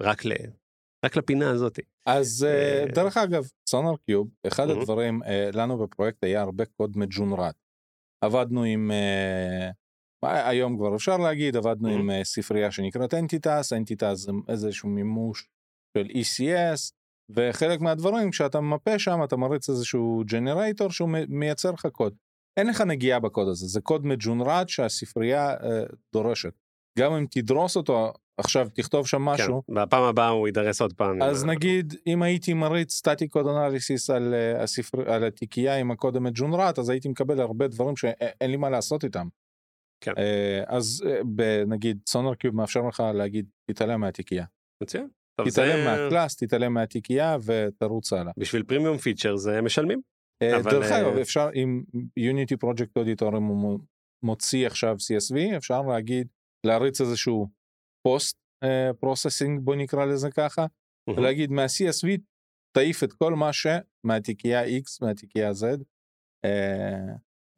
רק, 0.00 0.24
ל... 0.24 0.32
רק 1.04 1.16
לפינה 1.16 1.50
הזאת. 1.50 1.78
אז 2.06 2.46
אה, 2.48 2.84
דרך 2.94 3.16
אגב, 3.16 3.48
סונר 3.68 3.96
קיוב, 4.06 4.28
אחד. 4.46 4.70
הדברים, 4.70 5.22
אה, 5.22 5.50
לנו 5.54 5.78
בפרויקט 5.78 6.24
היה 6.24 6.42
הרבה 6.42 6.64
קוד 6.64 6.98
מג'ונרט. 6.98 7.54
עבדנו 8.24 8.64
עם, 8.64 8.90
היום 10.24 10.76
כבר 10.76 10.96
אפשר 10.96 11.16
להגיד, 11.16 11.56
עבדנו 11.56 11.88
מהמם. 11.88 12.00
עם 12.00 12.10
אה, 12.10 12.24
ספרייה 12.24 12.70
שנקראת 12.70 13.14
Entitas, 13.14 13.72
Entitas 13.72 14.18
זה 14.18 14.32
איזשהו 14.48 14.88
מימוש 14.88 15.48
של 15.98 16.06
ECS, 16.06 16.92
וחלק 17.30 17.80
מהדברים, 17.80 18.30
כשאתה 18.30 18.60
ממפה 18.60 18.98
שם, 18.98 19.20
אתה 19.24 19.36
מריץ 19.36 19.68
איזשהו 19.68 20.22
ג'נרייטור 20.26 20.90
שהוא 20.90 21.08
מייצר 21.28 21.70
לך 21.70 21.86
קוד. 21.86 22.14
אין 22.56 22.66
לך 22.66 22.80
נגיעה 22.80 23.20
בקוד 23.20 23.48
הזה, 23.48 23.66
זה 23.66 23.80
קוד 23.80 24.06
מג'ונרט 24.06 24.68
שהספרייה 24.68 25.50
אה, 25.50 25.82
דורשת. 26.12 26.52
גם 26.98 27.12
אם 27.12 27.26
תדרוס 27.30 27.76
אותו, 27.76 28.12
עכשיו 28.38 28.68
תכתוב 28.74 29.06
שם 29.06 29.22
משהו, 29.22 29.62
כן, 29.66 29.74
בפעם 29.74 30.02
הבאה 30.02 30.28
הוא 30.28 30.48
יידרס 30.48 30.80
עוד 30.80 30.92
פעם. 30.92 31.22
אז 31.22 31.42
עם 31.42 31.48
ה- 31.48 31.52
נגיד 31.52 31.94
אם 32.06 32.22
הייתי 32.22 32.54
מריץ 32.54 32.92
static 32.92 33.28
code 33.28 33.46
analysis 33.46 34.10
על, 34.10 34.34
אה, 34.34 34.62
הספר... 34.62 35.12
על 35.12 35.24
התיקייה 35.24 35.76
עם 35.76 35.90
הקוד 35.90 36.16
המג'ונרט 36.16 36.78
אז 36.78 36.88
הייתי 36.88 37.08
מקבל 37.08 37.40
הרבה 37.40 37.68
דברים 37.68 37.96
שאין 37.96 38.50
לי 38.50 38.56
מה 38.56 38.70
לעשות 38.70 39.04
איתם. 39.04 39.28
כן. 40.04 40.12
אה, 40.18 40.62
אז 40.66 41.04
אה, 41.06 41.64
נגיד 41.66 41.98
SonarQube 42.08 42.54
מאפשר 42.56 42.80
לך 42.88 43.02
להגיד 43.14 43.46
תתעלם 43.70 44.00
מהתיקייה. 44.00 44.44
מצוין. 44.82 45.08
תתעלם 45.48 45.52
זה- 45.84 45.84
מהקלאס, 45.84 46.36
תתעלם 46.36 46.74
מהתיקייה 46.74 47.36
ותרוץ 47.44 48.12
הלאה. 48.12 48.32
בשביל 48.38 48.62
premium 48.62 48.98
feature 48.98 49.36
זה 49.36 49.60
משלמים. 49.62 50.00
אה, 50.42 50.56
אבל, 50.56 50.70
דרך 50.70 50.92
אגב 50.92 51.16
אפשר 51.18 51.48
עם 51.54 51.84
Unity 52.16 52.56
Project 52.56 52.96
Auditor 52.96 53.36
אם 53.36 53.42
הוא 53.42 53.78
מוציא 54.24 54.66
עכשיו 54.66 54.96
CSV 54.96 55.56
אפשר 55.56 55.82
להגיד 55.82 56.26
להריץ 56.66 57.00
איזשהו 57.00 57.48
post 58.06 58.36
processing 59.00 59.60
בוא 59.64 59.76
נקרא 59.76 60.04
לזה 60.04 60.30
ככה. 60.30 60.66
ולהגיד 61.16 61.50
מה-CSV 61.50 62.08
תעיף 62.76 63.04
את 63.04 63.12
כל 63.12 63.34
מה 63.34 63.50
שמהתיקייה 63.52 64.64
X 64.66 64.82
מהתיקייה 65.02 65.50
Z. 65.50 65.64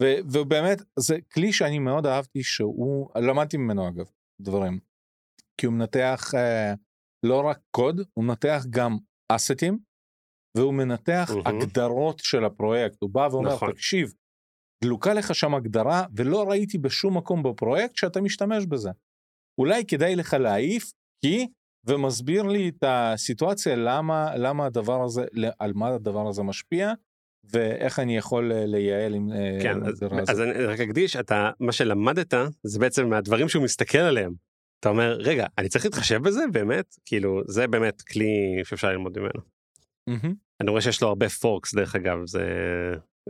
ו- 0.03 0.18
ובאמת 0.32 0.82
זה 0.99 1.16
כלי 1.32 1.53
שאני 1.53 1.78
מאוד 1.78 2.07
אהבתי 2.07 2.42
שהוא 2.42 3.11
למדתי 3.16 3.57
ממנו 3.57 3.88
אגב 3.88 4.07
דברים. 4.40 4.78
כי 5.61 5.66
הוא 5.66 5.74
מנתח 5.74 6.30
אה, 6.34 6.74
לא 7.26 7.40
רק 7.40 7.61
קוד 7.70 8.01
הוא 8.14 8.24
מנתח 8.24 8.62
גם 8.70 8.97
אסטים 9.32 9.78
והוא 10.57 10.74
מנתח 10.74 11.30
מהמם. 11.30 11.47
הגדרות 11.47 12.18
של 12.18 12.44
הפרויקט 12.44 12.97
הוא 13.01 13.11
בא 13.11 13.28
ואומר 13.30 13.55
נכון. 13.55 13.72
תקשיב 13.72 14.12
דלוקה 14.84 15.14
לך 15.14 15.34
שם 15.34 15.55
הגדרה 15.55 16.05
ולא 16.16 16.49
ראיתי 16.49 16.78
בשום 16.78 17.16
מקום 17.16 17.42
בפרויקט 17.42 17.97
שאתה 17.97 18.20
משתמש 18.20 18.66
בזה. 18.66 18.90
אולי 19.61 19.86
כדאי 19.86 20.16
לך 20.16 20.34
להעיף 20.34 20.92
כי 21.24 21.47
ומסביר 21.88 22.42
לי 22.42 22.68
את 22.68 22.84
הסיטואציה 22.86 23.76
למה 23.76 24.36
למה 24.36 24.66
הדבר 24.66 25.05
הזה 25.05 25.24
על 25.59 25.72
מה 25.72 25.88
הדבר 25.88 26.28
הזה 26.28 26.42
משפיע 26.42 26.92
ואיך 27.53 27.99
אני 27.99 28.16
יכול 28.16 28.53
אה, 28.53 28.66
לייעל 28.66 29.14
עם 29.14 29.32
אה, 29.32 29.59
כן, 29.62 29.82
ההגדרה 29.82 30.18
הזאת. 30.18 30.30
אז 30.30 30.40
אני 30.40 30.64
רק 30.64 30.80
אקדיש, 30.80 31.16
אתה, 31.16 31.51
מה 31.61 31.72
שלמדת 31.72 32.34
זה 32.62 32.78
בעצם 32.78 33.09
מהדברים 33.09 33.49
שהוא 33.49 33.64
מסתכל 33.64 33.99
עליהם. 33.99 34.32
אתה 34.80 34.88
אומר, 34.88 35.16
רגע, 35.20 35.47
אני 35.59 35.68
צריך 35.68 35.84
להתחשב 35.84 36.22
בזה 36.22 36.40
באמת? 36.53 36.97
כאילו, 37.05 37.42
זה 37.47 37.66
באמת 37.66 38.03
כלי 38.03 38.26
שאפשר 38.64 38.88
ללמוד 38.88 39.18
ממנו. 39.18 39.40
מהמם. 40.07 40.34
אני 40.61 40.70
רואה 40.70 40.80
שיש 40.82 41.03
לו 41.03 41.09
הרבה 41.09 41.28
פורקס 41.28 41.74
דרך 41.74 41.97
אגב, 41.97 42.18
זה 42.26 42.42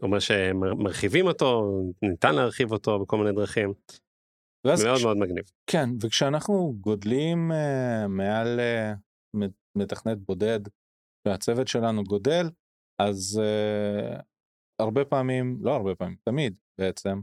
אומר 0.03 0.19
שמרחיבים 0.19 1.27
אותו, 1.27 1.73
ניתן 2.03 2.35
להרחיב 2.35 2.73
אותו 2.73 2.99
בכל 2.99 3.17
מיני 3.19 3.33
דרכים, 3.33 3.73
ואז 4.67 4.85
מאוד 4.85 4.97
כש- 4.99 5.05
מאוד 5.05 5.17
מגניב. 5.17 5.45
כן 5.67 5.91
וכשאנחנו 6.03 6.75
גודלים 6.81 7.53
אה, 7.53 8.07
מעל 8.09 8.61
מ- 9.37 9.49
מתכנת 9.81 10.19
בודד 10.19 10.61
והצוות 11.29 11.69
שלנו 11.69 12.05
גודל 12.05 12.47
אז 12.99 13.41
אה, 13.43 14.21
הרבה 14.79 15.05
פעמים 15.05 15.59
לא 15.61 15.75
הרבה 15.77 15.95
פעמים 15.95 16.17
תמיד 16.25 16.55
בעצם 16.79 17.21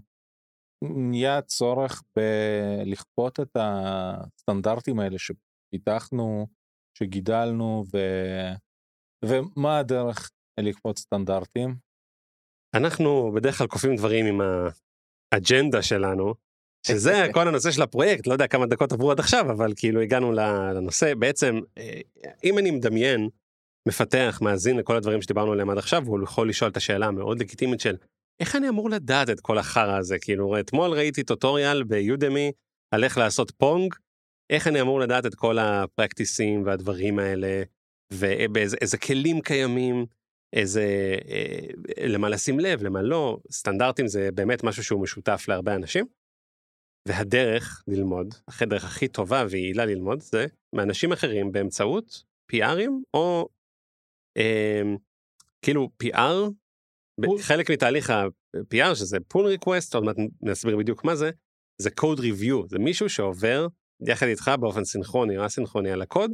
נהיה 0.84 1.42
צורך 1.42 2.04
בלכפות 2.16 3.40
את 3.40 3.58
הסטנדרטים 3.60 5.00
האלה 5.00 5.18
שפיתחנו 5.20 6.48
שגידלנו 6.98 7.84
ו... 7.94 7.98
ומה 9.26 9.78
הדרך 9.78 10.32
לכפות 10.60 10.98
סטנדרטים? 10.98 11.76
אנחנו 12.76 13.32
בדרך 13.36 13.58
כלל 13.58 13.68
כופים 13.68 13.96
דברים 13.96 14.26
עם 14.26 14.42
האג'נדה 15.34 15.82
שלנו, 15.82 16.34
שזה 16.88 17.14
כל 17.34 17.48
הנושא 17.48 17.72
של 17.72 17.82
הפרויקט, 17.82 18.28
לא 18.28 18.34
יודע 18.34 18.48
כמה 18.48 18.66
דקות 18.66 18.92
עברו 18.92 19.12
עד 19.12 19.20
עכשיו, 19.20 19.52
אבל 19.52 19.74
כאילו 19.76 20.02
הגענו 20.02 20.32
לנושא, 20.32 21.16
בעצם, 21.16 21.60
אה, 21.78 22.02
אם 22.44 22.58
אני 22.58 22.72
מדמיין, 22.72 23.30
מפתח, 23.88 24.40
מאזין 24.42 24.78
לכל 24.78 24.96
הדברים 24.96 25.22
שדיברנו 25.22 25.52
עליהם 25.52 25.70
עד 25.70 25.78
עכשיו, 25.78 26.04
הוא 26.06 26.24
יכול 26.24 26.50
לשאול 26.50 26.72
את 26.72 26.78
השאלה 26.78 27.06
המאוד 27.06 27.40
לגיטימית 27.40 27.80
של, 27.80 27.96
איך 28.40 28.56
אני 28.56 28.70
אמור 28.70 28.90
לדעת 28.90 29.30
את 29.30 29.40
כל 29.40 29.58
החרא 29.58 29.98
הזה? 29.98 30.20
כאילו, 30.20 30.60
אתמול 30.60 30.92
ראיתי 30.92 31.24
טוטוריאל 31.24 31.84
ביודמי 31.84 32.52
על 32.94 33.04
איך 33.04 33.18
לעשות 33.18 33.52
פונג, 33.52 33.94
איך 34.50 34.68
אני 34.68 34.82
אמור 34.82 35.00
לדעת 35.00 35.26
את 35.26 35.36
כל 35.36 35.58
הפרקטיסים 35.60 36.66
והדברים 36.66 37.20
האלה, 37.20 37.64
ואיזה 38.14 38.78
איזה 38.82 38.98
כלים 38.98 39.42
קיימים, 39.42 40.06
איזה, 40.54 41.16
אה, 41.30 42.08
למה 42.08 42.30
לשים 42.30 42.60
לב, 42.60 42.84
למה 42.84 43.02
לא, 43.02 43.38
סטנדרטים 43.52 44.08
זה 44.08 44.30
באמת 44.34 44.64
משהו 44.64 44.84
שהוא 44.84 45.02
משותף 45.02 45.46
להרבה 45.48 45.76
אנשים. 45.76 46.06
והדרך 47.08 47.84
ללמוד, 47.88 48.36
הדרך 48.62 48.86
הכי 48.86 49.08
טובה 49.08 49.46
ויעילה 49.50 49.86
ללמוד 49.86 50.22
זה 50.22 50.46
מאנשים 50.76 51.12
אחרים 51.12 51.52
באמצעות 51.52 52.24
PRים 52.52 53.04
או 53.14 53.50
כאילו 55.62 55.90
PR, 56.04 56.52
חלק 57.42 57.72
מתהליך 57.72 58.10
ה-PR 58.10 58.96
שזה 58.96 59.18
pull 59.28 59.46
request, 59.46 59.96
עוד 59.96 60.04
מעט 60.04 60.16
נסביר 60.42 60.78
בדיוק 60.78 61.04
מה 61.04 61.16
זה, 61.16 61.32
זה 61.82 61.90
code 62.02 62.20
review, 62.20 62.68
זה 62.68 62.80
מישהו 62.80 63.10
שעובר 63.10 63.68
יחד 64.08 64.26
איתך 64.26 64.52
באופן 64.60 64.84
סינכרוני 64.84 65.38
או 65.38 65.46
אסינכרוני 65.46 65.92
על 65.92 66.02
הקוד 66.02 66.32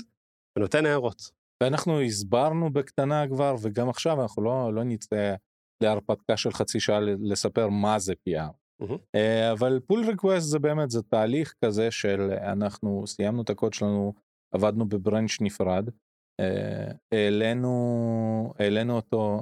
ונותן 0.57 0.85
הערות. 0.85 1.21
ואנחנו 1.63 2.01
הסברנו 2.01 2.73
בקטנה 2.73 3.27
כבר 3.27 3.55
וגם 3.61 3.89
עכשיו 3.89 4.21
אנחנו 4.21 4.43
לא 4.43 4.73
לא 4.73 4.83
נצא 4.83 5.35
להרפתקה 5.83 6.37
של 6.37 6.51
חצי 6.51 6.79
שעה 6.79 6.99
לספר 6.99 7.69
מה 7.69 7.99
זה 7.99 8.13
PR. 8.13 8.51
מהמם. 8.79 8.97
אה, 9.15 9.51
אבל 9.51 9.79
pull 9.87 10.05
request 10.05 10.47
זה 10.47 10.59
באמת 10.59 10.89
זה 10.89 11.01
תהליך 11.01 11.53
כזה 11.65 11.91
של 11.91 12.31
אנחנו 12.31 13.07
סיימנו 13.07 13.41
את 13.41 13.49
הקוד 13.49 13.73
שלנו 13.73 14.13
עבדנו 14.53 14.89
ב 14.89 14.97
branch 14.97 15.41
נפרד 15.41 15.87
אה, 15.87 15.93
העלינו 17.11 18.53
העלינו 18.59 18.95
אותו 18.95 19.41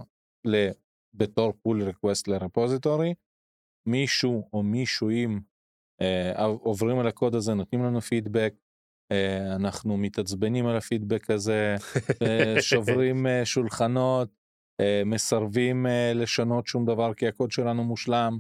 בתור 1.14 1.54
pull 1.62 1.84
request 1.84 2.28
ל 2.28 2.35
repository 2.35 3.14
מישהו 3.88 4.50
או 4.54 4.64
מישהוים 4.64 5.42
אה, 6.02 6.44
עוברים 6.44 7.00
על 7.00 7.08
הקוד 7.08 7.36
הזה 7.36 7.54
נותנים 7.54 7.84
לנו 7.84 8.02
פידבק 8.02 8.54
אה, 9.12 9.56
אנחנו 9.56 9.98
מתעצבנים 9.98 10.66
על 10.68 10.78
הפידבק 10.78 11.30
הזה 11.30 11.76
אה, 12.22 12.62
שוברים 12.62 13.28
אה, 13.28 13.46
שולחנות, 13.46 14.30
אה, 14.82 15.02
מסרבים 15.06 15.88
אה, 15.88 16.12
לשנות 16.16 16.68
שום 16.68 16.86
דבר 16.86 17.14
כי 17.14 17.28
הקוד 17.28 17.52
שלנו 17.52 17.84
מושלם, 17.84 18.38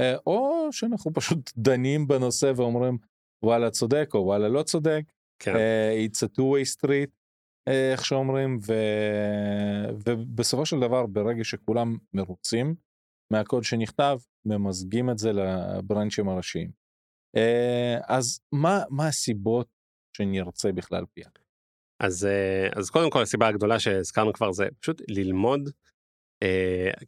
אה, 0.00 0.16
או 0.26 0.68
שאנחנו 0.72 1.12
פשוט 1.14 1.50
דנים 1.56 2.08
בנושא 2.08 2.52
ואומרים 2.56 2.98
וואלה 3.44 3.70
צודק 3.70 4.10
או 4.14 4.18
וואלה 4.24 4.48
לא 4.48 4.62
צודק, 4.62 5.02
כן. 5.38 5.56
אה, 5.56 6.06
it's 6.06 6.18
a 6.18 6.28
two 6.28 6.42
way 6.42 6.76
street. 6.76 7.23
אה, 7.68 7.92
איך 7.92 8.04
שאומרים, 8.04 8.58
ו... 8.66 8.72
ובסופו 10.06 10.66
של 10.66 10.80
דבר 10.80 11.06
ברגע 11.06 11.44
שכולם 11.44 11.96
מרוצים 12.12 12.74
מהקוד 13.32 13.64
שנכתב, 13.64 14.18
ממזגים 14.46 15.10
את 15.10 15.18
זה 15.18 15.32
לברנצ'ים 15.32 16.28
הראשיים. 16.28 16.70
אה, 17.36 17.98
אז 18.08 18.40
מה, 18.52 18.82
מה 18.90 19.08
הסיבות 19.08 19.68
שנרצה 20.16 20.72
בכלל 20.72 21.04
פיה? 21.14 21.28
אז, 22.00 22.24
אה, 22.24 22.68
אז 22.76 22.90
קודם 22.90 23.10
כל 23.10 23.22
הסיבה 23.22 23.48
הגדולה 23.48 23.78
שהזכרנו 23.80 24.32
כבר 24.32 24.52
זה 24.52 24.66
פשוט 24.80 25.02
ללמוד 25.08 25.70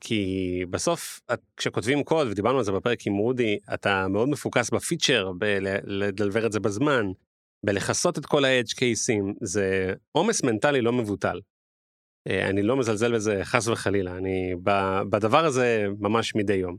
כי 0.00 0.60
בסוף 0.70 1.20
כשכותבים 1.56 2.04
קוד 2.04 2.26
ודיברנו 2.26 2.58
על 2.58 2.64
זה 2.64 2.72
בפרק 2.72 3.06
עם 3.06 3.16
רודי 3.16 3.58
אתה 3.74 4.08
מאוד 4.08 4.28
מפוקס 4.28 4.70
בפיצ'ר 4.70 5.32
בלדלבר 5.38 6.46
את 6.46 6.52
זה 6.52 6.60
בזמן 6.60 7.06
בלכסות 7.64 8.18
את 8.18 8.26
כל 8.26 8.44
האדג' 8.44 8.72
קייסים 8.72 9.34
זה 9.42 9.92
עומס 10.12 10.44
מנטלי 10.44 10.80
לא 10.80 10.92
מבוטל. 10.92 11.40
אה, 12.28 12.48
אני 12.48 12.62
לא 12.62 12.76
מזלזל 12.76 13.14
בזה 13.14 13.40
חס 13.42 13.68
וחלילה 13.68 14.16
אני 14.16 14.54
בדבר 15.10 15.44
הזה 15.44 15.86
ממש 15.98 16.34
מדי 16.34 16.54
יום. 16.54 16.76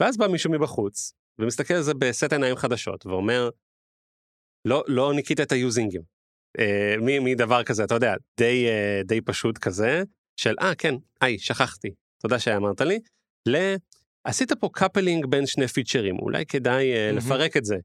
ואז 0.00 0.16
בא 0.16 0.26
מישהו 0.26 0.50
מבחוץ 0.50 1.12
ומסתכל 1.38 1.74
על 1.74 1.82
זה 1.82 1.94
בסט 1.94 2.32
עיניים 2.32 2.56
חדשות 2.56 3.06
ואומר 3.06 3.50
לא 4.64 4.84
לא 4.86 5.12
ניקית 5.14 5.40
את 5.40 5.52
ה 5.52 5.58
usingים. 5.58 6.02
אה, 6.58 6.94
מדבר 7.00 7.64
כזה 7.64 7.84
אתה 7.84 7.94
יודע 7.94 8.14
די 8.38 8.66
אה, 8.68 9.00
די 9.04 9.20
פשוט 9.20 9.58
כזה 9.58 10.02
של 10.36 10.54
אה 10.60 10.74
כן 10.74 10.94
היי 11.20 11.38
שכחתי 11.38 11.90
תודה 12.22 12.38
שאמרת 12.38 12.80
לי. 12.80 13.00
ל... 13.48 13.74
עשית 14.24 14.52
פה 14.52 14.68
coupling 14.72 15.26
בין 15.26 15.46
שני 15.46 15.68
פיצ'רים 15.68 16.18
אולי 16.18 16.46
כדאי 16.46 16.92
mm-hmm. 16.92 17.16
לפרק 17.16 17.56
את 17.56 17.64
זה 17.64 17.76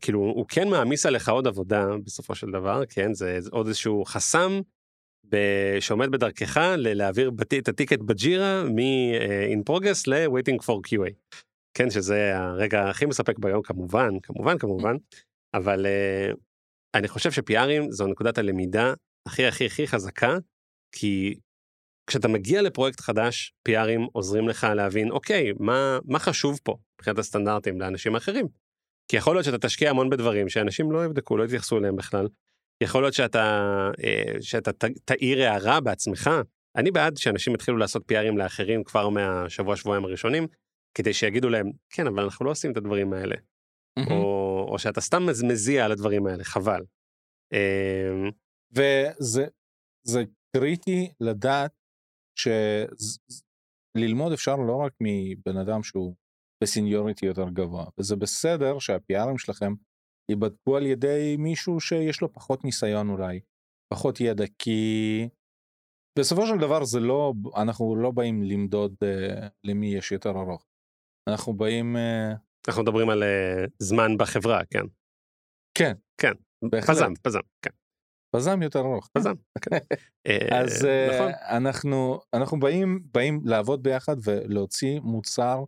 כאילו 0.00 0.18
הוא 0.18 0.46
כן 0.48 0.68
מעמיס 0.68 1.06
עליך 1.06 1.28
עוד 1.28 1.46
עבודה 1.46 1.86
בסופו 2.04 2.34
של 2.34 2.50
דבר 2.50 2.82
כן 2.88 3.14
זה 3.14 3.38
עוד 3.50 3.66
איזשהו 3.66 4.04
חסם 4.04 4.60
שעומד 5.80 6.10
בדרכך 6.10 6.60
להעביר 6.76 7.30
את 7.58 7.68
ה 7.68 7.72
ticket 7.72 7.98
בג'ירה 7.98 8.64
מ-in 8.64 9.72
progress 9.72 10.02
ל-waiting 10.06 10.64
for 10.64 10.74
QA. 10.88 11.38
כן 11.74 11.90
שזה 11.90 12.38
הרגע 12.38 12.88
הכי 12.88 13.06
מספק 13.06 13.38
ביום 13.38 13.62
כמובן 13.62 14.10
כמובן 14.22 14.58
כמובן 14.58 14.96
אבל 15.54 15.86
uh, 15.86 16.36
אני 16.94 17.08
חושב 17.08 17.30
שפיארים 17.30 17.92
זו 17.92 18.06
נקודת 18.06 18.38
הלמידה 18.38 18.94
הכי 19.28 19.46
הכי 19.46 19.66
הכי 19.66 19.86
חזקה 19.86 20.36
כי 20.92 21.34
כשאתה 22.06 22.28
מגיע 22.28 22.62
לפרויקט 22.62 23.00
חדש 23.00 23.52
פיארים 23.62 24.06
עוזרים 24.12 24.48
לך 24.48 24.66
להבין 24.76 25.10
אוקיי 25.10 25.52
מה 25.58 25.98
מה 26.04 26.18
חשוב 26.18 26.60
פה 26.62 26.76
מבחינת 26.94 27.18
הסטנדרטים 27.18 27.80
לאנשים 27.80 28.16
אחרים. 28.16 28.61
כי 29.12 29.16
יכול 29.16 29.34
להיות 29.34 29.44
שאתה 29.44 29.58
תשקיע 29.58 29.90
המון 29.90 30.10
בדברים 30.10 30.48
שאנשים 30.48 30.92
לא 30.92 31.04
יבדקו, 31.04 31.36
לא 31.36 31.44
יתייחסו 31.44 31.78
אליהם 31.78 31.96
בכלל. 31.96 32.28
יכול 32.82 33.02
להיות 33.02 33.14
שאתה, 33.14 33.40
אה, 34.04 34.34
שאתה 34.40 34.70
תעיר 35.04 35.42
הערה 35.42 35.80
בעצמך. 35.80 36.30
אני 36.76 36.90
בעד 36.90 37.16
שאנשים 37.16 37.54
יתחילו 37.54 37.76
לעשות 37.76 38.02
פיארים 38.06 38.38
לאחרים 38.38 38.84
כבר 38.84 39.08
מהשבוע 39.08 39.76
שבועיים 39.76 40.04
הראשונים, 40.04 40.46
כדי 40.94 41.12
שיגידו 41.12 41.48
להם, 41.48 41.70
כן, 41.90 42.06
אבל 42.06 42.22
אנחנו 42.22 42.44
לא 42.44 42.50
עושים 42.50 42.72
את 42.72 42.76
הדברים 42.76 43.12
האלה. 43.12 43.34
Mm-hmm. 43.34 44.10
או, 44.10 44.66
או 44.68 44.78
שאתה 44.78 45.00
סתם 45.00 45.26
מזיע 45.48 45.84
על 45.84 45.92
הדברים 45.92 46.26
האלה, 46.26 46.44
חבל. 46.44 46.82
אמ, 47.52 48.30
וזה 48.72 50.24
קריטי 50.56 51.12
לדעת 51.20 51.72
שללמוד 53.94 54.32
אפשר 54.32 54.56
לא 54.56 54.76
רק 54.76 54.92
מבן 55.00 55.56
אדם 55.56 55.82
שהוא 55.82 56.14
בסיניוריטי 56.62 57.26
יותר 57.26 57.48
גבוה 57.48 57.84
וזה 57.98 58.16
בסדר 58.16 58.78
שהפיארים 58.78 59.38
שלכם 59.38 59.72
ייבדקו 60.30 60.76
על 60.76 60.86
ידי 60.86 61.36
מישהו 61.38 61.80
שיש 61.80 62.20
לו 62.20 62.32
פחות 62.32 62.64
ניסיון 62.64 63.10
אולי 63.10 63.40
פחות 63.92 64.20
ידע 64.20 64.44
כי 64.58 65.28
בסופו 66.18 66.46
של 66.46 66.58
דבר 66.60 66.84
זה 66.84 67.00
לא 67.00 67.32
אנחנו 67.56 67.96
לא 67.96 68.10
באים 68.10 68.42
למדוד 68.42 68.94
uh, 69.04 69.48
למי 69.64 69.86
יש 69.86 70.12
יותר 70.12 70.30
ארוך 70.30 70.66
אנחנו 71.28 71.52
באים 71.52 71.96
uh... 71.96 72.36
אנחנו 72.68 72.82
מדברים 72.82 73.10
על 73.10 73.22
uh, 73.22 73.70
זמן 73.78 74.16
בחברה 74.18 74.64
כן 74.64 74.84
כן 75.78 75.92
כן 76.20 76.32
בהחלט. 76.70 76.96
פזם 76.96 77.12
פזם 77.22 77.40
כן. 77.64 77.70
פזם 78.36 78.62
יותר 78.62 78.80
ארוך 78.80 79.08
פזם 79.12 79.34
כן. 79.64 79.78
אז 80.52 80.86
נכון. 81.14 81.32
אנחנו 81.56 82.20
אנחנו 82.34 82.60
באים 82.60 83.00
באים 83.12 83.40
לעבוד 83.44 83.82
ביחד 83.82 84.16
ולהוציא 84.24 85.00
מוצר 85.00 85.64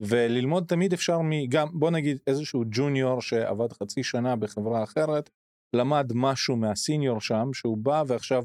וללמוד 0.00 0.64
תמיד 0.68 0.92
אפשר 0.92 1.18
מגם 1.22 1.68
בוא 1.72 1.90
נגיד 1.90 2.18
איזשהו 2.26 2.64
ג'וניור 2.70 3.20
שעבד 3.20 3.72
חצי 3.72 4.02
שנה 4.02 4.36
בחברה 4.36 4.84
אחרת 4.84 5.30
למד 5.76 6.12
משהו 6.14 6.56
מהסיניור 6.56 7.20
שם 7.20 7.52
שהוא 7.52 7.78
בא 7.78 8.02
ועכשיו 8.06 8.44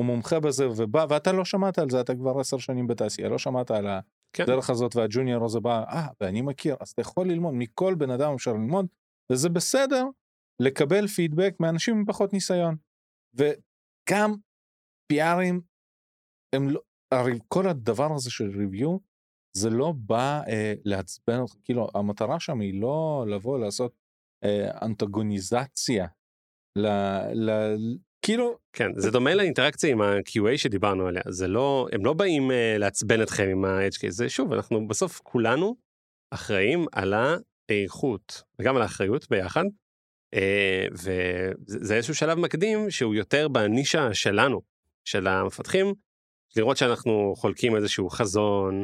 הוא 0.00 0.06
מומחה 0.06 0.40
בזה 0.40 0.68
ובא 0.68 1.06
ואתה 1.08 1.32
לא 1.32 1.44
שמעת 1.44 1.78
על 1.78 1.90
זה 1.90 2.00
אתה 2.00 2.14
כבר 2.14 2.40
עשר 2.40 2.58
שנים 2.58 2.86
בתעשייה 2.86 3.28
לא 3.28 3.38
שמעת 3.38 3.70
על 3.70 3.86
כן. 4.32 4.42
הדרך 4.42 4.70
הזאת 4.70 4.96
והג'וניור 4.96 5.44
הזה 5.44 5.60
בא 5.60 5.84
אה 5.88 6.08
ואני 6.20 6.42
מכיר 6.42 6.76
אז 6.80 6.90
אתה 6.90 7.00
יכול 7.00 7.28
ללמוד 7.28 7.54
מכל 7.54 7.94
בן 7.94 8.10
אדם 8.10 8.34
אפשר 8.34 8.52
ללמוד 8.52 8.86
וזה 9.32 9.48
בסדר 9.48 10.04
לקבל 10.62 11.06
פידבק 11.06 11.54
מאנשים 11.60 11.96
עם 11.96 12.04
פחות 12.04 12.32
ניסיון 12.32 12.76
וגם 13.34 14.34
פיארים 15.12 15.60
הם 16.54 16.68
לא 16.68 16.80
הרי 17.14 17.38
כל 17.48 17.68
הדבר 17.68 18.14
הזה 18.14 18.30
של 18.30 18.50
ריוויו 18.58 18.98
זה 19.56 19.70
לא 19.70 19.92
בא 19.96 20.40
אה, 20.48 20.74
לעצבן 20.84 21.38
אותך, 21.38 21.54
כאילו 21.64 21.88
המטרה 21.94 22.40
שם 22.40 22.60
היא 22.60 22.80
לא 22.80 23.24
לבוא 23.28 23.58
לעשות 23.58 23.92
אה, 24.44 24.68
אנטגוניזציה, 24.82 26.06
ל, 26.76 26.86
ל, 27.34 27.76
כאילו... 28.22 28.58
כן, 28.72 28.90
זה 28.96 29.10
דומה 29.10 29.34
לאינטראקציה 29.34 29.90
עם 29.90 30.00
ה-QA 30.00 30.58
שדיברנו 30.58 31.06
עליה, 31.06 31.22
זה 31.28 31.48
לא, 31.48 31.88
הם 31.92 32.04
לא 32.04 32.12
באים 32.12 32.50
אה, 32.50 32.78
לעצבן 32.78 33.22
אתכם 33.22 33.48
עם 33.48 33.64
ה-HK, 33.64 34.08
זה 34.08 34.28
שוב, 34.28 34.52
אנחנו 34.52 34.88
בסוף 34.88 35.20
כולנו 35.22 35.76
אחראים 36.30 36.86
על 36.92 37.14
האיכות 37.68 38.42
וגם 38.58 38.76
על 38.76 38.82
האחריות 38.82 39.26
ביחד, 39.30 39.64
אה, 40.34 40.86
וזה 40.92 41.94
איזשהו 41.94 42.14
שלב 42.14 42.38
מקדים 42.38 42.90
שהוא 42.90 43.14
יותר 43.14 43.48
בנישה 43.48 44.14
שלנו, 44.14 44.60
של 45.04 45.26
המפתחים, 45.26 45.94
לראות 46.56 46.76
שאנחנו 46.76 47.34
חולקים 47.36 47.76
איזשהו 47.76 48.10
חזון, 48.10 48.82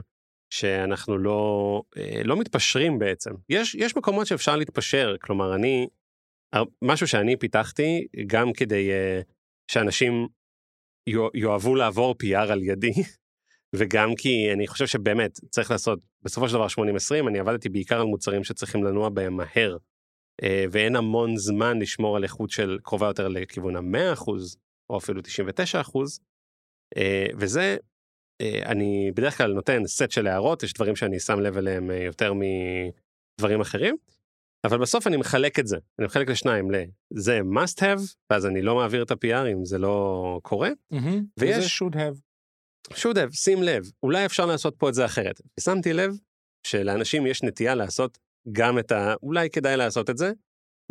שאנחנו 0.53 1.19
לא, 1.19 1.83
אה, 1.97 2.23
לא 2.25 2.37
מתפשרים 2.37 2.99
בעצם. 2.99 3.31
יש, 3.49 3.75
יש 3.75 3.97
מקומות 3.97 4.27
שאפשר 4.27 4.57
להתפשר, 4.57 5.17
כלומר 5.21 5.55
אני, 5.55 5.87
משהו 6.83 7.09
שאני 7.09 7.37
פיתחתי 7.37 8.07
גם 8.27 8.53
כדי 8.53 8.91
uh, 8.91 9.25
שאנשים 9.71 10.29
יאהבו 11.35 11.75
לעבור 11.75 12.15
PR 12.23 12.53
על 12.53 12.63
ידי, 12.63 12.93
וגם 13.77 14.15
כי 14.15 14.53
אני 14.53 14.67
חושב 14.67 14.87
שבאמת 14.87 15.41
צריך 15.51 15.71
לעשות, 15.71 15.99
בסופו 16.23 16.49
של 16.49 16.55
דבר 16.55 16.67
80-20, 16.67 17.29
אני 17.29 17.39
עבדתי 17.39 17.69
בעיקר 17.69 18.01
על 18.01 18.07
מוצרים 18.07 18.45
שצריכים 18.45 18.85
לנוע 18.85 19.09
בהם 19.09 19.37
מהר, 19.37 19.77
uh, 20.43 20.47
ואין 20.73 20.97
המון 20.97 21.37
זמן 21.37 21.79
לשמור 21.79 22.17
על 22.17 22.25
איכות 22.25 22.51
של 22.51 22.79
קרובה 22.83 23.07
יותר 23.07 23.29
לכיוון 23.29 23.77
ה-100%, 23.77 24.25
או 24.91 24.99
אפילו 24.99 25.21
99%, 25.21 25.25
uh, 26.95 27.01
וזה 27.39 27.61
אה, 27.61 27.92
אני 28.67 29.11
בדרך 29.15 29.39
כלל 29.39 29.53
נותן 29.53 29.87
סט 29.87 30.11
של 30.11 30.27
הערות, 30.27 30.63
יש 30.63 30.73
דברים 30.73 30.97
שאני 30.97 31.21
שם 31.21 31.41
לב 31.41 31.57
אליהם 31.57 31.91
אה, 31.91 32.03
יותר 32.03 32.33
מדברים 32.33 33.61
אחרים, 33.61 33.97
אבל 34.65 34.79
בסוף 34.79 35.07
אני 35.07 35.17
מחלק 35.17 35.59
את 35.59 35.67
זה, 35.67 35.77
אני 35.99 36.07
מחלק 36.07 36.29
לשניים, 36.29 36.71
לזה 37.11 37.41
must 37.41 37.81
have, 37.81 38.15
ואז 38.31 38.47
אני 38.47 38.63
לא 38.63 38.77
מעביר 38.77 39.03
את 39.03 39.11
ה-PR 39.11 39.53
אם 39.53 39.65
זה 39.65 39.79
לא 39.79 40.41
קורה, 40.43 40.71
mm-hmm. 40.95 40.97
ויש 41.39 41.83
should 41.83 41.95
have. 41.95 42.17
should 42.95 43.15
have, 43.15 43.33
שים 43.33 43.63
לב, 43.63 43.91
אולי 44.03 44.27
אפשר 44.27 44.47
לעשות 44.47 44.75
פה 44.79 44.89
את 44.89 44.95
זה 44.95 45.05
אחרת. 45.05 45.41
שמתי 45.61 45.93
לב 45.93 46.17
שלאנשים 46.67 47.27
יש 47.27 47.43
נטייה 47.43 47.75
לעשות 47.75 48.19
גם 48.53 48.79
את 48.79 48.93
ה... 48.93 49.15
אולי 49.23 49.51
כדאי 49.51 49.77
לעשות 49.77 50.11
את 50.11 50.19
זה, 50.19 50.33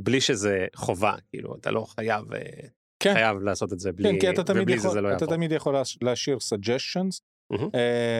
בלי 0.01 0.21
שזה 0.21 0.65
חובה, 0.75 1.15
כאילו, 1.29 1.55
אתה 1.55 1.71
לא 1.71 1.85
חייב... 1.95 2.33
אה, 2.33 2.39
כן. 3.03 3.13
חייב 3.13 3.37
לעשות 3.37 3.73
את 3.73 3.79
זה 3.79 3.91
בלי, 3.91 4.09
כן, 4.09 4.19
כי 4.19 4.29
אתה 4.29 4.43
תמיד 4.43 4.69
יכול, 4.69 4.91
זה 4.91 5.01
לא 5.01 5.15
אתה 5.17 5.27
תמיד 5.27 5.51
יכול 5.51 5.75
להשאיר 6.01 6.37
suggestions 6.37 7.30
Mm-hmm. 7.53 7.77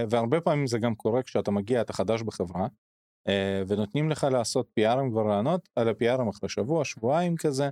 והרבה 0.09 0.41
פעמים 0.41 0.67
זה 0.67 0.79
גם 0.79 0.95
קורה 0.95 1.23
כשאתה 1.23 1.51
מגיע 1.51 1.81
אתה 1.81 1.93
חדש 1.93 2.21
בחברה 2.21 2.67
uh, 3.27 3.31
ונותנים 3.67 4.09
לך 4.09 4.27
לעשות 4.31 4.71
PRים 4.79 5.11
כבר 5.11 5.23
לענות 5.23 5.69
על 5.75 5.89
ה-PRים 5.89 6.29
אחרי 6.29 6.49
שבוע 6.49 6.85
שבועיים 6.85 7.35
כזה 7.37 7.69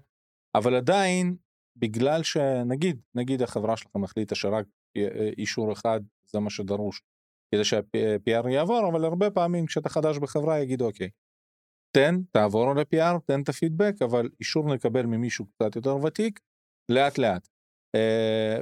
אבל 0.55 0.75
עדיין 0.75 1.35
בגלל 1.75 2.23
שנגיד 2.23 3.01
נגיד 3.15 3.41
החברה 3.41 3.77
שלכם 3.77 4.03
החליטה 4.03 4.35
שרק 4.35 4.65
אה, 4.97 5.29
אישור 5.37 5.73
אחד 5.73 5.99
זה 6.25 6.39
מה 6.39 6.49
שדרוש 6.49 7.01
כדי 7.55 7.63
שה-PR 7.63 8.49
יעבור 8.49 8.89
אבל 8.91 9.05
הרבה 9.05 9.31
פעמים 9.31 9.65
כשאתה 9.65 9.89
חדש 9.89 10.17
בחברה 10.17 10.59
יגידו 10.59 10.85
אוקיי 10.85 11.09
תן 11.95 12.15
תעבור 12.31 12.71
על 12.71 12.77
ה-PR 12.77 13.19
תן 13.25 13.41
את 13.41 13.49
הפידבק 13.49 13.93
אבל 14.01 14.29
אישור 14.39 14.73
נקבל 14.73 15.05
ממישהו 15.05 15.45
קצת 15.45 15.75
יותר 15.75 15.95
ותיק 15.95 16.39
לאט 16.91 17.17
לאט 17.17 17.47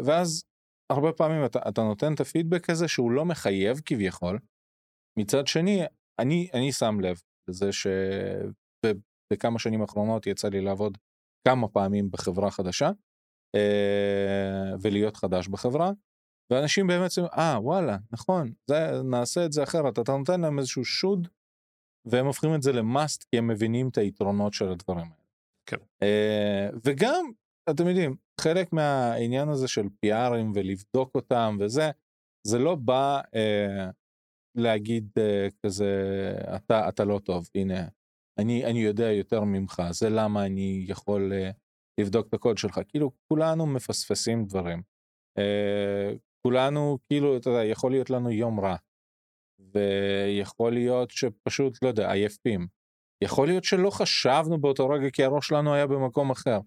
ואז 0.06 0.44
הרבה 0.90 1.14
פעמים 1.14 1.46
אתה, 1.46 1.60
אתה 1.70 1.82
נותן 1.82 2.14
את 2.14 2.20
הפידבק 2.20 2.70
הזה 2.70 2.88
שהוא 2.88 3.12
לא 3.12 3.26
מחייב 3.26 3.82
כביכול. 3.86 4.40
מצד 5.20 5.48
שני, 5.48 5.82
אני, 6.20 6.50
אני 6.54 6.72
שם 6.72 7.00
לב 7.00 7.22
לזה 7.50 7.70
שבכמה 7.72 9.60
שנים 9.60 9.82
האחרונות 9.82 10.28
יצא 10.28 10.50
לי 10.50 10.62
לעבוד 10.62 10.98
כמה 11.48 11.68
פעמים 11.68 12.12
בחברה 12.12 12.52
חדשה, 12.52 12.92
אה, 13.56 14.76
ולהיות 14.82 15.18
חדש 15.18 15.48
בחברה. 15.48 15.92
ואנשים 16.52 16.88
באמת 16.88 17.12
אומרים, 17.18 17.34
אה 17.38 17.58
וואלה 17.62 17.98
נכון 18.12 18.54
זה 18.70 19.04
נעשה 19.04 19.46
את 19.46 19.52
זה 19.52 19.64
אחרת 19.64 20.00
אתה 20.00 20.12
נותן 20.12 20.42
להם 20.42 20.60
איזשהו 20.60 20.86
שוד 20.86 21.28
והם 22.06 22.26
הופכים 22.26 22.56
את 22.56 22.62
זה 22.62 22.72
למאסט 22.72 23.24
כי 23.24 23.38
הם 23.38 23.48
מבינים 23.48 23.88
את 23.90 23.98
היתרונות 23.98 24.54
של 24.54 24.70
הדברים 24.70 25.06
האלה. 25.06 25.24
כן. 25.66 25.78
אה, 26.04 26.70
וגם 26.86 27.32
אתם 27.70 27.88
יודעים 27.88 28.16
חלק 28.42 28.74
מהעניין 28.74 29.50
הזה 29.50 29.68
של 29.68 29.86
PRים 30.06 30.52
ולבדוק 30.56 31.16
אותם 31.16 31.58
וזה 31.60 31.92
זה 32.48 32.60
לא 32.60 32.76
בא 32.76 33.22
אה, 33.36 33.90
להגיד 34.56 35.10
אה, 35.18 35.48
כזה 35.66 35.92
אתה 36.56 36.90
אתה 36.90 37.06
לא 37.06 37.20
טוב 37.20 37.50
הנה 37.56 37.88
אני 38.40 38.66
אני 38.66 38.80
יודע 38.80 39.12
יותר 39.12 39.44
ממך 39.44 39.82
זה 39.92 40.10
למה 40.10 40.46
אני 40.46 40.86
יכול 40.88 41.34
אה, 41.34 41.52
לבדוק 42.00 42.28
את 42.28 42.34
הקוד 42.34 42.58
שלך 42.58 42.80
כאילו 42.88 43.12
כולנו 43.28 43.66
מפספסים 43.66 44.46
דברים. 44.46 44.82
אה, 45.38 46.14
כולנו 46.48 46.98
כאילו 47.08 47.38
אתה 47.38 47.50
יודע 47.50 47.64
יכול 47.64 47.92
להיות 47.92 48.10
לנו 48.10 48.32
יום 48.32 48.60
רע. 48.60 48.76
ויכול 49.74 50.74
להיות 50.74 51.12
שפשוט 51.12 51.84
לא 51.84 51.88
יודע 51.88 52.12
עייפים. 52.12 52.68
יכול 53.24 53.48
להיות 53.48 53.64
שלא 53.64 53.90
חשבנו 53.90 54.62
באותו 54.62 54.90
רגע 54.90 55.10
כי 55.10 55.24
הראש 55.24 55.48
שלנו 55.48 55.74
היה 55.74 55.88
במקום 55.88 56.32
אחר. 56.32 56.60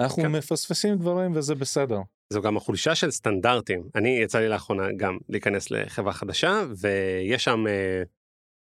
אנחנו 0.00 0.22
כן. 0.22 0.32
מפספסים 0.32 0.96
דברים 0.96 1.36
וזה 1.36 1.54
בסדר. 1.54 2.00
זו 2.32 2.42
גם 2.42 2.56
החולשה 2.56 2.94
של 2.94 3.10
סטנדרטים. 3.10 3.88
אני 3.94 4.08
יצא 4.08 4.38
לי 4.38 4.48
לאחרונה 4.48 4.92
גם 4.96 5.18
להיכנס 5.28 5.70
לחברה 5.70 6.12
חדשה 6.12 6.62
ויש 6.80 7.44
שם 7.44 7.66
אה, 7.66 8.02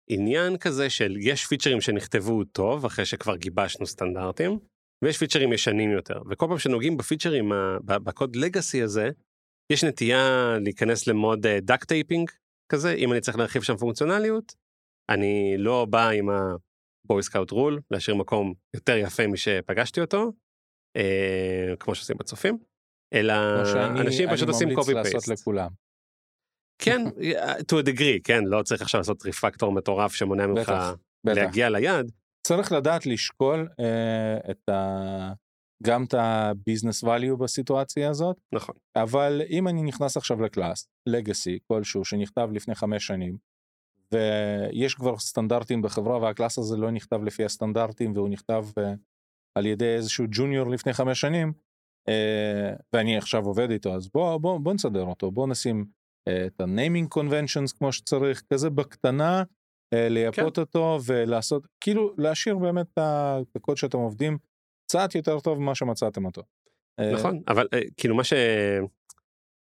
עניין 0.09 0.57
כזה 0.57 0.89
של 0.89 1.17
יש 1.20 1.45
פיצ'רים 1.45 1.82
שנכתבו 1.82 2.43
טוב 2.43 2.86
אחרי 2.86 3.05
שכבר 3.05 3.36
גיבשנו 3.36 3.86
סטנדרטים 3.86 4.59
ויש 5.03 5.17
פיצ'רים 5.17 5.53
ישנים 5.53 5.91
יותר 5.91 6.22
וכל 6.30 6.45
פעם 6.49 6.57
שנוגעים 6.59 6.97
בפיצ'רים 6.97 7.51
בקוד 7.86 8.36
legacy 8.36 8.82
הזה 8.82 9.09
יש 9.72 9.84
נטייה 9.84 10.55
להיכנס 10.61 11.07
למוד 11.07 11.47
duck 11.47 11.84
typing 11.84 12.32
כזה 12.72 12.93
אם 12.93 13.11
אני 13.11 13.22
צריך 13.22 13.38
להרחיב 13.38 13.61
שם 13.61 13.78
פונקציונליות 13.78 14.55
אני 15.09 15.55
לא 15.57 15.86
בא 15.89 16.09
עם 16.09 16.30
ה 16.30 16.53
boy 16.53 17.23
scout 17.23 17.51
rule 17.51 17.82
להשאיר 17.91 18.17
מקום 18.17 18.53
יותר 18.74 18.97
יפה 18.97 19.28
משפגשתי 19.28 20.01
אותו 20.01 20.32
אה, 20.99 21.75
כמו 21.79 21.95
שעושים 21.95 22.17
בצופים 22.17 22.57
אלא 23.13 23.33
שאני- 23.65 24.01
אנשים 24.01 24.29
פשוט 24.31 24.49
אני 24.61 24.73
עושים 24.73 24.93
paste. 25.03 25.27
לכולם. 25.27 25.69
כן, 26.81 27.01
to 27.71 27.83
a 27.83 27.85
degree, 27.85 28.19
כן, 28.23 28.43
לא 28.45 28.63
צריך 28.63 28.81
עכשיו 28.81 28.99
לעשות 28.99 29.25
refactor 29.25 29.71
מטורף 29.71 30.13
שמונע 30.13 30.47
ממך 30.47 30.69
בטח, 30.69 30.93
בטח. 31.23 31.37
להגיע 31.37 31.69
ליעד. 31.69 32.11
צריך 32.47 32.71
לדעת 32.71 33.05
לשקול 33.05 33.67
אה, 33.79 34.51
את 34.51 34.69
ה... 34.69 35.33
גם 35.83 36.03
את 36.03 36.13
הביזנס 36.17 37.03
value 37.03 37.35
בסיטואציה 37.39 38.09
הזאת, 38.09 38.37
נכון. 38.55 38.75
אבל 38.95 39.41
אם 39.49 39.67
אני 39.67 39.83
נכנס 39.83 40.17
עכשיו 40.17 40.41
ל 40.41 40.48
class, 40.48 40.88
legacy 41.05 41.59
כלשהו 41.67 42.05
שנכתב 42.05 42.49
לפני 42.53 42.75
חמש 42.75 43.07
שנים, 43.07 43.37
ויש 44.13 44.95
כבר 44.95 45.17
סטנדרטים 45.17 45.81
בחברה 45.81 46.17
וה 46.17 46.29
class 46.29 46.57
הזה 46.57 46.77
לא 46.77 46.91
נכתב 46.91 47.23
לפי 47.23 47.45
הסטנדרטים 47.45 48.13
והוא 48.15 48.29
נכתב 48.29 48.65
אה, 48.77 48.93
על 49.60 49.66
ידי 49.66 49.95
איזשהו 49.95 50.26
ג'וניור 50.32 50.70
לפני 50.70 50.93
חמש 50.93 51.22
שנים, 51.22 51.53
אה, 52.10 52.74
ואני 52.93 53.18
עכשיו 53.18 53.45
עובד 53.45 53.72
איתו, 53.72 53.95
אז 53.95 54.10
בוא, 54.14 54.38
בוא, 54.38 54.60
בוא 54.60 54.74
נסדר 54.74 55.03
אותו, 55.03 55.32
בוא 55.32 55.47
נשים 55.47 55.86
אה, 56.28 56.45
את 56.45 56.62
ה-naming 56.62 57.18
conventions 57.18 57.78
כמו 57.78 57.91
שצריך, 57.91 58.43
כזה 58.53 58.70
בקטנה, 58.70 59.43
אה, 59.93 60.10
לייפות 60.10 60.55
כן. 60.55 60.62
אותו 60.62 60.99
ולעשות, 61.05 61.68
כאילו 61.82 62.14
להשאיר 62.18 62.57
באמת 62.57 62.88
את 62.97 63.55
הקוד 63.55 63.78
שאתם 63.78 63.97
עובדים 63.97 64.38
קצת 64.88 65.16
יותר 65.16 65.39
טוב 65.39 65.60
ממה 65.60 65.76
שמצאתם 65.76 66.26
אותו. 66.26 66.41
נכון, 67.14 67.41
אבל 67.47 67.68
כאילו 67.97 68.16
מה 68.16 68.24
ש... 68.24 68.34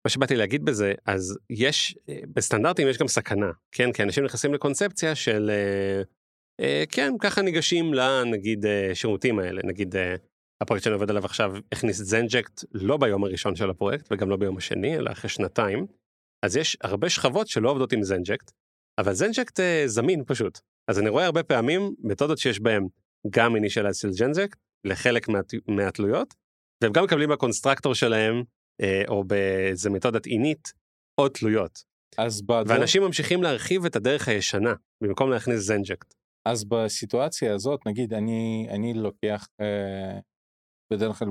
מה 0.05 0.09
שבאתי 0.09 0.37
להגיד 0.37 0.65
בזה, 0.65 0.93
אז 1.07 1.39
יש, 1.51 1.99
בסטנדרטים 2.35 2.89
יש 2.89 2.99
גם 2.99 3.09
סכנה, 3.09 3.51
כן? 3.73 3.93
כי 3.93 4.03
אנשים 4.03 4.25
נכנסים 4.25 4.55
לקונספציה 4.55 5.15
של, 5.15 5.51
כן, 6.91 7.13
ככה 7.21 7.43
ניגשים 7.43 7.95
לנגיד 7.95 8.67
אה, 8.67 8.91
שירותים 8.95 9.39
האלה, 9.39 9.61
נגיד 9.65 9.97
אה, 9.97 10.15
הפרויקט 10.63 10.85
שאני 10.85 10.95
עובד 10.95 11.11
עליו 11.11 11.25
עכשיו 11.25 11.53
הכניס 11.73 11.97
Zenject 11.97 12.65
לא 12.73 12.97
ביום 12.97 13.25
הראשון 13.25 13.57
של 13.57 13.71
הפרויקט 13.71 14.09
וגם 14.11 14.31
לא 14.31 14.37
ביום 14.37 14.57
השני, 14.57 14.97
אלא 14.97 15.13
אחרי 15.13 15.31
שנתיים, 15.31 15.87
אז 16.45 16.57
יש 16.57 16.77
הרבה 16.83 17.11
שכבות 17.11 17.49
שלא 17.49 17.71
עובדות 17.71 17.93
עם 17.93 18.03
Zenject, 18.03 18.51
אבל 19.01 19.13
Zenject 19.13 19.61
אה, 19.61 19.83
זמין 19.87 20.25
פשוט. 20.27 20.59
אז 20.91 20.99
אני 20.99 21.09
רואה 21.09 21.25
הרבה 21.25 21.43
פעמים 21.43 21.95
מתודות 21.99 22.39
שיש 22.39 22.61
בהם 22.61 22.87
גם 23.31 23.57
initialize 23.57 23.97
של 23.97 24.11
Zenject 24.11 24.59
לחלק 24.87 25.29
מה, 25.29 25.41
מהתלויות, 25.69 26.35
והם 26.83 26.93
גם 26.93 27.05
מקבלים 27.05 27.31
ב 27.31 27.36
constructor 27.36 27.95
שלהם, 27.95 28.43
אה, 28.81 29.03
או 29.09 29.25
באיזה 29.25 29.91
מתודת 29.91 30.27
init, 30.27 30.73
עוד 31.21 31.31
תלויות. 31.31 31.85
אז, 32.19 32.43
בדבר, 32.43 32.63
ואנשים 32.67 33.03
ממשיכים 33.03 33.43
להרחיב 33.43 33.85
את 33.85 33.97
הדרך 33.97 34.29
הישנה, 34.29 34.75
במקום 35.01 35.31
להכניס 35.31 35.61
זנג'קט. 35.61 36.15
אז 36.49 36.65
בסיטואציה 36.65 37.55
הזאת, 37.55 37.81
נגיד, 37.87 38.15
אני, 38.15 38.67
אני 38.71 38.95
לוקח, 38.95 39.47
אה, 39.61 40.19
בדרך 40.93 41.19
כלל, 41.19 41.29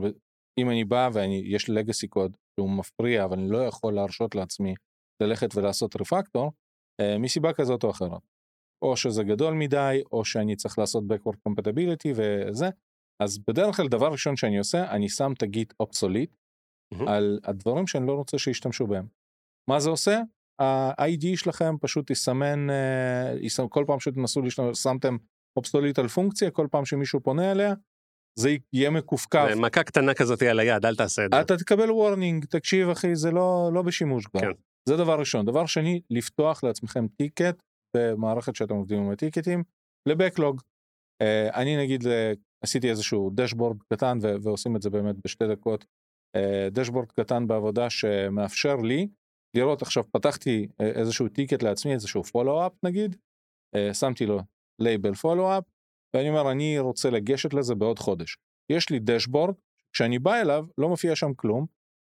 אם 0.60 0.70
אני 0.70 0.84
בא 0.84 1.10
ויש 1.14 1.70
לי 1.70 1.76
לגאסי 1.76 2.08
קוד 2.08 2.38
שהוא 2.60 2.70
מפריע, 2.70 3.26
אבל 3.26 3.40
אני 3.40 3.50
לא 3.50 3.58
יכול 3.58 3.94
להרשות 3.94 4.36
לעצמי 4.36 4.74
ללכת 5.24 5.56
ולעשות 5.56 6.02
רפקטור, 6.02 6.52
אה, 7.02 7.18
מסיבה 7.18 7.54
כזאת 7.54 7.84
או 7.84 7.90
אחרת. 7.92 8.22
או 8.84 8.98
שזה 8.98 9.24
גדול 9.24 9.54
מדי, 9.54 10.02
או 10.12 10.26
שאני 10.26 10.56
צריך 10.56 10.80
לעשות 10.80 11.04
backward 11.04 11.38
compatibility 11.50 12.10
וזה, 12.16 12.66
אז 13.24 13.40
בדרך 13.48 13.76
כלל 13.76 13.88
דבר 13.88 14.12
ראשון 14.12 14.36
שאני 14.36 14.58
עושה, 14.58 14.92
אני 14.92 15.10
שם 15.10 15.32
את 15.38 15.44
הגיט 15.44 15.74
אובסוליט 15.80 16.36
מהמם. 16.94 17.08
על 17.08 17.40
הדברים 17.44 17.88
שאני 17.88 18.08
לא 18.08 18.14
רוצה 18.14 18.38
שישתמשו 18.38 18.88
בהם. 18.88 19.08
מה 19.70 19.80
זה 19.80 19.90
עושה? 19.90 20.22
ה-IDE 20.62 21.26
שלכם 21.36 21.76
פשוט 21.82 22.10
יסמן, 22.10 22.70
אה, 22.70 23.34
יסמן 23.42 23.66
כל 23.70 23.84
פעם 23.88 24.00
שתנסו 24.00 24.42
שמתם 24.74 25.18
obsolete 25.58 26.00
על 26.00 26.08
פונקציה, 26.08 26.52
כל 26.52 26.68
פעם 26.72 26.86
שמישהו 26.86 27.20
פונה 27.20 27.52
אליה, 27.52 27.74
זה 28.40 28.56
יהיה 28.74 28.90
מקופקף. 28.90 29.48
מכה 29.56 29.84
קטנה 29.84 30.14
כזאת 30.14 30.42
על 30.42 30.60
היד, 30.60 30.86
אל 30.86 30.96
תעשה 30.96 31.26
את 31.26 31.32
זה. 31.34 31.42
אתה 31.42 31.58
תקבל 31.58 31.92
warning, 31.92 32.46
תקשיב 32.46 32.90
אחי, 32.90 33.16
זה 33.16 33.32
לא, 33.32 33.70
לא 33.74 33.82
בשימוש 33.82 34.26
כבר. 34.26 34.42
כן. 34.42 34.52
זה 34.90 34.98
דבר 34.98 35.20
ראשון. 35.20 35.46
דבר 35.46 35.66
שני, 35.66 36.02
לפתוח 36.10 36.64
לעצמכם 36.64 37.08
ticket 37.08 37.62
במערכת 37.98 38.56
שאתם 38.56 38.76
עובדים 38.76 39.00
עם 39.00 39.12
ה 39.12 39.17
ticketים, 39.17 39.64
ל 40.10 40.16
backlog. 40.16 40.62
אה, 41.24 41.56
אני 41.56 41.78
נגיד 41.78 42.04
אה, 42.04 42.08
עשיתי 42.64 42.90
איזשהו 42.90 43.32
dashboard 43.36 43.78
קטן 43.94 44.18
ו- 44.22 44.36
ועושים 44.44 44.76
את 44.76 44.82
זה 44.82 44.90
באמת 44.90 45.16
בשתי 45.26 45.48
דקות. 45.48 45.86
אה, 46.38 46.70
dashboard 46.72 47.12
קטן 47.12 47.48
בעבודה 47.48 47.90
שמאפשר 47.90 48.76
לי 48.76 49.08
לראות 49.56 49.82
עכשיו 49.82 50.04
פתחתי 50.12 50.68
אה, 50.72 50.84
איזשהו 50.84 51.28
ticket 51.28 51.64
לעצמי 51.64 51.94
איזשהו 51.94 52.24
follow-up 52.24 52.72
נגיד, 52.84 53.16
אה, 53.76 53.94
שמתי 53.94 54.26
לו 54.26 54.40
label 54.80 55.14
follow-up 55.14 55.64
ואני 56.16 56.30
אומר 56.30 56.52
אני 56.52 56.80
רוצה 56.80 57.10
לגשת 57.10 57.54
לזה 57.54 57.76
בעוד 57.76 58.00
חודש. 58.00 58.38
יש 58.72 58.90
לי 58.90 59.00
dashboard, 59.00 59.56
כשאני 59.94 60.20
בא 60.20 60.42
אליו 60.42 60.66
לא 60.78 60.90
מופיע 60.90 61.16
שם 61.16 61.34
כלום, 61.34 61.66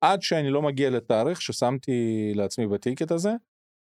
עד 0.05 0.23
שאני 0.23 0.51
לא 0.51 0.63
מגיע 0.63 0.91
לתאריך 0.91 1.43
ששמתי 1.43 2.33
לעצמי 2.35 2.67
ב 2.67 2.73
ticket 2.73 3.11
הזה, 3.11 3.31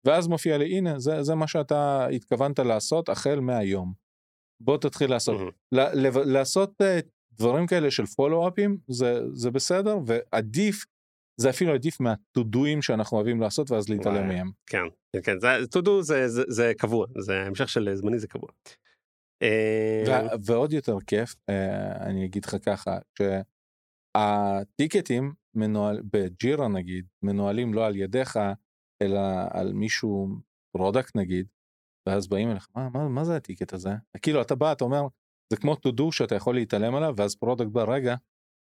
ואז 0.06 0.28
מופיע 0.28 0.58
לי 0.58 0.78
הנה 0.78 0.98
זה, 0.98 1.22
זה 1.22 1.34
מה 1.34 1.46
שאתה 1.46 2.06
התכוונת 2.06 2.58
לעשות 2.58 3.08
החל 3.08 3.40
מהיום. 3.40 3.92
בוא 4.60 4.78
תתחיל 4.78 5.10
לעשות. 5.10 5.36
מהמם. 5.38 5.50
ל- 5.72 6.06
לב- 6.06 6.18
לעשות 6.18 6.80
אה, 6.82 6.98
דברים 7.32 7.66
כאלה 7.66 7.90
של 7.90 8.06
פולו-אפים 8.06 8.78
זה, 8.88 9.20
זה 9.32 9.50
בסדר 9.50 9.98
ועדיף, 10.06 10.84
זה 11.36 11.50
אפילו 11.50 11.74
עדיף 11.74 12.00
מהטודויים 12.00 12.82
שאנחנו 12.82 13.16
אוהבים 13.16 13.40
לעשות 13.40 13.70
ואז 13.70 13.88
להתעלם. 13.88 14.28
מהם. 14.28 14.50
כן, 14.66 14.82
כן, 15.12 15.22
כן, 15.22 15.40
זה 15.40 15.80
do 15.80 15.90
זה, 16.00 16.28
זה, 16.28 16.42
זה 16.48 16.72
קבוע, 16.78 17.06
זה 17.18 17.42
המשך 17.42 17.68
של 17.68 17.94
זמני 17.94 18.18
זה 18.18 18.28
קבוע. 18.28 18.48
אה, 19.42 20.04
ו- 20.08 20.46
ועוד 20.46 20.72
יותר 20.72 21.00
כיף, 21.06 21.34
אה, 21.48 22.06
אני 22.06 22.24
אגיד 22.24 22.44
לך 22.44 22.56
ככה, 22.64 22.98
שהטיקטים 24.16 25.32
מנוהל, 25.56 26.02
בג'ירה 26.12 26.68
נגיד, 26.68 27.06
מנוהלים 27.22 27.74
לא 27.74 27.86
על 27.86 27.96
ידיך, 27.96 28.38
אלא 29.02 29.20
על 29.50 29.72
מישהו, 29.72 30.28
product 30.76 31.16
נגיד, 31.16 31.46
ואז 32.08 32.28
באים 32.28 32.50
אליך, 32.50 32.68
מה, 32.76 32.88
מה, 32.88 33.08
מה 33.08 33.24
זה 33.24 33.36
ה 33.36 33.41
ticket 33.41 33.72
הזה? 33.72 33.90
כאילו 34.22 34.42
אתה 34.42 34.54
בא, 34.54 34.72
אתה 34.72 34.84
אומר, 34.84 35.06
זה 35.52 35.56
כמו 35.56 35.72
to 35.72 35.90
do 36.00 36.02
שאתה 36.10 36.34
יכול 36.34 36.54
להתעלם 36.54 36.94
עליו, 36.94 37.14
ואז 37.16 37.36
product 37.36 37.68
בא, 37.70 37.84
רגע, 37.88 38.14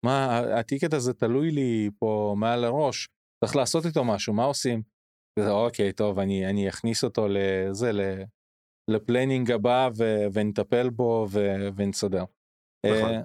מה, 0.04 0.38
ה 0.38 0.46
ticket 0.46 0.94
הזה 0.94 1.12
תלוי 1.14 1.50
לי 1.50 1.90
פה 1.98 2.34
מעל 2.38 2.64
הראש, 2.64 3.08
צריך 3.44 3.56
לעשות 3.56 3.86
איתו 3.86 4.04
משהו, 4.04 4.34
מה 4.34 4.44
עושים? 4.44 4.82
וזה, 5.38 5.50
אוקיי, 5.50 5.92
טוב, 5.92 6.18
אני, 6.18 6.50
אני 6.50 6.68
אכניס 6.68 7.04
אותו 7.04 7.26
לזה. 7.28 7.90
ל 8.90 8.97
planning 8.97 9.50
הבא 9.50 9.88
ו- 9.98 10.26
ונטפל 10.32 10.90
בו 10.90 11.26
ו- 11.30 11.68
ונסדר. 11.76 12.24
נכון. 12.86 13.14
אה, 13.14 13.20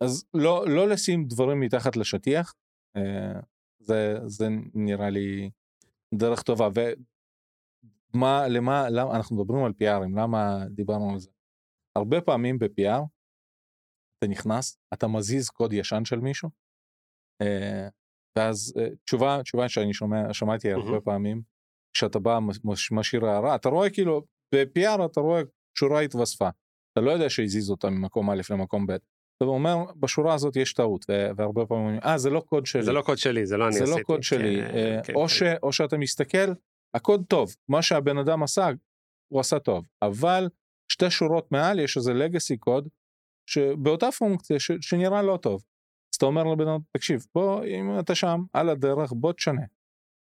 אז 0.00 0.24
לא, 0.34 0.64
לא 0.68 0.88
לשים 0.88 1.24
דברים 1.24 1.60
מתחת 1.60 1.96
לשטיח, 1.96 2.54
אה, 2.96 3.40
זה, 3.78 4.18
זה 4.26 4.48
נראה 4.74 5.10
לי 5.10 5.50
דרך 6.14 6.42
טובה. 6.42 6.68
ומה, 8.14 8.48
למה, 8.48 8.90
למה, 8.90 9.16
אנחנו 9.16 9.36
מדברים 9.36 9.64
על 9.64 9.72
PRים, 9.72 10.18
למה 10.18 10.64
דיברנו 10.70 11.10
על 11.10 11.18
זה? 11.18 11.30
הרבה 11.96 12.20
פעמים 12.20 12.58
ב-PR, 12.58 13.02
אתה 14.24 14.32
נכנס, 14.32 14.78
אתה 14.94 15.06
מזיז 15.08 15.48
קוד 15.50 15.72
ישן 15.72 16.04
של 16.04 16.18
מישהו, 16.20 16.48
אה, 17.42 17.88
ואז 18.38 18.74
אה, 18.78 18.86
תשובה 19.04 19.42
תשובה 19.42 19.68
שאני 19.68 19.94
שומע 19.94 20.32
שמעתי 20.32 20.72
הרבה 20.72 20.84
מהמם. 20.90 21.00
פעמים 21.00 21.42
כשאתה 21.96 22.18
בא 22.18 22.38
מש- 22.64 22.92
משאיר 22.92 23.26
הערה 23.26 23.54
אתה 23.54 23.68
רואה 23.68 23.90
כאילו 23.90 24.22
ב-PR 24.54 25.04
אתה 25.06 25.20
רואה 25.20 25.42
שורה 25.78 26.00
התווספה 26.00 26.48
אתה 26.92 27.00
לא 27.00 27.10
יודע 27.10 27.30
שהזיז 27.30 27.70
אותה 27.70 27.90
ממקום 27.90 28.30
א' 28.30 28.40
למקום 28.50 28.86
ב'. 28.86 28.90
אתה 29.36 29.44
אומר 29.44 29.76
בשורה 30.00 30.34
הזאת 30.34 30.56
יש 30.56 30.72
טעות 30.74 31.04
והרבה 31.36 31.66
פעמים 31.66 31.84
אומרים 31.84 32.00
אה 32.04 32.18
זה 32.18 32.30
לא 32.30 32.40
קוד 32.40 32.66
שלי 32.66 32.82
זה 32.82 32.92
לא 32.92 33.02
קוד 33.02 33.18
שלי, 33.18 33.46
זה 33.46 33.56
לא 33.56 33.66
אני 33.66 33.72
זה. 33.74 33.84
לא 33.84 34.02
קוד 34.02 34.22
שלי 34.22 34.56
כן, 34.62 34.74
אה, 34.76 35.00
כן, 35.04 35.14
או, 35.14 35.22
כן. 35.22 35.28
ש, 35.28 35.42
או 35.62 35.72
שאתה 35.72 35.96
מסתכל 35.98 36.52
הקוד 36.94 37.24
טוב 37.28 37.54
מה 37.68 37.82
שהבן 37.82 38.18
אדם 38.18 38.42
עשה 38.42 38.68
הוא 39.32 39.40
עשה 39.40 39.58
טוב 39.58 39.86
אבל 40.02 40.48
שתי 40.92 41.10
שורות 41.10 41.52
מעל 41.52 41.78
יש 41.80 41.96
איזה 41.96 42.12
legacy 42.12 42.56
קוד 42.58 42.88
שבאותה 43.46 44.12
פונקציה 44.18 44.60
ש, 44.60 44.70
שנראה 44.80 45.22
לא 45.22 45.38
טוב. 45.42 45.62
אז 46.12 46.16
אתה 46.16 46.26
אומר 46.26 46.44
לבן 46.44 46.68
אדם 46.68 46.80
תקשיב 46.92 47.26
בוא 47.34 47.64
אם 47.64 48.00
אתה 48.00 48.14
שם 48.14 48.40
על 48.52 48.68
הדרך 48.68 49.12
בוא 49.12 49.32
תשנה. 49.32 49.62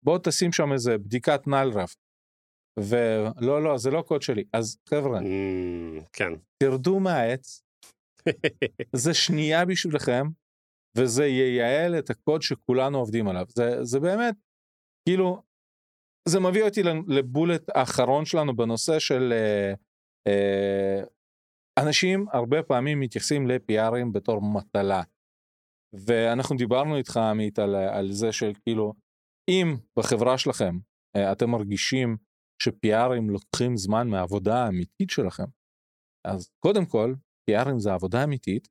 בוא 0.04 0.18
תשים 0.18 0.52
שם 0.52 0.72
איזה 0.72 0.98
בדיקת 0.98 1.46
נלרף. 1.46 1.94
ולא 2.78 3.62
לא 3.62 3.78
זה 3.78 3.90
לא 3.90 4.02
קוד 4.02 4.22
שלי 4.22 4.44
אז 4.52 4.78
חבר'ה 4.88 5.20
אמ, 5.20 6.00
כן. 6.12 6.32
תרדו 6.62 7.00
מהעץ 7.00 7.62
זה 8.92 9.14
שנייה 9.14 9.64
בשבילכם 9.64 10.26
וזה 10.96 11.26
ייעל 11.26 11.98
את 11.98 12.10
הקוד 12.10 12.42
שכולנו 12.42 12.98
עובדים 12.98 13.28
עליו 13.28 13.46
זה 13.48 13.84
זה 13.84 14.00
באמת 14.00 14.34
כאילו 15.08 15.42
זה 16.28 16.40
מביא 16.40 16.62
אותי 16.62 16.82
לבולט 17.08 17.70
האחרון 17.74 18.24
שלנו 18.24 18.56
בנושא 18.56 18.98
של 18.98 19.32
אה, 19.32 19.74
אה, 20.26 21.04
אנשים 21.78 22.26
הרבה 22.32 22.62
פעמים 22.62 23.00
מתייחסים 23.00 23.46
ל-PRים 23.46 24.12
בתור 24.12 24.42
מטלה. 24.42 25.02
ואנחנו 26.06 26.56
דיברנו 26.56 26.96
איתך 26.96 27.16
עמית 27.16 27.58
על, 27.58 27.74
על 27.74 28.12
זה 28.12 28.32
שכאילו 28.32 28.94
אם 29.50 29.76
בחברה 29.98 30.38
שלכם 30.38 30.78
אה, 31.16 31.32
אתם 31.32 31.50
מרגישים 31.50 32.16
ש-PRים 32.62 33.30
לוקחים 33.30 33.76
זמן 33.76 34.08
מהעבודה 34.08 34.64
האמיתית 34.64 35.10
שלכם 35.10 35.44
אז 36.26 36.50
קודם 36.58 36.86
כל 36.86 37.14
PRים 37.50 37.78
זה 37.78 37.92
עבודה 37.92 38.24
אמיתית 38.24 38.68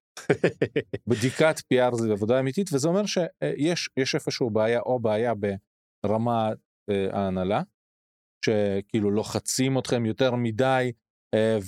בדיקת 1.09 1.55
PR 1.73 1.95
זה 1.95 2.11
עבודה 2.11 2.39
אמיתית 2.39 2.73
וזה 2.73 2.87
אומר 2.87 3.05
שיש 3.05 3.89
יש 3.97 4.15
איפשהו 4.15 4.49
בעיה 4.49 4.79
או 4.79 4.99
בעיה 4.99 5.33
ברמה 6.05 6.49
אה, 6.89 7.07
ההנהלה 7.11 7.61
שכאילו 8.45 9.11
לוחצים 9.11 9.77
אתכם 9.77 10.05
יותר 10.05 10.35
מדי 10.35 10.91
אה, 10.93 11.11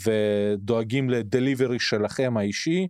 ודואגים 0.05 1.09
לדליברי 1.09 1.79
שלכם 1.79 2.37
האישי 2.37 2.87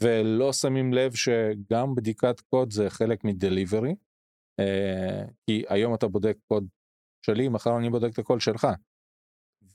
ולא 0.00 0.52
שמים 0.52 0.92
לב 0.92 1.14
שגם 1.14 1.94
בדיקת 1.94 2.40
קוד 2.40 2.72
זה 2.72 2.90
חלק 2.90 3.24
מדליברי 3.24 3.94
אה, 4.60 5.24
כי 5.46 5.64
היום 5.68 5.94
אתה 5.94 6.08
בודק 6.08 6.36
קוד 6.48 6.66
שלי 7.26 7.48
מחר 7.48 7.78
אני 7.78 7.90
בודק 7.90 8.12
את 8.12 8.18
הקוד 8.18 8.40
שלך. 8.40 8.66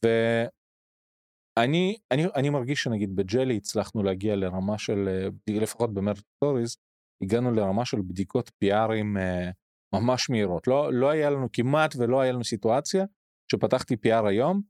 ואני 0.03 1.97
אני, 2.11 2.25
אני 2.35 2.49
מרגיש 2.49 2.83
שנגיד 2.83 3.15
בג'לי 3.15 3.57
הצלחנו 3.57 4.03
להגיע 4.03 4.35
לרמה 4.35 4.77
של 4.77 5.07
אה, 5.07 5.59
לפחות 5.61 5.93
ב 5.93 5.98
Merge 5.98 6.23
Stories 6.35 6.77
הגענו 7.23 7.51
לרמה 7.51 7.85
של 7.85 8.01
בדיקות 8.01 8.51
PRים 8.63 9.17
אה, 9.17 9.49
ממש 9.93 10.29
מהירות 10.29 10.67
לא 10.67 10.93
לא 10.93 11.09
היה 11.09 11.29
לנו 11.29 11.47
כמעט 11.53 11.95
ולא 11.95 12.21
היה 12.21 12.31
לנו 12.31 12.43
סיטואציה 12.43 13.05
שפתחתי 13.51 13.93
PR 13.93 14.27
היום 14.27 14.61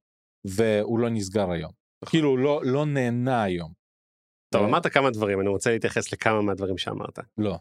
והוא 0.48 1.00
לא 1.00 1.10
נסגר 1.10 1.52
היום 1.52 1.72
כאילו 2.06 2.30
הוא 2.30 2.40
לא 2.40 2.62
לא 2.66 2.86
נענה 2.86 3.44
היום. 3.44 3.72
טוב, 4.54 4.62
אה, 4.62 4.68
אמרת 4.68 4.88
כמה 4.88 5.10
דברים, 5.12 5.40
אני 5.42 5.50
רוצה 5.50 5.72
להתייחס 5.72 6.14
לכמה 6.14 6.42
מהדברים 6.42 6.78
שאמרת. 6.78 7.20
לא. 7.38 7.58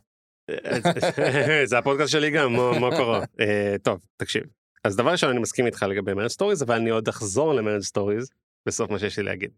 זה 1.64 1.78
הפודקאסט 1.78 2.12
שלי 2.12 2.30
גם, 2.30 2.52
מה- 2.52 2.96
קורה? 2.96 3.24
אה, 3.40 3.76
טוב, 3.82 4.00
תקשיב. 4.16 4.42
אז 4.84 4.96
דבר 4.96 5.10
ראשון, 5.10 5.30
אני 5.30 5.38
מסכים 5.38 5.66
איתך 5.66 5.82
לגבי 5.82 6.14
Merge 6.14 6.28
Stories, 6.28 6.62
אבל 6.62 6.74
אני 6.74 6.90
עוד 6.90 7.08
אחזור 7.08 7.54
ל 7.54 7.59
Merge 7.59 7.80
Stories 7.80 8.30
בסוף 8.68 8.90
מה 8.90 8.98
שיש 8.98 9.18
לי 9.18 9.24
להגיד. 9.24 9.50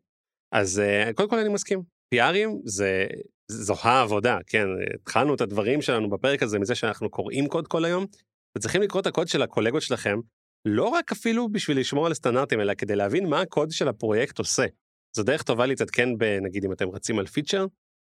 אז 0.52 0.80
אה, 0.80 1.10
קודם 1.14 1.28
כל 1.30 1.38
אני 1.38 1.48
מסכים. 1.48 1.82
PRים 2.14 2.60
זה, 2.64 3.06
זו 3.48 3.74
העבודה, 3.82 4.38
כן, 4.46 4.66
התחלנו 4.94 5.34
את 5.34 5.40
הדברים 5.40 5.82
שלנו 5.82 6.10
בפרק 6.10 6.42
הזה 6.42 6.58
מזה 6.58 6.74
שאנחנו 6.74 7.10
קוראים 7.10 7.48
קוד 7.48 7.68
כל 7.68 7.84
היום, 7.84 8.06
וצריכים 8.58 8.82
לקרוא 8.82 9.00
את 9.00 9.06
הקוד 9.06 9.28
של 9.28 9.42
הקולגות 9.42 9.82
שלכם, 9.82 10.18
לא 10.64 10.88
רק 10.88 11.12
אפילו 11.12 11.48
בשביל 11.48 11.80
לשמור 11.80 12.06
על 12.06 12.14
סטנדרטים, 12.14 12.60
אלא 12.60 12.74
כדי 12.74 12.96
להבין 12.96 13.28
מה 13.28 13.40
הקוד 13.40 13.70
של 13.70 13.88
הפרויקט 13.88 14.38
עושה. 14.38 14.66
זו 15.16 15.22
דרך 15.22 15.42
טובה 15.42 15.66
להתעדכן 15.66 16.18
בנגיד 16.18 16.64
אם 16.64 16.72
אתם 16.72 16.88
רצים 16.88 17.18
על 17.18 17.26
feature, 17.26 17.66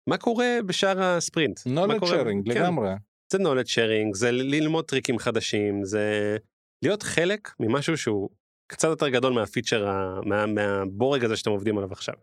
מה 0.09 0.19
קורה 0.19 0.59
בשאר 0.67 1.03
ה 1.03 1.10
sprint. 1.10 1.59
knowledge 1.59 2.05
sharing 2.05 2.53
כן, 2.53 2.61
לגמרי. 2.63 2.89
זה 3.33 3.39
knowledge 3.39 3.69
sharing, 3.69 4.15
זה 4.15 4.31
ללמוד 4.31 4.85
טריקים 4.85 5.19
חדשים, 5.19 5.85
זה 5.85 6.37
להיות 6.83 7.03
חלק 7.03 7.55
ממשהו 7.61 7.97
שהוא 7.97 8.31
קצת 8.73 8.89
יותר 8.89 9.09
גדול 9.09 9.33
מה 9.33 9.44
feature, 9.44 9.87
מה, 10.25 10.47
מהבורג 10.47 11.25
הזה 11.25 11.37
שאתם 11.37 11.51
עובדים 11.51 11.79
עליו 11.79 11.93
עכשיו. 11.93 12.15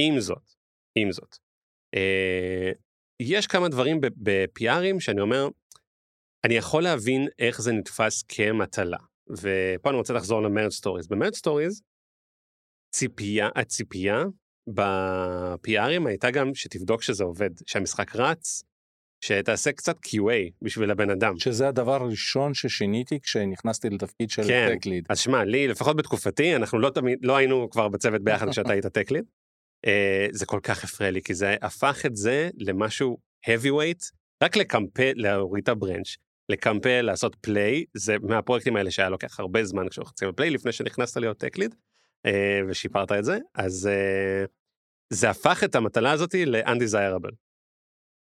עם 0.00 0.20
זאת, 0.20 0.50
עם 0.98 1.12
זאת, 1.12 1.36
אה, 1.94 2.72
יש 3.22 3.46
כמה 3.46 3.68
דברים 3.68 4.00
ב-PRים 4.00 5.00
שאני 5.00 5.20
אומר, 5.20 5.48
אני 6.44 6.54
יכול 6.54 6.82
להבין 6.82 7.28
איך 7.38 7.60
זה 7.60 7.72
נתפס 7.72 8.22
כמטלה. 8.22 8.98
ופה 9.30 9.90
אני 9.90 9.98
רוצה 9.98 10.12
לחזור 10.14 10.42
ל 10.42 10.47
Merge 10.47 10.70
Stories. 10.70 11.08
ב 11.08 11.12
Merge 11.12 11.34
Stories, 11.34 11.82
ציפייה, 12.94 13.48
הציפייה 13.56 14.24
ב-PRים 14.74 16.06
הייתה 16.06 16.30
גם 16.30 16.54
שתבדוק 16.54 17.02
שזה 17.02 17.24
עובד, 17.24 17.50
שהמשחק 17.66 18.16
רץ, 18.16 18.62
שתעשה 19.24 19.72
קצת 19.72 19.96
QA 20.06 20.50
בשביל 20.62 20.90
הבן 20.90 21.10
אדם. 21.10 21.38
שזה 21.38 21.68
הדבר 21.68 22.02
הראשון 22.02 22.54
ששיניתי 22.54 23.20
כשנכנסתי 23.20 23.90
לתפקיד 23.90 24.30
של 24.30 24.42
כן. 24.42 24.76
lead. 24.84 25.04
אז 25.08 25.18
שמע, 25.18 25.44
לי, 25.44 25.68
לפחות 25.68 25.96
בתקופתי, 25.96 26.56
אנחנו 26.56 26.78
לא 26.78 26.90
תמיד, 26.90 27.18
לא 27.22 27.36
היינו 27.36 27.70
כבר 27.70 27.88
בצוות 27.88 28.22
ביחד 28.22 28.50
כשאתה 28.50 28.72
היית 28.72 28.86
tech 28.86 29.03
lead. 29.03 29.24
זה 30.30 30.46
כל 30.46 30.60
כך 30.62 30.84
הפריע 30.84 31.10
לי, 31.10 31.22
כי 31.22 31.34
זה 31.34 31.56
הפך 31.62 32.06
את 32.06 32.16
זה 32.16 32.50
למשהו 32.56 33.18
heavyweight, 33.46 34.12
רק 34.42 34.56
לקמפל, 34.56 35.12
להוריד 35.16 35.62
את 35.62 35.68
ה 35.68 35.74
branch, 35.74 36.16
לקמפל, 36.48 37.02
לעשות 37.02 37.36
play, 37.40 37.84
זה 37.94 38.16
מהפרויקטים 38.22 38.76
האלה 38.76 38.90
שהיה 38.90 39.08
לוקח 39.08 39.40
הרבה 39.40 39.64
זמן 39.64 39.88
כשלוחצים 39.88 40.28
על 40.28 40.34
play, 40.34 40.50
לפני 40.50 40.72
שנכנסת 40.72 41.16
להיות 41.16 41.38
tech 41.38 41.54
lead, 41.54 41.74
ושיפרת 42.68 43.12
את 43.12 43.24
זה, 43.24 43.38
אז 43.54 43.86
אה, 43.92 44.44
זה 45.12 45.30
הפך 45.30 45.64
את 45.64 45.74
המטלה 45.74 46.12
הזאתי 46.12 46.46
ל-undesirable. 46.46 47.34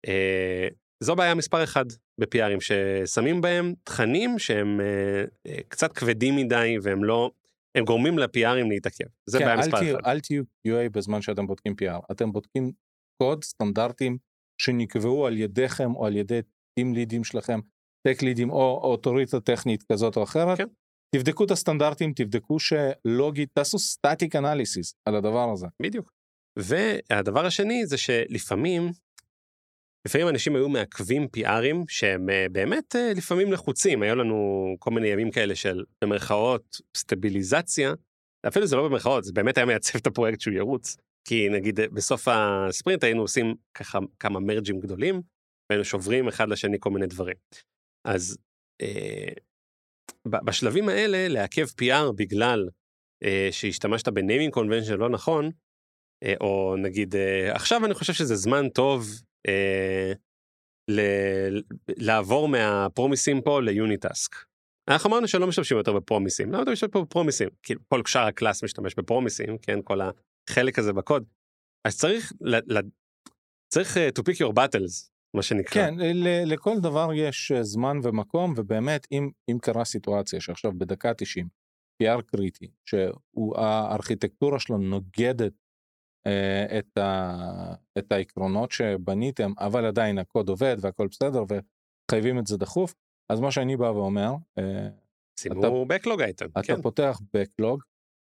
אה, 0.08 0.68
זו 1.02 1.16
בעיה 1.16 1.34
מספר 1.34 1.64
אחד 1.64 1.84
ב-PRים, 2.20 2.60
ששמים 2.60 3.40
בהם 3.40 3.74
תכנים 3.84 4.38
שהם 4.38 4.80
אה, 4.80 5.24
אה, 5.46 5.58
קצת 5.68 5.92
כבדים 5.92 6.36
מדי 6.36 6.76
והם 6.82 7.04
לא, 7.04 7.30
הם 7.74 7.84
גורמים 7.84 8.18
ל-PRים 8.18 8.68
להתעכב. 8.68 9.04
זה 9.26 9.38
כן, 9.38 9.44
בעיה 9.44 9.56
מספר 9.56 9.78
תהיו- 9.78 9.96
אחד. 10.00 10.06
אל 10.06 10.20
תהיו 10.20 10.42
QA 10.68 10.88
בזמן 10.92 11.22
שאתם 11.22 11.46
בודקים 11.46 11.74
PR, 11.82 12.00
אתם 12.12 12.32
בודקים 12.32 12.72
קוד 13.22 13.44
סטנדרטים 13.44 14.18
שנקבעו 14.60 15.26
על 15.26 15.36
ידיכם 15.36 15.94
או 15.94 16.06
על 16.06 16.16
ידי 16.16 16.40
טים 16.78 16.94
לידים 16.94 17.24
שלכם, 17.24 17.60
טק 18.08 18.22
לידים 18.22 18.50
או 18.50 18.80
אוטוריטה 18.82 19.40
טכנית 19.40 19.82
כזאת 19.92 20.16
או 20.16 20.22
אחרת. 20.22 20.58
כן. 20.58 20.66
תבדקו 21.16 21.44
את 21.44 21.50
הסטנדרטים, 21.50 22.12
תבדקו 22.12 22.56
שלוגית, 22.58 23.48
תעשו 23.54 23.78
סטטיק 23.78 24.36
אנליסיס 24.36 24.94
על 25.04 25.16
הדבר 25.16 25.50
הזה. 25.52 25.66
בדיוק. 25.82 26.12
והדבר 26.58 27.46
השני 27.46 27.86
זה 27.86 27.96
שלפעמים, 27.98 28.90
לפעמים 30.06 30.28
אנשים 30.28 30.56
היו 30.56 30.68
מעכבים 30.68 31.26
PRים 31.36 31.84
שהם 31.88 32.30
אה, 32.30 32.46
באמת 32.52 32.96
אה, 32.96 33.12
לפעמים 33.16 33.52
לחוצים, 33.52 34.02
היו 34.02 34.14
לנו 34.14 34.36
כל 34.78 34.90
מיני 34.90 35.08
ימים 35.08 35.30
כאלה 35.30 35.54
של 35.54 35.84
במרכאות 36.02 36.80
סטביליזציה, 36.96 37.92
אפילו 38.48 38.66
זה 38.66 38.76
לא 38.76 38.88
במרכאות, 38.88 39.24
זה 39.24 39.32
באמת 39.32 39.58
היה 39.58 39.66
מייצב 39.66 39.98
את 39.98 40.06
הפרויקט 40.06 40.40
שהוא 40.40 40.54
ירוץ. 40.54 40.96
כי 41.28 41.48
נגיד 41.48 41.80
אה, 41.80 41.88
בסוף 41.88 42.28
הספרינט 42.28 43.04
היינו 43.04 43.22
עושים 43.22 43.54
ככה 43.74 43.98
כמה 44.20 44.40
מרג'ים 44.40 44.80
גדולים, 44.80 45.22
והיינו 45.70 45.84
שוברים 45.84 46.28
אחד 46.28 46.48
לשני 46.48 46.76
כל 46.80 46.90
מיני 46.90 47.06
דברים. 47.06 47.36
אז 48.04 48.38
אה, 48.82 49.32
בשלבים 50.26 50.88
האלה 50.88 51.28
לעכב 51.28 51.66
PR 51.66 52.12
בגלל 52.16 52.68
אה, 53.24 53.48
שהשתמשת 53.52 54.08
ב 54.08 54.14
naming 54.14 54.52
convention 54.52 54.94
לא 54.94 55.08
נכון, 55.08 55.50
אה, 56.24 56.34
או 56.40 56.76
נגיד 56.82 57.16
אה, 57.16 57.54
עכשיו 57.54 57.84
אני 57.84 57.94
חושב 57.94 58.12
שזה 58.12 58.36
זמן 58.36 58.68
טוב 58.68 59.06
אה, 59.48 60.12
ל- 60.90 61.60
לעבור 61.88 62.48
מהפרומיסים 62.48 63.42
פה 63.42 63.60
ל 63.60 63.68
UniTask. 63.68 64.34
אנחנו 64.90 65.10
אמרנו 65.10 65.28
שלא 65.28 65.46
משתמשים 65.46 65.76
יותר 65.76 65.92
בפרומיסים, 65.92 66.52
למה 66.52 66.62
אתה 66.62 66.70
משתמש 66.70 66.90
פה 66.90 67.02
בפרומיסים? 67.02 67.48
כי 67.62 67.74
כל 67.88 68.02
שאר 68.06 68.26
ה 68.26 68.32
class 68.32 68.64
משתמש 68.64 68.94
בפרומיסים, 68.94 69.58
כן, 69.58 69.78
כל 69.84 69.98
החלק 70.00 70.78
הזה 70.78 70.92
בקוד. 70.92 71.24
אז 71.86 71.98
צריך, 71.98 72.32
ל, 72.40 72.78
ל, 72.78 72.80
צריך 73.74 73.96
uh, 73.96 74.00
to 74.18 74.22
pick 74.22 74.36
your 74.36 74.52
battles, 74.52 75.10
מה 75.34 75.42
שנקרא. 75.42 75.72
כן, 75.72 75.94
ל- 75.98 76.52
לכל 76.52 76.80
דבר 76.80 77.08
יש 77.14 77.52
אה, 77.52 77.62
זמן 77.62 77.98
ומקום, 78.02 78.54
ובאמת, 78.56 79.06
אם, 79.12 79.30
אם 79.50 79.58
קרה 79.62 79.84
סיטואציה 79.84 80.40
שעכשיו 80.40 80.72
בדקה 80.78 81.14
90, 81.14 81.48
PR 82.02 82.22
קריטי, 82.22 82.70
שהארכיטקטורה 82.84 84.58
שלו 84.58 84.78
נוגדת 84.78 85.52
אה, 86.26 86.78
את, 86.78 86.98
ה, 86.98 87.74
את 87.98 88.12
העקרונות 88.12 88.72
שבניתם, 88.72 89.52
אבל 89.58 89.86
עדיין 89.86 90.18
הקוד 90.18 90.48
עובד 90.48 90.76
והכל 90.80 91.08
בסדר, 91.10 91.44
חייבים 92.10 92.38
את 92.38 92.46
זה 92.46 92.56
דחוף, 92.56 92.94
אז 93.32 93.40
מה 93.40 93.50
שאני 93.50 93.76
בא 93.76 93.84
ואומר, 93.84 94.32
אה, 94.58 94.88
שימו 95.40 95.86
backlog 95.86 96.20
אייטם, 96.22 96.46
אתה 96.46 96.62
כן. 96.62 96.82
פותח 96.82 97.20
backlog 97.36 97.78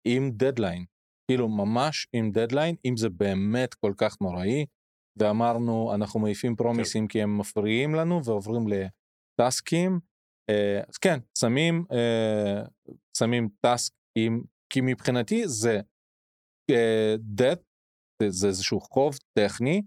עם 0.05 0.30
דדליין, 0.30 0.84
כאילו 1.30 1.48
ממש 1.48 2.07
עם 2.12 2.30
דדליין, 2.32 2.76
אם 2.84 2.96
זה 2.96 3.11
באמת 3.11 3.74
כל 3.74 3.92
כך 3.96 4.16
נוראי, 4.20 4.66
ואמרנו 5.17 5.95
אנחנו 5.95 6.21
מעיפים 6.21 6.57
פרומיסים 6.57 7.09
כי 7.09 7.23
הם 7.23 7.39
מפריעים 7.39 7.95
לנו 7.95 8.25
ועוברים 8.25 8.67
לטאסקים, 8.69 10.01
אה, 10.51 10.81
אז 10.89 10.99
כן, 10.99 11.19
שמים, 11.39 11.85
אה, 11.93 12.63
שמים 13.19 13.49
טאסק, 13.61 13.93
עם, 14.19 14.43
כי 14.73 14.81
מבחינתי 14.81 15.43
זה 15.49 15.81
אה, 16.71 17.15
debt, 17.41 17.61
זה, 18.29 18.47
איזשהו 18.47 18.81
חוב 18.81 19.15
טכני 19.39 19.83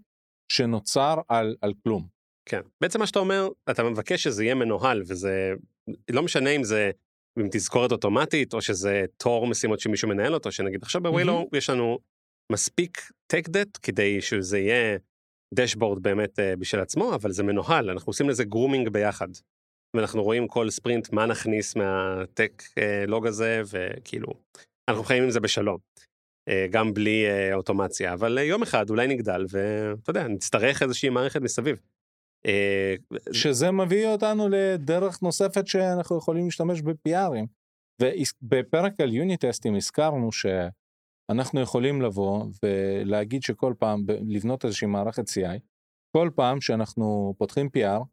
שנוצר 0.52 1.14
על, 1.28 1.56
על 1.60 1.72
כלום. 1.82 2.08
כן. 2.48 2.60
בעצם 2.80 3.00
מה 3.00 3.06
שאתה 3.06 3.18
אומר, 3.18 3.48
אתה 3.70 3.82
מבקש 3.82 4.22
שזה 4.22 4.44
יהיה 4.44 4.54
מנוהל, 4.54 5.02
וזה 5.08 5.52
לא 6.10 6.22
משנה 6.22 6.50
אם 6.50 6.64
זה 6.64 6.90
עם 7.38 7.48
תזכורת 7.52 7.92
אוטומטית, 7.92 8.54
או 8.54 8.62
שזה 8.62 9.04
תור 9.16 9.46
משימות 9.46 9.80
שמישהו 9.80 10.08
מנהל 10.08 10.34
אותו, 10.34 10.52
שנגיד 10.52 10.82
עכשיו 10.82 11.02
בווילו 11.02 11.48
יש 11.52 11.70
לנו 11.70 11.98
מספיק 12.52 12.98
tech 13.32 13.48
debt 13.48 13.78
כדי 13.82 14.20
שזה 14.20 14.58
יהיה 14.58 14.98
דשבורד 15.54 16.02
באמת 16.02 16.38
אה, 16.38 16.56
בשביל 16.58 16.82
עצמו, 16.82 17.14
אבל 17.14 17.32
זה 17.32 17.42
מנוהל, 17.42 17.90
אנחנו 17.90 18.10
עושים 18.10 18.28
לזה 18.28 18.44
grooming 18.44 18.88
ביחד. 18.88 19.28
ואנחנו 19.96 20.22
רואים 20.22 20.48
כל 20.48 20.70
ספרינט 20.70 21.12
מה 21.12 21.26
נכניס 21.26 21.76
מה 21.76 22.05
tech 22.05 22.62
אה, 22.62 23.06
log 23.06 23.26
הזה, 23.26 23.62
וכאילו, 23.70 24.28
אנחנו 24.88 25.04
חיים 25.04 25.22
עם 25.22 25.30
זה 25.30 25.40
בשלום. 25.40 25.78
אה, 26.50 26.52
גם 26.70 26.94
בלי 26.94 27.24
אוטומציה, 27.54 28.12
אבל 28.12 28.38
יום 28.38 28.62
אחד 28.62 28.90
אולי 28.90 29.06
נגדל, 29.06 29.44
ואתה 29.50 30.10
יודע, 30.10 30.28
נצטרך 30.28 30.82
איזושהי 30.82 31.08
מערכת 31.08 31.40
מסביב. 31.40 31.80
שזה 33.32 33.70
מביא 33.70 34.06
אותנו 34.06 34.48
לדרך 34.48 35.22
נוספת 35.22 35.66
שאנחנו 35.66 36.18
יכולים 36.18 36.44
להשתמש 36.44 36.82
ב-PRים. 36.82 37.46
ובפרק 38.02 39.00
על 39.00 39.12
יוני 39.12 39.36
טסטים 39.36 39.76
הזכרנו 39.76 40.32
שאנחנו 41.30 41.60
יכולים 41.60 42.02
לבוא 42.02 42.44
ולהגיד 42.62 43.42
שכל 43.42 43.74
פעם, 43.78 44.04
לבנות 44.08 44.64
איזושהי 44.64 44.86
מערכת 44.86 45.24
CI, 45.28 45.58
כל 46.16 46.30
פעם 46.34 46.60
שאנחנו 46.60 47.34
פותחים 47.38 47.68
PR, 47.76 48.04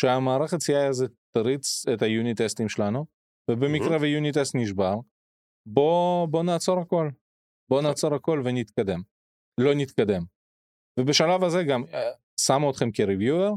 שהמערכת 0.00 0.56
CI 0.56 0.88
הזה 0.88 1.06
תריץ 1.36 1.88
את 1.88 2.02
היוני 2.02 2.34
טסטים 2.34 2.68
שלנו, 2.68 3.06
ובמקרה 3.50 3.96
ויוני 4.00 4.32
טסט 4.32 4.54
נשבר, 4.54 4.94
בוא, 5.66 6.26
בוא 6.26 6.42
נעצור 6.42 6.80
הכל. 6.80 7.10
בוא 7.70 7.82
נעצור 7.82 8.14
הכל 8.14 8.42
ונתקדם. 8.44 9.02
לא 9.60 9.74
נתקדם. 9.74 10.22
ובשלב 11.00 11.44
הזה 11.44 11.64
גם 11.64 11.84
אה, 11.94 12.10
שמו 12.40 12.70
אתכם 12.70 12.90
כריוויואר, 12.90 13.50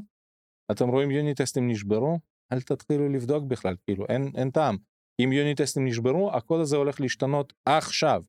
אתם 0.71 0.89
רואים 0.89 1.11
יוני 1.11 1.35
טסטים 1.35 1.67
נשברו, 1.67 2.19
אל 2.53 2.61
תתחילו 2.61 3.09
לבדוק 3.09 3.43
בכלל, 3.43 3.75
כאילו 3.85 4.05
אין, 4.09 4.31
אין 4.35 4.51
טעם. 4.51 4.77
אם 5.23 5.31
יוני 5.31 5.55
טסטים 5.55 5.85
נשברו, 5.85 6.31
הקוד 6.33 6.59
הזה 6.61 6.77
הולך 6.77 7.01
להשתנות 7.01 7.53
עכשיו. 7.65 8.23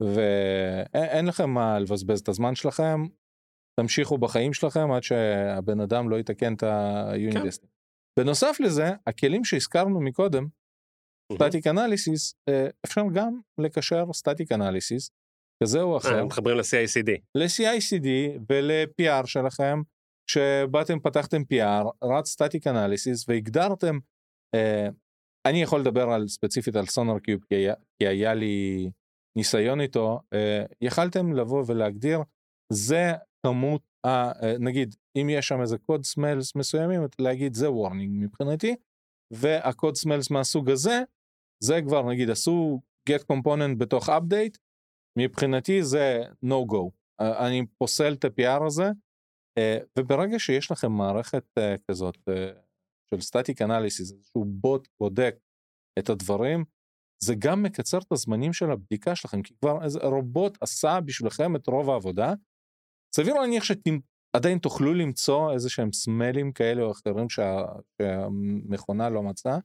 ואין 0.00 1.26
לכם 1.26 1.50
מה 1.50 1.78
לבזבז 1.78 2.20
את 2.20 2.28
הזמן 2.28 2.54
שלכם, 2.54 3.06
תמשיכו 3.80 4.18
בחיים 4.18 4.52
שלכם 4.52 4.90
עד 4.92 5.02
שהבן 5.02 5.80
אדם 5.80 6.10
לא 6.10 6.16
יתקן 6.16 6.54
את 6.54 6.62
היוני 6.62 7.40
כן. 7.40 7.66
בנוסף 8.18 8.56
לזה, 8.60 8.90
הכלים 9.06 9.44
שהזכרנו 9.44 10.00
מקודם, 10.00 10.46
סטטיק 11.32 11.66
אנליסיס, 11.66 12.34
אפשר 12.84 13.02
גם 13.14 13.40
לקשר 13.60 14.12
static 14.12 14.52
analysis, 14.52 15.10
כזה 15.62 15.80
או 15.82 15.96
אחר, 15.96 16.18
אה, 16.18 16.24
מתחברים 16.24 16.56
ל-CICD. 16.56 17.10
ל-CICD 17.34 18.06
ול-PR 18.50 19.26
שלכם, 19.26 19.82
כשבאתם 20.30 21.00
פתחתם 21.00 21.42
PR, 21.42 21.88
רץ 22.04 22.28
static 22.28 22.66
analysis 22.66 23.28
והגדרתם, 23.28 23.98
אה, 24.54 24.88
אני 25.46 25.62
יכול 25.62 25.80
לדבר 25.80 26.10
על 26.10 26.28
ספציפית 26.28 26.76
על 26.76 26.86
SonarQube 26.86 27.44
כי 27.98 28.06
היה 28.06 28.34
לי 28.34 28.90
ניסיון 29.36 29.80
איתו, 29.80 30.20
אה, 30.34 30.64
יכלתם 30.80 31.32
לבוא 31.32 31.64
ולהגדיר, 31.66 32.20
זה 32.72 33.12
כמות, 33.46 33.82
ה- 34.06 34.32
אה, 34.42 34.58
נגיד 34.58 34.94
אם 35.16 35.28
יש 35.30 35.48
שם 35.48 35.60
איזה 35.60 35.78
code 35.78 36.04
smells 36.04 36.56
מסוימים, 36.56 37.00
להגיד 37.18 37.54
זה 37.54 37.70
warning 37.70 38.24
מבחינתי, 38.24 38.76
והקוד 39.32 39.94
סמלס 39.96 40.30
מהסוג 40.30 40.70
הזה, 40.70 41.02
זה 41.62 41.74
כבר 41.86 42.10
נגיד 42.10 42.30
עשו 42.30 42.80
get 43.10 43.22
component 43.32 43.76
בתוך 43.78 44.08
update, 44.08 44.58
מבחינתי 45.18 45.82
זה 45.82 46.22
no 46.44 46.72
go. 46.72 46.90
אה, 47.20 47.46
אני 47.46 47.66
פוסל 47.78 48.12
את 48.12 48.24
ה-PR 48.24 48.66
הזה, 48.66 48.84
וברגע 49.98 50.38
שיש 50.38 50.70
לכם 50.72 50.92
מערכת 50.92 51.44
כזאת 51.90 52.18
של 53.10 53.20
סטטיק 53.20 53.62
אנליסיס, 53.62 54.12
איזשהו 54.12 54.44
בוט 54.44 54.88
בודק 55.00 55.34
את 55.98 56.08
הדברים, 56.08 56.64
זה 57.24 57.34
גם 57.38 57.62
מקצר 57.62 57.98
את 57.98 58.12
הזמנים 58.12 58.52
של 58.52 58.70
הבדיקה 58.70 59.16
שלכם, 59.16 59.42
כי 59.42 59.54
כבר 59.60 59.84
איזה 59.84 59.98
רובוט 60.02 60.58
עשה 60.60 61.00
בשבילכם 61.00 61.56
את 61.56 61.66
רוב 61.66 61.90
העבודה. 61.90 62.34
סביר 63.14 63.34
להניח 63.34 63.64
שעדיין 63.64 64.58
תוכלו 64.58 64.94
למצוא 64.94 65.52
איזה 65.52 65.70
שהם 65.70 65.92
סמלים 65.92 66.52
כאלה 66.52 66.82
או 66.82 66.90
אחרים 66.90 67.28
שה, 67.28 67.62
שהמכונה 68.02 69.08
לא 69.08 69.22
מצאה, 69.22 69.58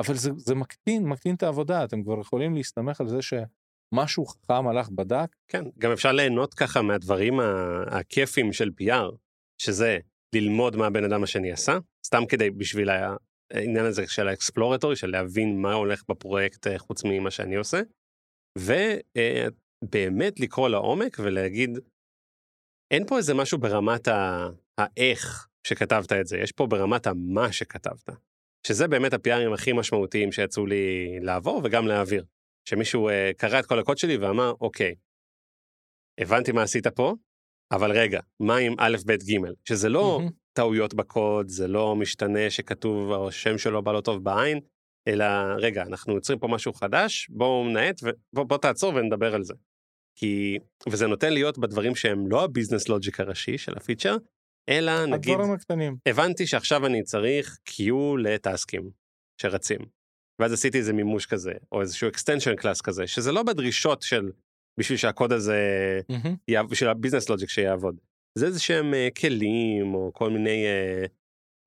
אבל 0.00 0.14
זה, 0.14 0.30
זה 0.36 0.54
מקטין, 0.54 1.08
מקטין 1.08 1.34
את 1.34 1.42
העבודה, 1.42 1.84
אתם 1.84 2.02
כבר 2.02 2.20
יכולים 2.20 2.54
להסתמך 2.54 3.00
על 3.00 3.08
זה 3.08 3.18
שמשהו 3.22 4.26
חכם 4.26 4.66
הלך 4.68 4.88
בדק, 4.88 5.36
כן, 5.48 5.64
גם 5.78 5.92
אפשר 5.92 6.12
ליהנות 6.12 6.54
ככה 6.54 6.82
מהדברים 6.82 7.40
הכיפים 7.86 8.52
של 8.52 8.70
PR, 8.80 9.16
שזה 9.58 9.98
ללמוד 10.34 10.76
מה 10.76 10.86
הבן 10.86 11.04
אדם 11.04 11.22
השני 11.22 11.52
עשה, 11.52 11.78
סתם 12.06 12.22
כדי 12.28 12.50
בשביל 12.50 12.90
העניין 13.52 13.84
הזה 13.86 14.06
של 14.06 14.28
האקספלורטורי, 14.28 14.96
של 14.96 15.10
להבין 15.10 15.62
מה 15.62 15.72
הולך 15.72 16.02
בפרויקט 16.08 16.66
אה, 16.66 16.78
חוץ 16.78 17.04
ממה 17.04 17.30
שאני 17.30 17.56
עושה, 17.56 17.80
ובאמת 18.58 20.40
לקרוא 20.40 20.68
לעומק 20.68 21.16
ולהגיד, 21.18 21.70
אין 22.90 23.06
פה 23.06 23.16
איזה 23.16 23.34
משהו 23.34 23.58
ברמת 23.58 24.08
האיך 24.78 25.48
שכתבת 25.66 26.12
את 26.12 26.26
זה, 26.26 26.38
יש 26.38 26.52
פה 26.52 26.66
ברמת 26.66 27.06
המה 27.06 27.52
שכתבת. 27.52 28.10
שזה 28.66 28.88
באמת 28.88 29.12
הפיארים 29.12 29.52
הכי 29.52 29.72
משמעותיים 29.72 30.32
שיצאו 30.32 30.66
לי 30.66 31.18
לעבור 31.20 31.60
וגם 31.64 31.86
להעביר. 31.86 32.24
שמישהו 32.68 33.08
uh, 33.08 33.12
קרא 33.36 33.60
את 33.60 33.66
כל 33.66 33.78
הקוד 33.78 33.98
שלי 33.98 34.16
ואמר, 34.16 34.52
אוקיי, 34.60 34.94
הבנתי 36.20 36.52
מה 36.52 36.62
עשית 36.62 36.86
פה, 36.86 37.14
אבל 37.72 37.92
רגע, 37.92 38.20
מה 38.40 38.56
עם 38.56 38.74
א', 38.78 38.96
ב', 39.06 39.12
ג', 39.12 39.50
שזה 39.64 39.88
לא 39.88 40.18
מהמם. 40.18 40.41
טעויות 40.52 40.94
בקוד, 40.94 41.48
זה 41.48 41.68
לא 41.68 41.96
משתנה 41.96 42.50
שכתוב, 42.50 43.12
השם 43.12 43.58
שלו 43.58 43.82
בא 43.82 43.92
לא 43.92 44.00
טוב 44.00 44.24
בעין, 44.24 44.60
אלא 45.08 45.24
רגע, 45.58 45.82
אנחנו 45.82 46.14
יוצרים 46.14 46.38
פה 46.38 46.48
משהו 46.48 46.72
חדש, 46.72 47.28
בואו 47.30 47.68
נאט 47.68 48.00
ובוא 48.02 48.44
בוא 48.44 48.58
תעצור 48.58 48.94
ונדבר 48.94 49.34
על 49.34 49.42
זה. 49.42 49.54
כי, 50.18 50.58
וזה 50.88 51.06
נותן 51.06 51.32
להיות 51.32 51.58
בדברים 51.58 51.94
שהם 51.94 52.26
לא 52.26 52.44
ה 52.44 52.49
business 52.49 52.88
logic 52.88 53.20
הראשי 53.20 53.58
של 53.58 53.72
ה 53.76 53.80
feature, 53.80 54.16
אלא 54.68 55.06
נגיד, 55.06 55.34
הדברים 55.34 55.52
הקטנים. 55.52 55.96
הבנתי 56.08 56.46
שעכשיו 56.46 56.86
אני 56.86 57.02
צריך 57.02 57.58
queue 57.68 57.82
לטאסקים 58.22 58.90
שרצים. 59.40 59.78
ואז 60.40 60.52
עשיתי 60.52 60.78
איזה 60.78 60.92
מימוש 60.92 61.26
כזה, 61.26 61.52
או 61.72 61.80
איזשהו 61.80 62.08
extension 62.08 62.56
class 62.56 62.80
כזה, 62.80 63.06
שזה 63.06 63.32
לא 63.32 63.42
בדרישות 63.42 64.02
של 64.02 64.30
בשביל 64.80 64.98
שהקוד 64.98 65.32
הזה, 65.32 65.58
מהמם. 66.08 66.36
יעב- 66.48 66.70
בשביל 66.70 66.88
ה 66.90 66.94
business 66.94 67.28
logic 67.28 67.48
שיעבוד. 67.48 67.96
זה 68.38 68.46
איזה 68.46 68.60
שהם 68.60 68.94
אה, 68.94 69.08
כלים, 69.20 69.94
או 69.94 70.10
כל 70.14 70.30
מיני, 70.30 70.64
אה, 70.66 71.04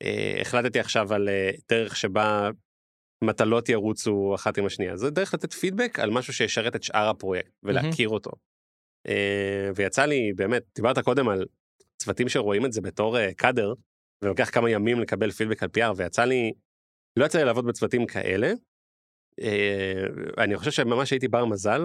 אה, 0.03 0.41
החלטתי 0.41 0.79
עכשיו 0.79 1.13
על 1.13 1.29
אה, 1.29 1.51
דרך 1.69 1.95
שבה 1.95 2.49
מטלות 3.23 3.69
ירוצו 3.69 4.35
אחת 4.35 4.57
עם 4.57 4.65
השנייה. 4.65 4.97
זה 4.97 5.09
דרך 5.09 5.33
לתת 5.33 5.53
פידבק 5.53 5.99
על 5.99 6.11
משהו 6.11 6.33
שישרת 6.33 6.75
את 6.75 6.83
שאר 6.83 7.09
הפרויקט, 7.09 7.51
ולהכיר 7.63 8.09
אותו. 8.09 8.31
אה, 9.07 9.69
ויצא 9.75 10.05
לי, 10.05 10.33
באמת, 10.33 10.63
דיברת 10.75 10.99
קודם 10.99 11.29
על 11.29 11.45
צוותים 11.97 12.29
שרואים 12.29 12.65
את 12.65 12.71
זה 12.73 12.81
בתור 12.81 13.17
אה, 13.17 13.33
קאדר, 13.33 13.73
ולוקח 14.21 14.49
כמה 14.49 14.69
ימים 14.69 14.99
לקבל 14.99 15.31
פידבק 15.31 15.63
על 15.63 15.69
PR, 15.77 15.93
ויצא 15.95 16.23
לי, 16.25 16.53
לא 17.19 17.25
יצא 17.25 17.39
לי 17.39 17.45
לעבוד 17.45 17.65
בצוותים 17.65 18.05
כאלה. 18.05 18.51
אה, 19.41 20.03
אני 20.37 20.57
חושב 20.57 20.71
שממש 20.71 21.11
הייתי 21.11 21.27
בר 21.27 21.45
מזל 21.45 21.81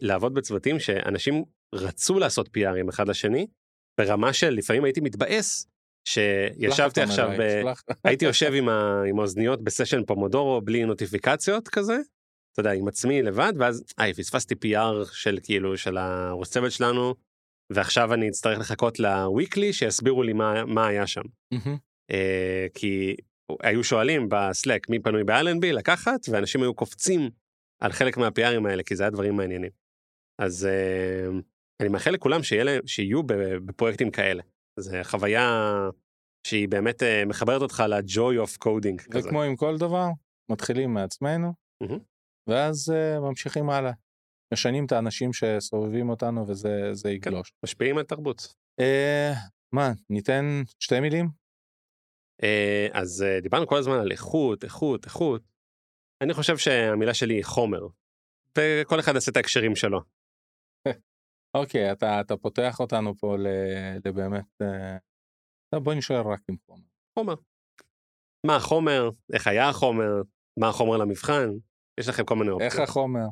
לעבוד 0.00 0.34
בצוותים 0.34 0.80
שאנשים 0.80 1.44
רצו 1.74 2.18
לעשות 2.18 2.48
PRים 2.48 2.88
אחד 2.88 3.08
לשני, 3.08 3.46
ברמה 3.98 4.32
של 4.32 4.50
לפעמים 4.50 4.84
הייתי 4.84 5.00
מתבאס, 5.00 5.66
שישבתי 6.08 7.00
עכשיו, 7.00 7.30
ב... 7.38 7.62
הייתי 8.04 8.24
יושב 8.24 8.52
עם, 8.54 8.68
ה... 8.68 9.02
עם 9.08 9.18
האוזניות 9.18 9.64
בסשן 9.64 10.04
פומודורו 10.04 10.60
בלי 10.60 10.84
נוטיפיקציות 10.84 11.68
כזה, 11.68 11.96
אתה 12.52 12.60
יודע, 12.60 12.72
עם 12.72 12.88
עצמי 12.88 13.22
לבד, 13.22 13.52
ואז, 13.58 13.84
היי, 13.98 14.14
פספסתי 14.14 14.54
PR 14.54 15.12
של 15.12 15.38
כאילו, 15.42 15.76
של 15.76 15.96
הראש 15.96 16.48
צוות 16.48 16.72
שלנו, 16.72 17.14
ועכשיו 17.72 18.14
אני 18.14 18.28
אצטרך 18.28 18.58
לחכות 18.58 18.98
לוויקלי 18.98 19.72
שיסבירו 19.72 20.22
לי 20.22 20.32
מה, 20.32 20.64
מה 20.64 20.86
היה 20.86 21.06
שם. 21.06 21.22
מהמם. 21.52 21.76
אה, 22.10 22.66
כי 22.74 23.16
היו 23.62 23.84
שואלים 23.84 24.28
בסלק 24.30 24.90
מי 24.90 24.98
פנוי 24.98 25.24
באלנבי 25.24 25.72
לקחת, 25.72 26.20
ואנשים 26.30 26.62
היו 26.62 26.74
קופצים 26.74 27.30
על 27.80 27.92
חלק 27.92 28.16
מהפיארים 28.16 28.66
האלה, 28.66 28.82
כי 28.82 28.96
זה 28.96 29.02
היה 29.02 29.10
דברים 29.10 29.36
מעניינים. 29.36 29.70
אז 30.38 30.66
אה, 30.66 31.40
אני 31.80 31.88
מאחל 31.88 32.10
לכולם 32.10 32.42
שיהיה 32.42 32.64
להם, 32.64 32.86
שיהיו 32.86 33.22
בפרויקטים 33.64 34.10
כאלה. 34.10 34.42
זו 34.80 34.96
חוויה 35.02 35.70
שהיא 36.46 36.68
באמת 36.68 37.02
אה, 37.02 37.24
מחברת 37.24 37.62
אותך 37.62 37.82
ל-joy 37.88 38.46
of 38.46 38.58
coding 38.64 39.04
כזה. 39.10 39.28
וכמו 39.28 39.42
עם 39.42 39.56
כל 39.56 39.78
דבר, 39.78 40.08
מתחילים 40.50 40.94
מעצמנו, 40.94 41.52
מהמם. 41.82 41.98
ואז 42.48 42.90
אה, 42.94 43.20
ממשיכים 43.20 43.70
הלאה. 43.70 43.92
משנים 44.52 44.86
את 44.86 44.92
האנשים 44.92 45.30
שסובבים 45.32 46.08
אותנו 46.10 46.48
וזה 46.48 46.94
זה 46.94 47.10
יגלוש. 47.10 47.52
משפיעים 47.64 47.98
על 47.98 48.04
תרבות. 48.04 48.54
אה, 48.80 49.32
מה, 49.72 49.92
ניתן 50.10 50.62
שתי 50.80 51.00
מילים? 51.00 51.28
אה, 52.42 52.88
אז 52.92 53.22
אה, 53.22 53.40
דיברנו 53.40 53.66
כל 53.66 53.76
הזמן 53.76 53.98
על 53.98 54.12
איכות, 54.12 54.64
איכות, 54.64 55.04
איכות. 55.04 55.42
אני 56.22 56.34
חושב 56.34 56.56
שהמילה 56.56 57.14
שלי 57.14 57.34
היא 57.34 57.44
חומר. 57.44 57.86
וכל 58.58 59.00
אחד 59.00 59.14
יעשה 59.14 59.30
את 59.30 59.36
ההקשרים 59.36 59.76
שלו. 59.76 60.00
אוקיי, 61.54 61.92
אתה, 61.92 62.20
אתה 62.20 62.36
פותח 62.36 62.80
אותנו 62.80 63.16
פה 63.16 63.36
ל, 63.36 63.46
לבאמת... 64.04 64.62
אה, 64.62 65.80
בוא 65.80 65.94
נשאר 65.94 66.22
רק 66.32 66.40
עם 66.50 66.56
חומר. 66.66 66.84
חומר. 67.18 67.34
מה 68.46 68.56
החומר, 68.56 69.10
איך 69.32 69.46
היה 69.46 69.68
החומר, 69.68 70.22
מה 70.58 70.68
החומר 70.68 70.96
למבחן, 70.96 71.50
יש 72.00 72.08
לכם 72.08 72.24
כל 72.24 72.36
מיני 72.36 72.50
אופציות. 72.50 72.72
איך 72.72 72.80
החומר? 72.88 73.26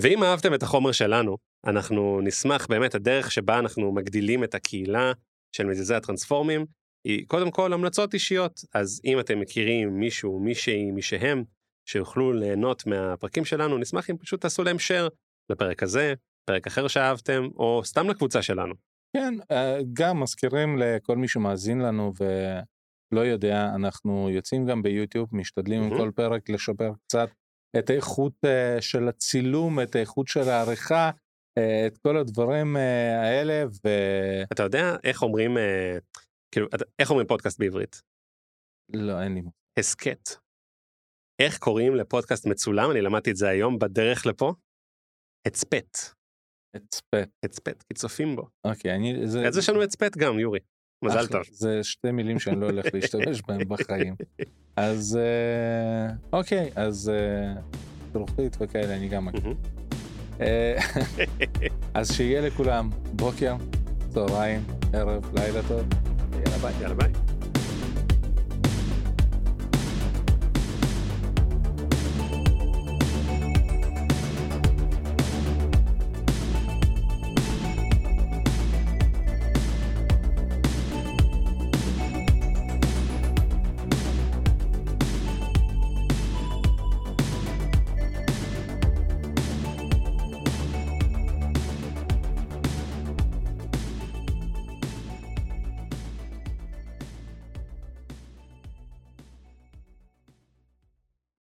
ואם 0.00 0.22
אהבתם 0.22 0.54
את 0.54 0.62
החומר 0.62 0.92
שלנו, 0.92 1.36
אנחנו 1.66 2.20
נשמח 2.20 2.66
באמת, 2.66 2.94
הדרך 2.94 3.32
שבה 3.32 3.58
אנחנו 3.58 3.92
מגדילים 3.92 4.44
את 4.44 4.54
הקהילה 4.54 5.12
של 5.56 5.66
מזיזי 5.66 5.94
הטרנספורמים, 5.94 6.66
היא 7.04 7.26
קודם 7.26 7.50
כל 7.50 7.72
המלצות 7.72 8.14
אישיות. 8.14 8.60
אז 8.74 9.00
אם 9.04 9.20
אתם 9.20 9.40
מכירים 9.40 10.00
מישהו, 10.00 10.40
מישהי, 10.40 10.90
מישהם, 10.90 11.44
שיוכלו 11.88 12.32
ליהנות 12.32 12.86
מהפרקים 12.86 13.44
שלנו, 13.44 13.78
נשמח 13.78 14.10
אם 14.10 14.16
פשוט 14.16 14.40
תעשו 14.40 14.64
להם 14.64 14.76
share 14.76 15.10
לפרק 15.50 15.82
הזה, 15.82 16.14
פרק 16.46 16.66
אחר 16.66 16.88
שאהבתם, 16.88 17.42
או 17.56 17.84
סתם 17.84 18.08
לקבוצה 18.08 18.42
שלנו. 18.42 18.74
כן, 19.16 19.34
אה, 19.50 19.78
גם 19.92 20.20
מזכירים 20.20 20.78
לכל 20.78 21.16
מי 21.16 21.28
שמאזין 21.28 21.78
לנו 21.78 22.12
ולא 22.20 23.20
יודע, 23.20 23.70
אנחנו 23.74 24.30
יוצאים 24.30 24.66
גם 24.66 24.82
ביוטיוב, 24.82 25.28
משתדלים 25.32 25.82
עם 25.82 25.88
מהמם. 25.88 26.00
כל 26.00 26.10
פרק 26.10 26.48
לשפר 26.48 26.92
קצת 27.06 27.28
את 27.78 27.90
האיכות 27.90 28.32
אה, 28.44 28.76
של 28.80 29.08
הצילום, 29.08 29.80
את 29.80 29.94
האיכות 29.94 30.28
של 30.28 30.48
העריכה, 30.48 31.10
אה, 31.58 31.86
את 31.86 31.98
כל 31.98 32.16
הדברים 32.16 32.76
האלה, 33.22 33.64
אתה 34.52 34.62
יודע 34.62 34.96
איך 35.04 35.22
אומרים, 35.22 35.56
כאילו, 36.54 36.66
איך 36.98 37.10
אומרים 37.10 37.26
פודקאסט 37.26 37.58
בעברית? 37.58 38.02
ולא, 38.92 39.22
אין 39.22 39.34
לי 39.34 39.40
מושג. 39.40 39.56
הסכת. 39.78 40.28
איך 41.42 41.58
קוראים 41.58 41.94
לפודקאסט 41.94 42.46
מצולם? 42.46 42.90
אני 42.90 43.00
למדתי 43.00 43.30
את 43.30 43.36
זה 43.36 43.48
היום 43.48 43.78
בדרך 43.78 44.26
לפה. 44.26 44.54
הצפת. 45.46 46.15
הצפת. 46.76 47.28
הצפת, 47.44 47.84
כי 47.88 47.94
צופים 47.94 48.36
בו. 48.36 48.48
אוקיי, 48.64 48.94
אני... 48.94 49.26
זה, 49.26 49.46
אז 49.48 49.58
יש 49.58 49.68
לנו 49.68 49.82
הצפת 49.82 50.16
גם, 50.16 50.38
יורי. 50.38 50.58
מזל 51.04 51.26
טוב. 51.26 51.42
זה 51.50 51.84
שתי 51.84 52.10
מילים 52.10 52.38
שאני 52.38 52.60
לא 52.60 52.66
הולך 52.66 52.86
להשתמש 52.94 53.42
בהן 53.48 53.64
בחיים. 53.68 54.14
אז 54.76 55.18
אה, 55.22 56.14
אוקיי, 56.32 56.70
אז 56.76 57.12
אה, 57.14 57.60
זרוחית 58.12 58.56
וכאלה 58.60 58.96
אני 58.96 59.08
גם 59.08 59.24
מכיר. 59.24 59.54
אה, 60.40 60.78
אז 61.94 62.12
שיהיה 62.12 62.40
לכולם 62.40 62.90
בוקר, 63.12 63.56
צהריים, 64.08 64.64
ערב, 64.92 65.34
לילה 65.34 65.60
טוב, 65.68 65.88
יאללה 66.32 66.58
ביי. 66.58 66.74
יאללה 66.80 66.94
ביי. 66.94 67.35